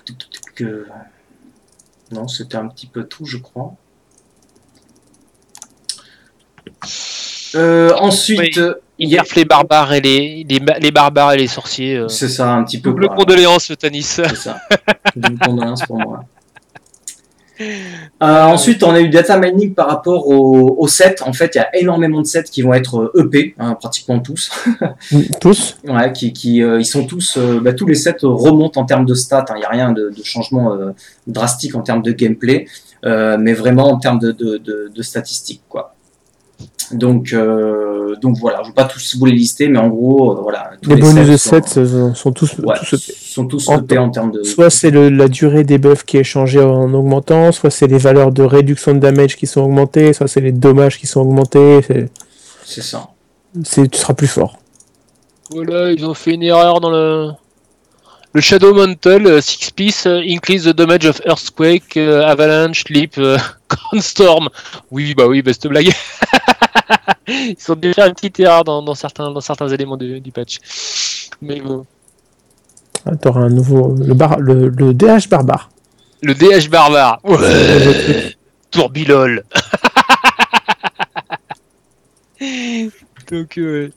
euh, 0.61 0.85
Non, 2.13 2.29
c'était 2.29 2.57
un 2.57 2.69
petit 2.69 2.87
peu 2.87 3.05
tout, 3.05 3.25
je 3.25 3.39
crois. 3.39 3.75
Euh, 7.55 7.93
ensuite, 7.99 8.39
Oui. 8.39 8.53
euh, 8.59 8.75
Hier, 8.99 9.25
les 9.35 9.45
barbares 9.45 9.93
et 9.93 10.01
les, 10.01 10.47
les, 10.49 10.61
les 10.81 10.91
barbares 10.93 11.33
et 11.33 11.37
les 11.39 11.47
sorciers. 11.49 11.97
euh, 11.97 12.09
c'est 12.09 12.29
ça 12.29 12.53
un 12.55 12.63
petit 12.63 12.81
peu. 12.81 12.91
Double 12.91 13.07
quoi. 13.09 13.17
condoléances, 13.17 13.73
Tanis. 13.79 14.03
C'est 14.05 14.35
ça. 14.37 14.61
Double 15.17 15.39
condoléances 15.39 15.83
pour 15.83 15.99
moi. 15.99 16.25
Euh, 17.61 18.43
ensuite, 18.45 18.83
on 18.83 18.91
a 18.91 19.01
eu 19.01 19.09
data 19.09 19.39
mining 19.39 19.75
par 19.75 19.89
rapport 19.89 20.29
aux 20.29 20.77
au 20.79 20.89
sets. 20.89 21.23
En 21.23 21.33
fait, 21.33 21.53
il 21.55 21.59
y 21.59 21.61
a 21.61 21.77
énormément 21.77 22.21
de 22.21 22.27
sets 22.27 22.45
qui 22.45 22.63
vont 22.63 22.75
être 22.75 23.13
euh, 23.15 23.25
EP, 23.25 23.55
hein, 23.59 23.75
pratiquement 23.75 24.19
tous. 24.19 24.51
Mm, 25.13 25.21
Tous 25.41 25.77
Ouais, 25.89 26.13
qui, 26.13 26.33
qui 26.33 26.63
euh, 26.63 26.81
ils 26.81 26.85
sont 26.87 27.07
tous, 27.07 27.37
euh, 27.37 27.61
bah, 27.61 27.73
tous 27.73 27.87
les 27.87 27.95
sets 27.95 28.17
remontent 28.23 28.81
en 28.81 28.85
termes 28.85 29.07
de 29.07 29.15
stats. 29.15 29.45
Il 29.55 29.59
n'y 29.59 29.65
a 29.65 29.69
rien 29.69 29.93
de, 29.93 30.11
de 30.11 30.25
changement 30.25 30.73
euh, 30.73 30.91
drastique 31.27 31.75
en 31.75 31.83
termes 31.83 32.03
de 32.03 32.13
gameplay, 32.13 32.67
euh, 33.05 33.37
mais 33.39 33.53
vraiment 33.53 33.89
en 33.89 33.99
termes 33.99 34.19
de, 34.19 34.33
de 34.33 35.03
statistiques, 35.03 35.63
quoi. 35.69 35.94
Donc, 36.93 37.33
euh, 37.33 38.15
donc 38.17 38.37
voilà, 38.39 38.59
je 38.59 38.65
ne 38.65 38.67
vais 38.69 38.75
pas 38.75 38.85
tous 38.85 39.17
vous 39.17 39.25
les 39.25 39.33
lister, 39.33 39.69
mais 39.69 39.79
en 39.79 39.89
gros, 39.89 40.33
euh, 40.33 40.41
voilà. 40.43 40.71
tous 40.83 40.91
les 40.91 40.97
bonus 40.97 41.27
de 41.29 41.37
sets 41.37 41.63
7 41.67 41.87
sont, 41.89 42.15
sont 42.15 42.33
tous, 42.33 42.59
ouais, 42.59 42.75
tous 42.89 43.11
sont 43.17 43.47
tous 43.47 43.69
En 43.69 43.77
en 43.77 44.11
termes 44.11 44.31
de. 44.31 44.43
Soit 44.43 44.69
c'est 44.71 44.91
le- 44.91 45.09
la 45.09 45.29
durée 45.29 45.65
des 45.65 45.79
buffs 45.79 46.05
qui 46.05 46.19
est 46.19 46.25
changée 46.25 46.61
en 46.61 46.93
augmentant, 46.93 47.51
soit 47.53 47.71
c'est 47.71 47.87
les 47.87 47.99
valeurs 47.99 48.33
de 48.33 48.43
réduction 48.43 48.93
de 48.95 48.99
damage 49.01 49.37
qui 49.37 49.47
sont 49.47 49.63
augmentées, 49.63 50.13
soit 50.13 50.29
c'est 50.29 50.43
les 50.43 50.53
dommages 50.53 50.99
qui 50.99 51.07
sont 51.07 51.21
augmentés. 51.23 51.81
c'est- 51.83 52.83
ça. 52.83 53.09
c'est- 53.65 53.89
Tu 53.91 53.99
seras 53.99 54.15
plus 54.15 54.29
fort. 54.29 54.59
Voilà, 55.51 55.91
ils 55.91 56.05
ont 56.05 56.15
fait 56.15 56.35
une 56.35 56.43
erreur 56.43 56.81
dans 56.81 56.91
le. 56.91 57.31
Le 58.37 58.41
Shadow 58.41 58.75
Mantle, 58.75 59.27
euh, 59.29 59.41
six 59.41 59.71
piece, 59.71 60.07
euh, 60.07 60.21
increase 60.29 60.65
the 60.65 60.71
damage 60.75 61.07
of 61.07 61.21
Earthquake, 61.25 61.97
euh, 61.97 62.21
Avalanche, 62.27 62.83
Leap, 62.89 63.15
euh, 63.19 63.39
Storm. 64.01 64.49
Oui, 64.91 65.15
bah 65.17 65.29
oui, 65.29 65.41
bah 65.41 65.53
cette 65.53 65.69
blague. 65.69 65.93
Ils 67.29 67.57
ont 67.69 67.75
dû 67.75 67.93
faire 67.93 68.07
une 68.07 68.15
petite 68.15 68.39
erreur 68.41 68.65
dans, 68.65 68.83
dans 68.83 68.95
certains, 68.95 69.31
dans 69.31 69.41
certains 69.41 69.69
éléments 69.69 69.97
du, 69.97 70.21
du 70.21 70.31
patch. 70.31 70.59
Mais 71.41 71.61
bon. 71.61 71.87
Ah, 73.07 73.17
T'auras 73.17 73.43
un 73.43 73.51
nouveau. 73.51 73.95
Le, 73.97 74.15
bar, 74.15 74.39
le, 74.39 74.69
le 74.69 74.95
DH 74.95 75.29
barbare. 75.29 75.71
Le 76.23 76.35
DH 76.35 76.69
barbare. 76.71 77.21
Ouais. 77.25 78.35
Tourbilol. 78.71 79.45
Donc, 83.31 83.59
euh, 83.59 83.91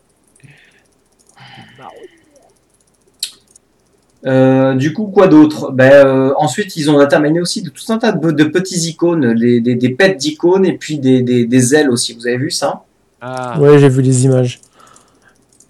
Euh, 4.27 4.73
du 4.75 4.93
coup, 4.93 5.05
quoi 5.05 5.27
d'autre? 5.27 5.71
Ben, 5.71 5.91
euh, 6.05 6.33
Ensuite, 6.37 6.75
ils 6.75 6.89
ont 6.91 6.97
data 6.97 7.19
miné 7.19 7.39
aussi 7.39 7.61
de 7.61 7.69
tout 7.69 7.83
un 7.93 7.97
tas 7.97 8.11
de, 8.11 8.31
de 8.31 8.43
petits 8.43 8.89
icônes, 8.89 9.33
des, 9.35 9.61
des, 9.61 9.75
des 9.75 9.89
pets 9.89 10.17
d'icônes 10.17 10.65
et 10.65 10.73
puis 10.77 10.99
des, 10.99 11.21
des, 11.21 11.45
des 11.45 11.75
ailes 11.75 11.89
aussi. 11.89 12.13
Vous 12.13 12.27
avez 12.27 12.37
vu 12.37 12.51
ça? 12.51 12.83
Ah. 13.21 13.59
Ouais, 13.59 13.79
j'ai 13.79 13.89
vu 13.89 14.01
les 14.01 14.25
images. 14.25 14.59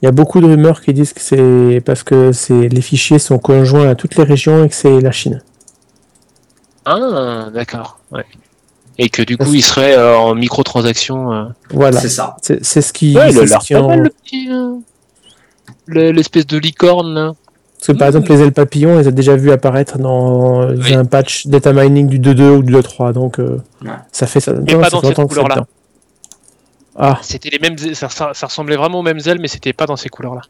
Il 0.02 0.06
y 0.06 0.08
a 0.08 0.12
beaucoup 0.12 0.42
de 0.42 0.46
rumeurs 0.48 0.82
qui 0.82 0.94
disent 0.94 1.14
que 1.14 1.22
c'est 1.22 1.82
parce 1.86 2.04
que 2.04 2.32
c'est 2.32 2.68
les 2.70 2.82
fichiers 2.82 3.20
sont 3.20 3.40
conjoints 3.40 3.90
à 3.90 3.96
toutes 3.96 4.16
les 4.16 4.24
régions 4.24 4.64
et 4.64 4.70
que 4.70 4.76
c'est 4.76 5.02
la 5.02 5.12
Chine. 5.12 5.42
Ah, 6.86 7.50
d'accord. 7.54 8.00
Ouais. 8.12 8.26
Et 9.00 9.10
que 9.10 9.22
du 9.22 9.38
coup, 9.38 9.54
il 9.54 9.64
serait 9.64 9.96
euh, 9.98 10.18
en 10.18 10.34
microtransactions. 10.36 11.32
euh. 11.34 11.46
Voilà, 11.72 12.00
C'est 12.00 12.10
ça. 12.10 12.36
c'est 12.42 12.82
ce 12.82 12.94
qui. 12.94 13.16
Ouais, 13.16 13.30
il 13.32 13.38
a 13.38 13.42
c'est 13.42 13.46
ce 13.46 13.50
l'air 13.52 13.60
qui 13.60 13.74
pas 13.74 13.82
en- 13.82 13.88
mal, 13.90 14.00
le 14.02 14.10
petit. 14.10 14.50
euh, 14.52 14.74
le- 15.86 16.12
L'espèce 16.12 16.48
de 16.48 16.58
licorne, 16.58 17.14
là. 17.14 17.34
Parce 17.80 17.88
que 17.88 17.92
par 17.94 18.08
exemple, 18.08 18.30
les 18.32 18.42
ailes 18.42 18.52
papillons, 18.54 18.96
on 18.96 18.98
les 19.00 19.08
a 19.08 19.12
déjà 19.12 19.36
vu 19.36 19.52
apparaître 19.52 19.98
dans 20.00 20.68
Oui. 20.72 20.94
un 20.96 21.06
patch 21.06 21.46
data 21.48 21.74
mining 21.74 22.08
du 22.08 22.20
2.2 22.20 22.50
ou 22.58 22.64
du 22.64 22.74
2.3, 22.74 23.14
donc 23.14 23.40
euh, 23.40 23.58
Ouais. 23.84 23.92
ça 24.12 24.26
fait 24.28 24.40
ça. 24.40 24.54
Mais 24.54 24.74
non, 24.74 24.80
pas 24.82 24.90
ça 24.90 25.00
dans 25.00 25.08
cette 25.08 25.28
couleur-là. 25.28 25.66
Ah, 27.00 27.20
C'était 27.22 27.50
les 27.52 27.60
mêmes. 27.60 27.76
ailes- 27.80 27.96
Ça, 27.96 28.10
ça- 28.10 28.32
ça 28.34 28.48
ressemblait 28.48 28.76
vraiment 28.76 29.00
aux 29.00 29.04
mêmes 29.04 29.20
ailes, 29.28 29.38
mais 29.40 29.48
c'était 29.48 29.74
pas 29.74 29.86
dans 29.86 29.96
ces 29.96 30.10
couleurs-là. 30.10 30.42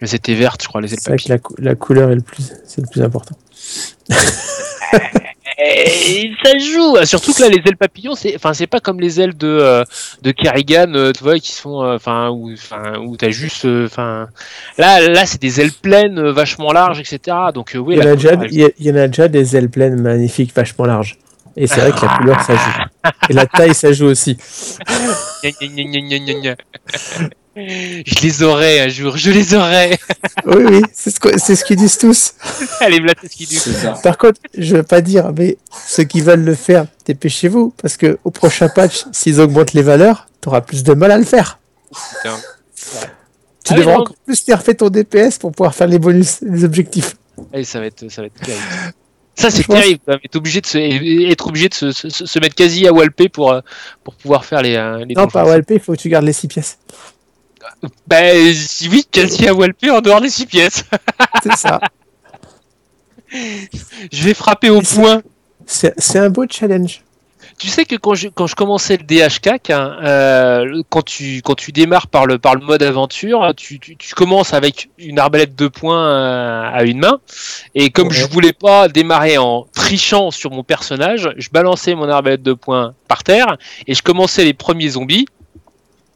Mais 0.00 0.08
c'était 0.08 0.34
verte, 0.34 0.60
je 0.64 0.68
crois, 0.68 0.80
les 0.80 0.92
ailes 0.92 0.98
c'est 1.00 1.10
vrai 1.10 1.16
que 1.18 1.22
papillons. 1.22 1.34
la, 1.34 1.38
cou- 1.38 1.54
la 1.58 1.74
couleur 1.76 2.10
est 2.10 2.16
le 2.16 2.20
plus, 2.22 2.52
c'est 2.66 2.80
le 2.80 2.88
plus 2.88 3.00
important. 3.02 3.36
Et 5.66 6.32
ça 6.44 6.58
joue, 6.58 6.96
surtout 7.04 7.32
que 7.32 7.42
là 7.42 7.48
les 7.48 7.62
ailes 7.64 7.78
papillons, 7.78 8.14
c'est, 8.14 8.34
enfin 8.36 8.52
c'est 8.52 8.66
pas 8.66 8.80
comme 8.80 9.00
les 9.00 9.20
ailes 9.20 9.36
de 9.36 9.48
euh, 9.48 9.84
de 10.22 10.30
Kerrigan, 10.30 10.92
euh, 10.94 11.12
tu 11.12 11.24
vois, 11.24 11.38
qui 11.38 11.52
sont, 11.52 11.82
euh, 11.82 11.94
enfin 11.94 12.28
où, 12.30 12.52
enfin 12.52 12.98
où 12.98 13.16
t'as 13.16 13.30
juste, 13.30 13.64
enfin 13.64 14.28
là 14.76 15.08
là 15.08 15.24
c'est 15.24 15.40
des 15.40 15.60
ailes 15.60 15.72
pleines, 15.72 16.20
vachement 16.30 16.72
larges, 16.72 17.00
etc. 17.00 17.36
Donc 17.54 17.76
oui, 17.78 17.96
y 17.96 18.02
en 18.02 18.06
a 18.06 18.14
déjà, 18.14 18.34
il 18.50 18.72
y 18.78 18.90
en 18.90 18.96
a 18.96 19.06
déjà 19.06 19.28
des 19.28 19.56
ailes 19.56 19.70
pleines 19.70 20.00
magnifiques, 20.00 20.54
vachement 20.54 20.84
larges. 20.84 21.16
Et 21.56 21.66
c'est 21.66 21.80
vrai 21.80 21.92
que 21.92 22.04
la 22.04 22.16
couleur, 22.16 22.40
ça 22.40 22.54
joue. 22.54 23.10
Et 23.30 23.32
la 23.32 23.46
taille, 23.46 23.74
ça 23.74 23.92
joue 23.92 24.06
aussi. 24.06 24.36
Je 27.56 28.22
les 28.22 28.42
aurai 28.42 28.80
un 28.80 28.88
jour, 28.88 29.16
je 29.16 29.30
les 29.30 29.54
aurai. 29.54 29.98
Oui, 30.46 30.64
oui, 30.68 30.82
c'est 30.92 31.10
ce, 31.10 31.20
que- 31.20 31.38
c'est 31.38 31.54
ce 31.56 31.64
qu'ils 31.64 31.76
disent 31.76 31.98
tous. 31.98 32.34
Allez, 32.80 32.98
voilà 32.98 33.14
c'est 33.20 33.30
ce 33.30 33.36
qu'ils 33.36 33.46
disent. 33.48 33.76
Par 34.02 34.18
contre, 34.18 34.40
je 34.56 34.76
veux 34.76 34.82
pas 34.82 35.00
dire, 35.00 35.32
mais 35.36 35.56
ceux 35.86 36.04
qui 36.04 36.20
veulent 36.20 36.42
le 36.44 36.54
faire, 36.54 36.86
dépêchez-vous, 37.06 37.72
parce 37.80 37.96
que 37.96 38.18
au 38.24 38.30
prochain 38.30 38.68
patch, 38.68 39.04
s'ils 39.12 39.40
augmentent 39.40 39.72
les 39.72 39.82
valeurs, 39.82 40.26
tu 40.42 40.48
auras 40.48 40.60
plus 40.62 40.82
de 40.82 40.94
mal 40.94 41.10
à 41.12 41.18
le 41.18 41.24
faire. 41.24 41.58
Putain. 42.16 42.36
Tu 43.64 43.72
Ah 43.72 43.76
devras 43.76 43.94
non. 43.94 44.00
encore 44.00 44.16
plus 44.26 44.46
nerfer 44.48 44.74
ton 44.74 44.90
DPS 44.90 45.38
pour 45.38 45.52
pouvoir 45.52 45.74
faire 45.74 45.86
les 45.86 45.98
bonus, 45.98 46.40
les 46.42 46.64
objectifs. 46.64 47.16
Allez, 47.52 47.64
ça 47.64 47.80
va 47.80 47.86
être, 47.86 48.10
ça 48.10 48.20
va 48.22 48.26
être 48.26 48.40
terrible. 48.40 48.62
Ça 49.36 49.50
c'est 49.50 49.64
pense- 49.64 49.80
terrible, 49.80 50.00
quand 50.06 50.12
même, 50.12 50.20
être 50.24 50.36
obligé 50.36 50.60
de 50.60 50.66
se, 50.66 50.78
être 50.78 51.46
obligé 51.48 51.68
de 51.68 51.74
se, 51.74 51.90
se, 51.92 52.08
se 52.08 52.38
mettre 52.38 52.54
quasi 52.54 52.86
à 52.86 52.92
walper 52.92 53.28
pour 53.28 53.52
euh, 53.52 53.60
pour 54.04 54.14
pouvoir 54.14 54.44
faire 54.44 54.62
les, 54.62 54.76
euh, 54.76 55.04
les 55.04 55.14
Non, 55.14 55.26
pas 55.26 55.44
OLP, 55.44 55.70
il 55.72 55.80
faut 55.80 55.92
que 55.92 55.98
tu 56.00 56.08
gardes 56.08 56.24
les 56.24 56.32
6 56.32 56.46
pièces. 56.46 56.78
Bah 58.06 58.18
si, 58.54 58.88
oui, 58.88 59.06
quasi 59.10 59.46
à 59.48 59.54
walper 59.54 59.90
en 59.90 60.00
dehors 60.00 60.20
des 60.20 60.30
six 60.30 60.46
pièces. 60.46 60.84
C'est 61.42 61.56
ça. 61.56 61.80
Je 63.32 64.22
vais 64.22 64.34
frapper 64.34 64.70
au 64.70 64.80
point. 64.80 65.22
C'est 65.66 66.18
un 66.18 66.30
beau 66.30 66.44
challenge. 66.48 67.02
Tu 67.56 67.68
sais 67.68 67.84
que 67.84 67.94
quand 67.94 68.14
je, 68.14 68.26
quand 68.28 68.48
je 68.48 68.56
commençais 68.56 68.96
le 68.96 69.04
DHK, 69.04 69.70
hein, 69.70 69.96
euh, 70.02 70.82
quand, 70.88 71.02
tu, 71.02 71.40
quand 71.44 71.54
tu 71.54 71.70
démarres 71.70 72.08
par 72.08 72.26
le, 72.26 72.36
par 72.38 72.56
le 72.56 72.60
mode 72.64 72.82
aventure, 72.82 73.52
tu, 73.56 73.78
tu, 73.78 73.96
tu 73.96 74.14
commences 74.14 74.52
avec 74.52 74.90
une 74.98 75.20
arbalète 75.20 75.54
de 75.54 75.68
poing 75.68 76.04
euh, 76.04 76.62
à 76.72 76.82
une 76.82 76.98
main. 76.98 77.20
Et 77.76 77.90
comme 77.90 78.08
Ouais. 78.08 78.14
je 78.14 78.26
voulais 78.26 78.52
pas 78.52 78.88
démarrer 78.88 79.38
en 79.38 79.66
trichant 79.72 80.32
sur 80.32 80.50
mon 80.50 80.64
personnage, 80.64 81.30
je 81.36 81.48
balançais 81.50 81.94
mon 81.94 82.08
arbalète 82.08 82.42
de 82.42 82.54
poing 82.54 82.94
par 83.06 83.22
terre 83.22 83.56
et 83.86 83.94
je 83.94 84.02
commençais 84.02 84.44
les 84.44 84.54
premiers 84.54 84.88
zombies. 84.90 85.26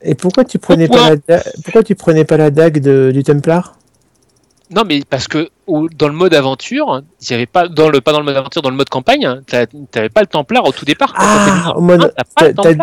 Et 0.03 0.15
pourquoi 0.15 0.45
tu 0.45 0.59
prenais 0.59 0.87
Pourquoi 0.87 1.05
pas 1.05 1.11
la 1.11 1.39
da- 1.39 1.45
pourquoi 1.65 1.83
tu 1.83 1.95
prenais 1.95 2.25
pas 2.25 2.37
la 2.37 2.51
dague 2.51 2.81
de- 2.81 3.11
du 3.13 3.23
Templar? 3.25 3.75
Non, 4.71 4.83
mais 4.87 5.01
parce 5.09 5.29
que 5.29 5.49
au- 5.67 5.89
dans 5.89 6.09
le 6.09 6.15
mode 6.15 6.35
aventure, 6.35 7.03
il 7.23 7.31
y 7.31 7.35
avait 7.35 7.47
pas 7.47 7.69
dans 7.69 7.89
le 7.89 8.01
pas 8.01 8.13
dans 8.13 8.19
le 8.21 8.25
mode 8.27 8.37
aventure, 8.37 8.61
dans 8.63 8.71
le 8.71 8.77
mode 8.77 8.91
campagne, 8.91 9.25
hein, 9.25 9.41
t'avais 9.91 10.09
pas 10.11 10.21
le 10.21 10.27
Templar 10.27 10.65
au 10.67 10.73
tout 10.73 10.85
départ. 10.85 11.15
Ah, 11.17 11.73
au 11.77 11.81
mode- 11.81 12.13
t'as 12.55 12.75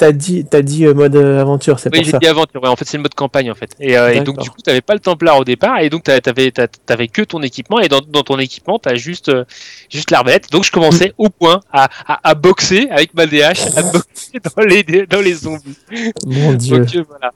t'as- 0.00 0.12
dit, 0.12 0.44
t'as 0.44 0.62
dit 0.62 0.86
euh, 0.86 0.94
mode 0.94 1.14
euh, 1.14 1.40
aventure, 1.40 1.78
c'est 1.78 1.90
Oui, 1.92 1.98
pour 1.98 2.04
j'ai 2.04 2.10
ça. 2.10 2.18
dit 2.18 2.26
aventure. 2.26 2.62
Ouais, 2.62 2.68
en 2.68 2.74
fait, 2.76 2.84
c'est 2.86 2.96
le 2.96 3.02
mode 3.02 3.14
campagne 3.14 3.50
en 3.50 3.54
fait. 3.54 3.70
Et, 3.78 3.96
euh, 3.96 4.12
et 4.12 4.20
donc 4.20 4.38
du 4.38 4.50
coup, 4.50 4.60
t'avais 4.62 4.80
pas 4.80 4.94
le 4.94 5.00
Templar 5.00 5.38
au 5.38 5.44
départ, 5.44 5.78
et 5.80 5.88
donc 5.90 6.02
t'a- 6.04 6.20
t'avais 6.20 6.50
t'a- 6.50 6.66
t'avais 6.68 7.08
que 7.08 7.22
ton 7.22 7.40
équipement, 7.42 7.78
et 7.78 7.88
dans, 7.88 8.00
dans 8.00 8.22
ton 8.22 8.38
équipement, 8.38 8.78
t'as 8.78 8.94
juste 8.96 9.28
euh, 9.28 9.44
juste 9.88 10.10
l'arbalète. 10.10 10.50
Donc 10.50 10.64
je 10.64 10.72
commençais 10.72 11.12
au 11.18 11.28
point 11.28 11.60
à, 11.72 11.88
à, 12.06 12.28
à 12.30 12.34
boxer 12.34 12.88
avec 12.90 13.14
ma 13.14 13.26
DH, 13.26 13.60
à 13.76 13.82
boxer 13.92 14.40
dans 14.56 14.62
les 14.64 14.82
dans 15.06 15.20
les 15.20 15.34
zombies. 15.34 15.78
Mon 16.26 16.54
dieu. 16.54 16.78
Donc 16.80 16.94
euh, 16.96 17.04
voilà. 17.08 17.30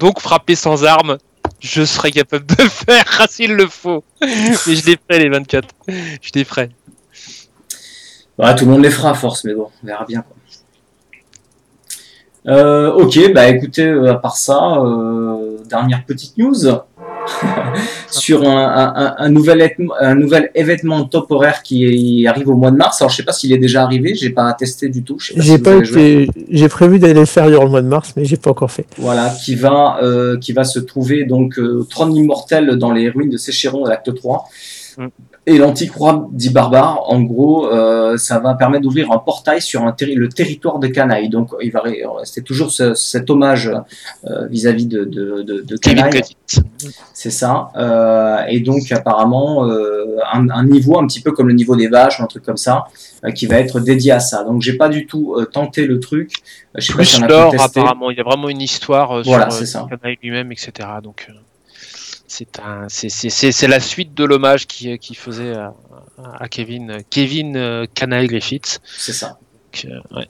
Donc 0.00 0.20
frapper 0.20 0.56
sans 0.56 0.84
arme, 0.84 1.18
je 1.60 1.84
serais 1.84 2.10
capable 2.10 2.46
de 2.46 2.62
faire 2.68 3.26
s'il 3.30 3.54
le 3.54 3.66
faut. 3.66 4.04
Mais 4.20 4.28
je 4.76 4.86
les 4.86 4.96
ferai 5.08 5.22
les 5.22 5.28
24. 5.30 5.68
Je 5.88 6.30
les 6.34 6.44
ferai. 6.44 6.70
Bah, 8.38 8.52
tout 8.52 8.66
le 8.66 8.72
monde 8.72 8.82
les 8.82 8.90
fera 8.90 9.10
à 9.10 9.14
force, 9.14 9.44
mais 9.44 9.54
bon, 9.54 9.70
on 9.82 9.86
verra 9.86 10.04
bien. 10.04 10.20
quoi. 10.20 10.35
Euh, 12.48 12.92
ok, 12.92 13.32
bah 13.34 13.48
écoutez, 13.48 13.84
euh, 13.86 14.12
à 14.12 14.14
part 14.14 14.36
ça, 14.36 14.78
euh, 14.78 15.56
dernière 15.68 16.04
petite 16.06 16.38
news 16.38 16.54
sur 18.10 18.48
un, 18.48 18.92
un- 18.96 19.14
un- 19.18 19.28
nouvel, 19.28 19.68
un 20.00 20.14
nouvel 20.14 20.50
événement 20.54 21.04
top 21.04 21.30
horaire 21.32 21.62
qui 21.62 22.24
arrive 22.26 22.48
au 22.48 22.54
mois 22.54 22.70
de 22.70 22.76
mars. 22.76 23.00
Alors 23.02 23.10
je 23.10 23.16
sais 23.16 23.24
pas 23.24 23.32
s'il 23.32 23.52
est 23.52 23.58
déjà 23.58 23.82
arrivé, 23.82 24.14
j'ai 24.14 24.30
pas 24.30 24.52
testé 24.52 24.88
du 24.88 25.02
tout. 25.02 25.18
Si 25.18 25.34
J'ai 25.36 25.58
pas 25.58 25.82
j'ai 25.82 26.68
prévu 26.68 26.98
d'aller 27.00 27.14
le 27.14 27.24
faire 27.24 27.48
durant 27.48 27.64
le 27.64 27.70
mois 27.70 27.82
de 27.82 27.88
mars, 27.88 28.12
mais 28.16 28.24
j'ai 28.24 28.36
pas 28.36 28.50
encore 28.50 28.70
fait. 28.70 28.86
Voilà, 28.98 29.30
qui 29.44 29.56
va, 29.56 29.98
euh, 30.02 30.38
qui 30.38 30.52
va 30.52 30.62
se 30.64 30.78
trouver 30.78 31.24
donc 31.24 31.58
euh, 31.58 31.84
trône 31.90 32.14
immortel 32.14 32.76
dans 32.76 32.92
les 32.92 33.08
ruines 33.10 33.30
de 33.30 33.36
Séchéron 33.38 33.84
à 33.84 33.88
l'acte 33.90 34.14
3. 34.14 34.44
Mm. 34.96 35.06
Et 35.48 35.58
l'antique 35.58 35.92
roi 35.92 36.28
dit 36.32 36.50
barbare, 36.50 37.04
en 37.08 37.20
gros, 37.22 37.68
euh, 37.72 38.16
ça 38.16 38.40
va 38.40 38.54
permettre 38.54 38.82
d'ouvrir 38.82 39.12
un 39.12 39.18
portail 39.18 39.62
sur 39.62 39.82
un 39.84 39.92
terri- 39.92 40.14
le 40.16 40.28
territoire 40.28 40.78
de 40.80 40.88
Canaille. 40.88 41.28
Donc, 41.28 41.50
il 41.62 41.70
va 41.70 41.82
toujours 42.44 42.70
ce- 42.72 42.94
cet 42.94 43.30
hommage 43.30 43.70
euh, 44.24 44.46
vis-à-vis 44.48 44.86
de, 44.86 45.04
de, 45.04 45.42
de, 45.42 45.60
de 45.60 45.76
Kevin 45.76 46.04
Canaille. 46.04 46.22
C'est 47.14 47.30
ça. 47.30 47.68
Euh, 47.76 48.38
et 48.48 48.58
donc, 48.60 48.90
apparemment, 48.90 49.64
un, 50.32 50.48
un 50.50 50.64
niveau 50.64 50.98
un 50.98 51.06
petit 51.06 51.20
peu 51.20 51.30
comme 51.32 51.46
le 51.48 51.54
niveau 51.54 51.76
des 51.76 51.88
vaches 51.88 52.20
un 52.20 52.26
truc 52.26 52.44
comme 52.44 52.56
ça, 52.56 52.86
qui 53.34 53.46
va 53.46 53.56
être 53.58 53.78
dédié 53.78 54.12
à 54.12 54.20
ça. 54.20 54.42
Donc, 54.44 54.62
j'ai 54.62 54.76
pas 54.76 54.88
du 54.88 55.06
tout 55.06 55.36
tenté 55.52 55.86
le 55.86 56.00
truc. 56.00 56.32
Je 56.74 56.86
sais 56.86 56.92
pas 56.94 57.04
si 57.04 57.16
Plus 57.20 57.24
on 57.24 57.28
a 57.28 57.64
apparemment. 57.82 58.10
Il 58.10 58.16
y 58.16 58.20
a 58.20 58.24
vraiment 58.24 58.48
une 58.48 58.60
histoire 58.62 59.22
Voilà, 59.22 59.50
sur. 59.50 59.86
Kanaï 59.88 60.18
lui-même, 60.22 60.50
etc. 60.52 60.72
Donc, 61.02 61.28
c'est 62.88 63.68
la 63.68 63.80
suite 63.80 64.14
de 64.14 64.24
l'hommage 64.24 64.66
qui, 64.66 64.98
qui 64.98 65.14
faisait 65.14 65.54
à, 65.54 65.74
à 66.38 66.48
Kevin, 66.48 66.98
Kevin 67.10 67.56
euh, 67.56 67.86
Canaille 67.94 68.26
Griffiths. 68.26 68.80
C'est 68.96 69.12
ça. 69.12 69.38
Euh, 69.84 70.00
ouais. 70.16 70.28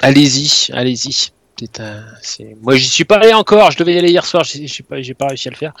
Allez-y, 0.00 0.70
allez-y. 0.72 1.30
C'est 1.58 1.80
un- 1.80 2.04
c'est- 2.22 2.56
Moi, 2.62 2.76
j'y 2.76 2.88
suis 2.88 3.04
pas 3.04 3.16
allé 3.16 3.34
encore. 3.34 3.70
Je 3.70 3.76
devais 3.78 3.94
y 3.94 3.98
aller 3.98 4.08
hier 4.10 4.24
soir. 4.24 4.44
J'ai 4.44 4.82
pas, 4.82 5.02
j'ai 5.02 5.12
pas 5.14 5.26
réussi 5.26 5.48
à 5.48 5.50
le 5.50 5.56
faire. 5.56 5.72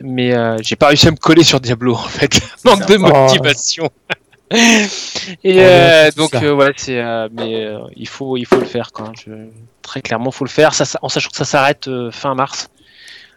Mais 0.00 0.34
euh, 0.34 0.56
j'ai 0.62 0.76
pas 0.76 0.88
réussi 0.88 1.08
à 1.08 1.10
me 1.10 1.16
coller 1.16 1.44
sur 1.44 1.60
Diablo 1.60 1.94
en 1.94 1.98
fait. 2.08 2.40
Manque 2.64 2.86
de 2.86 2.92
ça. 2.94 2.98
motivation. 2.98 3.90
Et 4.50 5.54
Oh, 5.56 5.58
euh, 5.58 6.10
donc 6.16 6.30
ça. 6.30 6.42
euh, 6.42 6.52
voilà, 6.54 6.72
c'est 6.76 6.98
euh, 6.98 7.28
mais 7.32 7.66
euh, 7.66 7.78
il 7.94 8.08
faut 8.08 8.36
il 8.36 8.46
faut 8.46 8.56
le 8.58 8.64
faire 8.64 8.90
quand 8.92 9.12
je... 9.16 9.30
très 9.82 10.00
clairement 10.02 10.30
faut 10.32 10.44
le 10.44 10.50
faire. 10.50 10.74
Ça, 10.74 10.84
ça- 10.84 10.98
en 11.02 11.08
sachant 11.08 11.30
que 11.30 11.36
ça 11.36 11.44
s'arrête 11.44 11.86
euh, 11.86 12.10
fin 12.10 12.34
mars. 12.34 12.68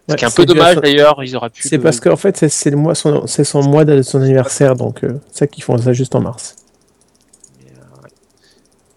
Ce 0.08 0.12
Ouais, 0.12 0.18
qui 0.18 0.26
est 0.26 0.28
un 0.28 0.32
peu 0.32 0.45
dommage 0.45 0.76
son- 0.76 0.82
d'ailleurs. 0.82 1.24
Ils 1.24 1.36
auraient 1.36 1.49
pu. 1.49 1.68
C'est 1.68 1.78
le- 1.78 1.84
parce 1.84 1.99
qu'en 2.01 2.18
fait, 2.18 2.36
c'est- 2.38 2.49
son, 2.93 3.26
c'est 3.28 3.43
son 3.45 3.64
mois 3.64 3.86
de 3.86 4.01
son 4.01 4.22
anniversaire, 4.22 4.76
donc 4.76 5.04
euh, 5.04 5.20
c'est 5.32 5.39
ça 5.39 5.47
qu'ils 5.47 5.64
font 5.64 5.78
ça 5.78 5.93
juste 5.93 6.14
en 6.16 6.22
mars. 6.22 6.56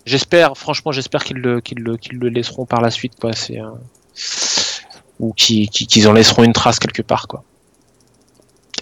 J'espère, 0.04 0.56
franchement, 0.56 0.92
j'espère 0.92 1.24
qu'ils 1.24 1.38
le, 1.38 1.60
qu'ils 1.60 1.80
le, 1.80 1.96
qu'ils 1.96 2.18
le 2.18 2.28
laisseront 2.28 2.64
par 2.64 2.80
la 2.80 2.90
suite, 2.90 3.14
quoi. 3.20 3.32
C'est 3.32 3.60
euh, 3.60 3.70
ou 5.18 5.32
qu'ils 5.32 6.08
en 6.08 6.12
laisseront 6.12 6.44
une 6.44 6.52
trace 6.52 6.78
quelque 6.78 7.02
part, 7.02 7.26
quoi. 7.26 7.42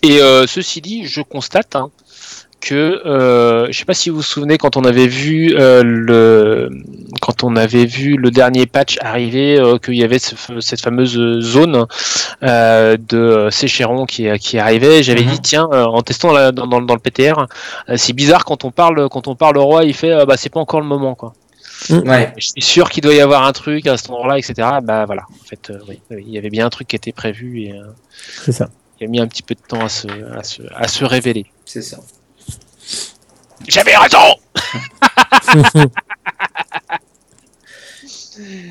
Et 0.03 0.20
euh, 0.20 0.47
ceci 0.47 0.83
dit, 0.83 1.07
je 1.07 1.22
constate 1.22 1.77
hein, 1.77 1.91
que, 2.64 3.02
euh, 3.06 3.66
je 3.70 3.78
sais 3.78 3.84
pas 3.84 3.94
si 3.94 4.08
vous 4.10 4.16
vous 4.16 4.22
souvenez 4.22 4.56
quand 4.58 4.76
on 4.76 4.84
avait 4.84 5.06
vu 5.06 5.54
euh, 5.58 5.82
le, 5.84 6.70
quand 7.20 7.44
on 7.44 7.56
avait 7.56 7.84
vu 7.84 8.16
le 8.16 8.30
dernier 8.30 8.66
patch 8.66 8.96
arriver, 9.00 9.58
euh, 9.60 9.78
qu'il 9.78 9.94
y 9.96 10.02
avait 10.02 10.18
ce- 10.18 10.34
cette 10.60 10.80
fameuse 10.80 11.18
zone 11.40 11.86
euh, 12.42 12.96
de 12.98 13.48
Séchéron 13.50 14.06
qui, 14.06 14.28
qui 14.38 14.58
arrivait. 14.58 15.02
J'avais 15.02 15.22
Mhm. 15.24 15.30
dit 15.30 15.40
tiens, 15.40 15.68
euh, 15.72 15.84
en 15.84 16.02
testant 16.02 16.32
la- 16.32 16.52
dans, 16.52 16.66
dans, 16.66 16.80
dans 16.80 16.94
le 16.94 17.00
PTR, 17.00 17.46
euh, 17.88 17.96
c'est 17.96 18.12
bizarre 18.14 18.44
quand 18.44 18.64
on 18.64 18.70
parle, 18.70 19.08
quand 19.08 19.28
on 19.28 19.34
parle 19.36 19.58
au 19.58 19.64
roi, 19.64 19.84
il 19.84 19.94
fait 19.94 20.10
euh, 20.12 20.24
bah 20.24 20.36
c'est 20.36 20.48
pas 20.50 20.60
encore 20.60 20.80
le 20.80 20.86
moment, 20.86 21.14
quoi. 21.14 21.34
Ouais. 21.90 22.32
Je 22.38 22.46
suis 22.46 22.62
sûr 22.62 22.88
qu'il 22.88 23.02
doit 23.02 23.14
y 23.14 23.20
avoir 23.20 23.44
un 23.44 23.52
truc 23.52 23.86
à 23.86 23.96
cet 23.96 24.08
endroit-là, 24.08 24.38
etc. 24.38 24.54
Bah 24.82 25.04
voilà, 25.06 25.22
en 25.28 25.44
fait, 25.44 25.70
euh, 25.70 25.78
oui, 25.88 26.00
oui, 26.10 26.24
il 26.26 26.32
y 26.32 26.38
avait 26.38 26.48
bien 26.50 26.64
un 26.66 26.70
truc 26.70 26.88
qui 26.88 26.96
était 26.96 27.12
prévu 27.12 27.62
et 27.62 27.72
euh, 27.72 27.82
C'est 28.42 28.52
ça. 28.52 28.68
qui 28.96 29.04
a 29.04 29.08
mis 29.08 29.20
un 29.20 29.26
petit 29.26 29.42
peu 29.42 29.54
de 29.54 29.60
temps 29.68 29.84
à 29.84 29.88
se, 29.88 30.06
à 30.34 30.42
se, 30.44 30.62
à 30.74 30.88
se 30.88 31.04
révéler. 31.04 31.46
C'est 31.66 31.82
ça. 31.82 31.98
J'avais 33.68 33.96
raison 33.96 34.18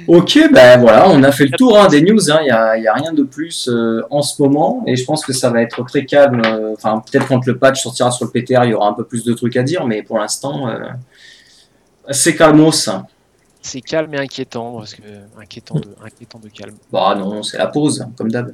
Ok, 0.08 0.38
ben 0.52 0.80
voilà, 0.82 1.08
on 1.10 1.24
a 1.24 1.32
fait 1.32 1.46
le 1.46 1.58
tour 1.58 1.80
hein, 1.80 1.88
des 1.88 2.02
news. 2.02 2.20
Il 2.20 2.44
n'y 2.44 2.52
a, 2.52 2.78
y 2.78 2.88
a 2.88 2.94
rien 2.94 3.14
de 3.14 3.24
plus 3.24 3.70
euh, 3.70 4.02
en 4.10 4.22
ce 4.22 4.42
moment. 4.42 4.84
Et 4.86 4.98
je 4.98 5.06
pense 5.06 5.26
que 5.26 5.32
ça 5.32 5.50
va 5.50 5.62
être 5.62 5.84
très 5.86 6.06
calme. 6.06 6.42
euh, 6.46 6.74
Enfin, 6.74 7.00
peut-être 7.10 7.28
quand 7.28 7.46
le 7.46 7.58
patch 7.58 7.82
sortira 7.82 8.12
sur 8.12 8.26
le 8.26 8.32
PTR, 8.32 8.66
il 8.66 8.72
y 8.72 8.74
aura 8.74 8.90
un 8.90 8.94
peu 8.94 9.06
plus 9.06 9.24
de 9.24 9.34
trucs 9.34 9.56
à 9.56 9.64
dire. 9.64 9.86
Mais 9.86 10.04
pour 10.04 10.20
l'instant, 10.20 10.68
euh, 10.68 10.80
c'est 12.12 12.36
calmos. 12.36 12.90
C'est 13.62 13.80
calme 13.80 14.14
et 14.16 14.20
inquiétant, 14.20 14.78
parce 14.78 14.94
que 14.96 15.02
inquiétant 15.42 15.76
de, 15.80 15.96
inquiétant 16.04 16.40
de 16.40 16.50
calme. 16.50 16.76
Bah 16.92 17.16
non, 17.18 17.42
c'est 17.44 17.58
la 17.58 17.68
pause, 17.68 18.06
comme 18.18 18.30
d'hab. 18.30 18.54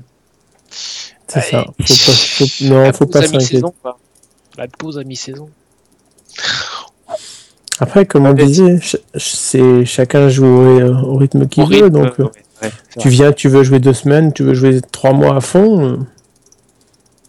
C'est 0.69 1.41
ça. 1.41 1.65
Faut 1.65 1.73
pas, 2.05 2.11
faut- 2.13 2.65
non, 2.65 2.83
La 2.83 2.93
faut 2.93 3.05
pas 3.07 3.21
s'inquiéter. 3.23 3.61
La 4.57 4.67
pause 4.67 4.99
à 4.99 5.03
mi-saison. 5.03 5.49
Après, 7.79 8.05
comme 8.05 8.25
on 8.25 8.33
disait, 8.33 8.79
c'est 9.15 9.85
chacun 9.85 10.27
joue 10.27 10.45
au, 10.45 11.15
rythme 11.15 11.47
qu'il 11.47 11.63
veut. 11.63 11.85
rythme, 11.85 11.89
Donc, 11.89 12.19
ouais, 12.19 12.25
euh, 12.63 12.69
tu 12.99 13.07
viens, 13.09 13.31
tu 13.31 13.47
veux 13.47 13.63
jouer 13.63 13.79
deux 13.79 13.93
semaines, 13.93 14.33
tu 14.33 14.43
veux 14.43 14.53
jouer 14.53 14.81
trois 14.81 15.13
mois 15.13 15.37
à 15.37 15.41
fond. 15.41 15.85
euh, 15.85 15.97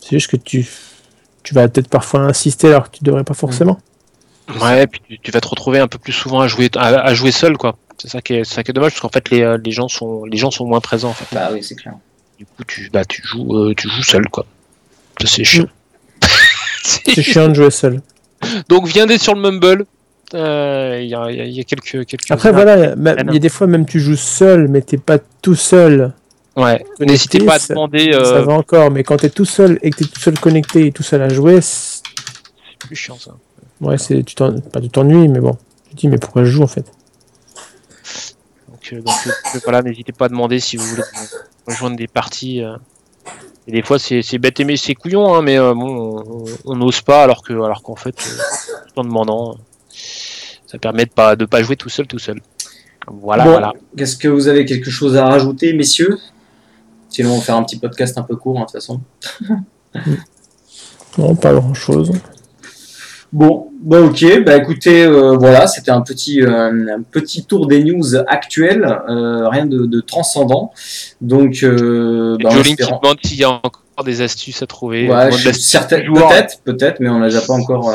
C'est 0.01 0.11
juste 0.19 0.29
que 0.31 0.37
tu, 0.37 0.69
tu 1.45 1.55
vas 1.55 1.69
peut-être 1.69 1.89
parfois 1.89 2.21
insister 2.21 2.69
alors 2.69 2.91
que 2.91 2.97
tu 2.97 3.05
devrais 3.05 3.23
pas 3.23 3.35
forcément. 3.35 3.79
Ouais, 4.61 4.89
puis 4.89 5.01
tu, 5.09 5.19
tu 5.21 5.31
vas 5.31 5.41
te 5.41 5.47
retrouver 5.47 5.79
un 5.79 5.87
peu 5.87 5.99
plus 5.99 6.13
souvent 6.13 6.41
à 6.41 6.49
jouer, 6.49 6.69
à, 6.75 6.89
à 6.89 7.15
jouer 7.15 7.31
seul, 7.31 7.57
quoi. 7.57 7.77
C'est 7.99 8.09
ça 8.09 8.21
qui 8.21 8.35
est, 8.35 8.45
c'est 8.45 8.55
ça 8.55 8.63
qui 8.65 8.73
est 8.73 8.75
dommage, 8.75 8.93
parce 8.93 9.03
qu'en 9.03 9.09
fait, 9.11 9.31
les, 9.31 9.43
euh, 9.43 9.59
les 9.63 9.71
gens 9.71 9.87
sont, 9.87 10.25
les 10.25 10.37
gens 10.37 10.51
sont 10.51 10.67
moins 10.67 10.81
présents, 10.81 11.11
en 11.11 11.15
fait. 11.15 11.27
Bah 11.33 11.51
oui, 11.53 11.63
c'est 11.63 11.77
clair. 11.77 11.95
Du 12.39 12.47
coup, 12.47 12.65
tu, 12.67 12.91
bah, 12.93 13.05
tu 13.05 13.23
joues, 13.25 13.55
euh, 13.57 13.75
tu 13.77 13.89
joues 13.89 14.03
seul, 14.03 14.27
quoi. 14.29 14.47
C'est 15.25 15.45
chiant. 15.45 15.67
C'est 16.83 17.23
chiant 17.23 17.49
de 17.49 17.55
jouer 17.55 17.71
seul. 17.71 18.01
Donc, 18.69 18.87
viendez 18.87 19.19
sur 19.19 19.35
le 19.35 19.41
Mumble. 19.41 19.85
Euh, 20.35 20.99
Il 21.03 21.09
y, 21.09 21.15
a, 21.15 21.31
il 21.31 21.37
y 21.37 21.41
a- 21.41 21.45
il 21.45 21.53
y 21.53 21.61
a 21.61 21.65
quelques, 21.65 22.07
quelques. 22.07 22.31
Après, 22.31 22.53
voilà, 22.53 22.95
il 22.95 23.33
y 23.33 23.37
a 23.37 23.39
des 23.41 23.49
fois, 23.49 23.67
même 23.67 23.85
tu 23.87 23.99
joues 23.99 24.17
seul, 24.17 24.69
mais 24.69 24.81
t'es 24.81 24.97
pas 24.99 25.19
tout 25.43 25.57
seul. 25.57 26.13
Ouais. 26.57 26.85
N'hésitez 27.01 27.45
pas 27.45 27.55
à 27.55 27.59
ça- 27.59 27.75
demander. 27.75 28.13
Ça 28.13 28.19
Euh, 28.19 28.43
va 28.43 28.53
encore, 28.53 28.91
mais 28.91 29.03
quand 29.03 29.17
t'es 29.17 29.31
tout 29.31 29.45
seul 29.45 29.79
et 29.83 29.91
que 29.91 29.97
t'es 29.99 30.05
tout 30.05 30.21
seul 30.21 30.39
connecté 30.39 30.87
et 30.87 30.93
tout 30.93 31.03
seul 31.03 31.23
à 31.23 31.29
jouer, 31.29 31.61
c'est- 31.61 32.03
plus 32.79 32.95
chiant, 32.97 33.17
ça. 33.19 33.33
ouais, 33.81 33.99
c'est, 33.99 34.23
tu 34.23 34.35
pas 34.37 34.81
tu 34.81 34.89
t'ennuies, 34.89 35.29
mais 35.29 35.41
bon. 35.41 35.57
Tu 35.89 35.95
te 35.97 36.01
dis, 36.03 36.09
mais 36.09 36.19
pourquoi 36.19 36.45
je 36.45 36.51
joue 36.51 36.63
en 36.63 36.67
fait? 36.69 36.85
Donc, 38.69 38.89
euh, 38.93 39.01
donc, 39.01 39.15
euh, 39.27 39.59
voilà, 39.65 39.83
n'hésitez 39.83 40.13
pas 40.13 40.27
à 40.27 40.29
demander 40.29 40.61
si 40.61 40.77
vous 40.77 40.85
voulez 40.85 41.03
rejoindre 41.67 41.97
des 41.97 42.07
parties. 42.09 42.63
Et 43.67 43.73
des 43.73 43.83
fois, 43.83 43.99
c'est 43.99 44.39
bête 44.39 44.59
et 44.61 44.77
c'est 44.77 44.95
couillon, 44.95 45.35
hein, 45.35 45.43
mais 45.43 45.59
euh, 45.59 45.75
bon, 45.75 46.25
on- 46.65 46.77
n'ose 46.77 47.01
pas, 47.03 47.23
alors 47.23 47.43
que, 47.43 47.53
alors 47.53 47.83
qu'en 47.83 47.95
fait, 47.97 48.15
euh, 48.19 48.43
tout 48.89 49.01
en 49.01 49.05
demandant, 49.05 49.51
euh, 49.53 49.55
ça 50.67 50.79
permet 50.79 51.05
de 51.05 51.11
pas 51.11 51.37
de 51.37 51.45
pas 51.45 51.63
jouer 51.63 51.77
tout 51.77 51.89
seul, 51.89 52.07
tout 52.07 52.19
seul. 52.19 52.41
Voilà, 53.07 53.45
Bon. 53.45 53.51
voilà. 53.51 53.73
Qu'est-ce 53.97 54.17
que 54.17 54.29
vous 54.29 54.49
avez 54.49 54.65
quelque 54.65 54.91
chose 54.91 55.17
à 55.17 55.27
rajouter, 55.27 55.73
messieurs? 55.73 56.19
Sinon, 57.09 57.33
on 57.33 57.37
va 57.39 57.43
faire 57.43 57.57
un 57.57 57.65
petit 57.65 57.79
podcast 57.79 58.17
un 58.19 58.23
peu 58.23 58.37
court, 58.37 58.57
hein, 58.59 58.63
de 58.63 58.67
toute 58.67 58.75
façon. 58.75 59.01
Non, 61.19 61.35
pas 61.35 61.53
grand 61.53 61.75
Bon, 63.33 63.69
bah 63.81 64.01
ok, 64.01 64.43
bah 64.45 64.57
écoutez, 64.57 65.05
euh, 65.05 65.37
voilà, 65.37 65.69
c'était 65.69 65.93
un 65.93 66.01
petit, 66.01 66.43
euh, 66.43 66.97
un 66.97 67.03
petit 67.03 67.45
tour 67.45 67.69
des 67.69 67.85
news 67.85 68.17
actuelles, 68.27 68.85
euh, 69.09 69.49
rien 69.49 69.67
de, 69.67 69.87
de 69.87 70.01
transcendant. 70.01 70.73
Donc, 71.21 71.63
euh, 71.63 72.37
bah, 72.43 72.51
qui 72.63 72.75
demande 72.75 73.19
s'il 73.25 73.39
y 73.39 73.45
a 73.45 73.51
encore 73.51 74.05
des 74.05 74.21
astuces 74.21 74.63
à 74.63 74.67
trouver. 74.67 75.09
Ouais, 75.09 75.31
du 75.31 76.11
peut-être, 76.13 76.61
peut-être, 76.65 76.99
mais 76.99 77.09
on 77.09 77.21
n'a 77.21 77.29
déjà 77.29 77.43
pas 77.43 77.53
encore 77.53 77.95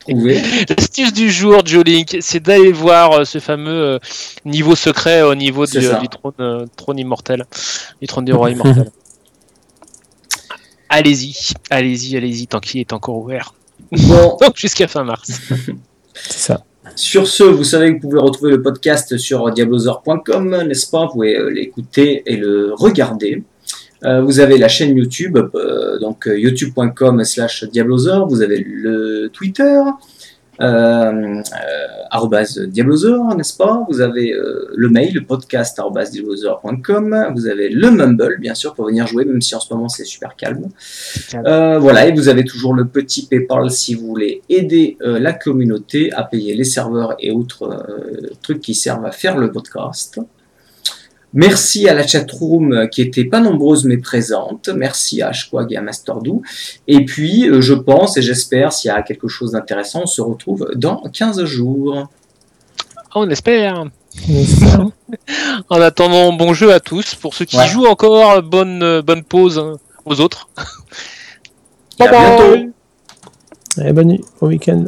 trouvé. 0.00 0.42
L'astuce 0.68 1.14
du 1.14 1.30
jour, 1.30 1.64
Jolink, 1.64 2.18
c'est 2.20 2.40
d'aller 2.40 2.72
voir 2.72 3.26
ce 3.26 3.38
fameux 3.38 3.98
niveau 4.44 4.74
secret 4.74 5.22
au 5.22 5.34
niveau 5.34 5.64
du, 5.64 5.78
du 5.78 6.08
trône, 6.08 6.66
trône 6.76 6.98
immortel, 6.98 7.46
du 8.00 8.06
trône 8.06 8.26
des 8.26 8.32
rois 8.32 8.50
immortels. 8.50 8.90
allez-y, 10.90 11.54
allez-y, 11.70 12.16
allez-y, 12.18 12.46
tant 12.46 12.60
qu'il 12.60 12.80
est 12.80 12.92
encore 12.92 13.16
ouvert. 13.16 13.54
Bon, 13.90 14.36
Donc 14.40 14.56
jusqu'à 14.56 14.86
fin 14.86 15.04
mars. 15.04 15.40
C'est 16.14 16.38
ça. 16.38 16.64
Sur 16.96 17.26
ce, 17.26 17.44
vous 17.44 17.64
savez 17.64 17.96
que 17.96 18.02
vous 18.02 18.08
pouvez 18.08 18.20
retrouver 18.20 18.50
le 18.50 18.60
podcast 18.60 19.16
sur 19.16 19.50
diablozor.com, 19.50 20.64
n'est-ce 20.66 20.90
pas? 20.90 21.06
Vous 21.06 21.12
pouvez 21.12 21.50
l'écouter 21.50 22.22
et 22.26 22.36
le 22.36 22.74
regarder. 22.74 23.44
Euh, 24.04 24.20
vous 24.20 24.40
avez 24.40 24.58
la 24.58 24.68
chaîne 24.68 24.96
YouTube, 24.96 25.38
euh, 25.54 25.98
donc 25.98 26.26
euh, 26.26 26.38
youtube.com 26.38 27.22
slash 27.22 27.64
diablozor. 27.64 28.26
Vous 28.26 28.42
avez 28.42 28.58
le 28.58 29.28
Twitter, 29.32 29.80
euh, 30.62 31.42
euh, 31.42 32.66
diablozor, 32.66 33.34
n'est-ce 33.34 33.56
pas? 33.56 33.84
Vous 33.88 34.00
avez 34.00 34.32
euh, 34.32 34.70
le 34.74 34.88
mail, 34.88 35.24
podcast 35.26 35.78
arrobase 35.78 36.10
diablozor.com. 36.10 37.32
Vous 37.34 37.46
avez 37.46 37.68
le 37.68 37.90
Mumble, 37.90 38.38
bien 38.38 38.54
sûr, 38.54 38.74
pour 38.74 38.86
venir 38.86 39.06
jouer, 39.06 39.24
même 39.24 39.40
si 39.40 39.54
en 39.54 39.60
ce 39.60 39.72
moment 39.72 39.88
c'est 39.88 40.04
super 40.04 40.36
calme. 40.36 40.68
voilà, 41.32 42.06
et 42.06 42.12
vous 42.12 42.28
avez 42.28 42.44
toujours 42.44 42.74
le 42.74 42.86
petit 42.86 43.26
PayPal 43.26 43.70
si 43.70 43.94
vous 43.94 44.06
voulez 44.06 44.42
aider 44.48 44.96
la 45.00 45.32
communauté 45.32 46.12
à 46.12 46.24
payer 46.24 46.54
les 46.54 46.64
serveurs 46.64 47.14
et 47.18 47.30
autres 47.30 47.86
trucs 48.42 48.60
qui 48.60 48.74
servent 48.74 49.06
à 49.06 49.12
faire 49.12 49.36
le 49.36 49.50
podcast. 49.50 50.20
Merci 51.34 51.88
à 51.88 51.94
la 51.94 52.06
chatroom 52.06 52.72
euh, 52.72 52.86
qui 52.86 53.00
était 53.02 53.24
pas 53.24 53.40
nombreuse 53.40 53.84
mais 53.84 53.96
présente. 53.96 54.68
Merci 54.68 55.22
à 55.22 55.28
Ashquag 55.28 55.72
et 55.72 55.76
à 55.76 55.82
Masterdoo. 55.82 56.42
Et 56.88 57.04
puis, 57.04 57.48
euh, 57.48 57.60
je 57.62 57.74
pense 57.74 58.16
et 58.16 58.22
j'espère, 58.22 58.72
s'il 58.72 58.88
y 58.88 58.90
a 58.92 59.02
quelque 59.02 59.28
chose 59.28 59.52
d'intéressant, 59.52 60.02
on 60.02 60.06
se 60.06 60.20
retrouve 60.20 60.70
dans 60.74 61.02
15 61.12 61.44
jours. 61.44 62.08
On 63.14 63.28
espère. 63.30 63.84
On 64.28 64.34
espère. 64.34 64.86
En 65.68 65.80
attendant, 65.80 66.32
bon 66.32 66.54
jeu 66.54 66.72
à 66.72 66.80
tous. 66.80 67.14
Pour 67.14 67.34
ceux 67.34 67.44
qui 67.44 67.56
Ouais. 67.58 67.66
jouent 67.68 67.86
encore, 67.86 68.42
bonne, 68.42 68.82
euh, 68.82 69.02
bonne 69.02 69.22
pause 69.22 69.58
hein, 69.58 69.78
aux 70.04 70.20
autres. 70.20 70.48
Et 72.00 72.04
à 72.04 72.08
bientôt. 72.10 72.70
Allez, 73.78 73.92
bonne 73.92 74.08
nuit, 74.08 74.24
bon 74.40 74.48
week-end. 74.48 74.84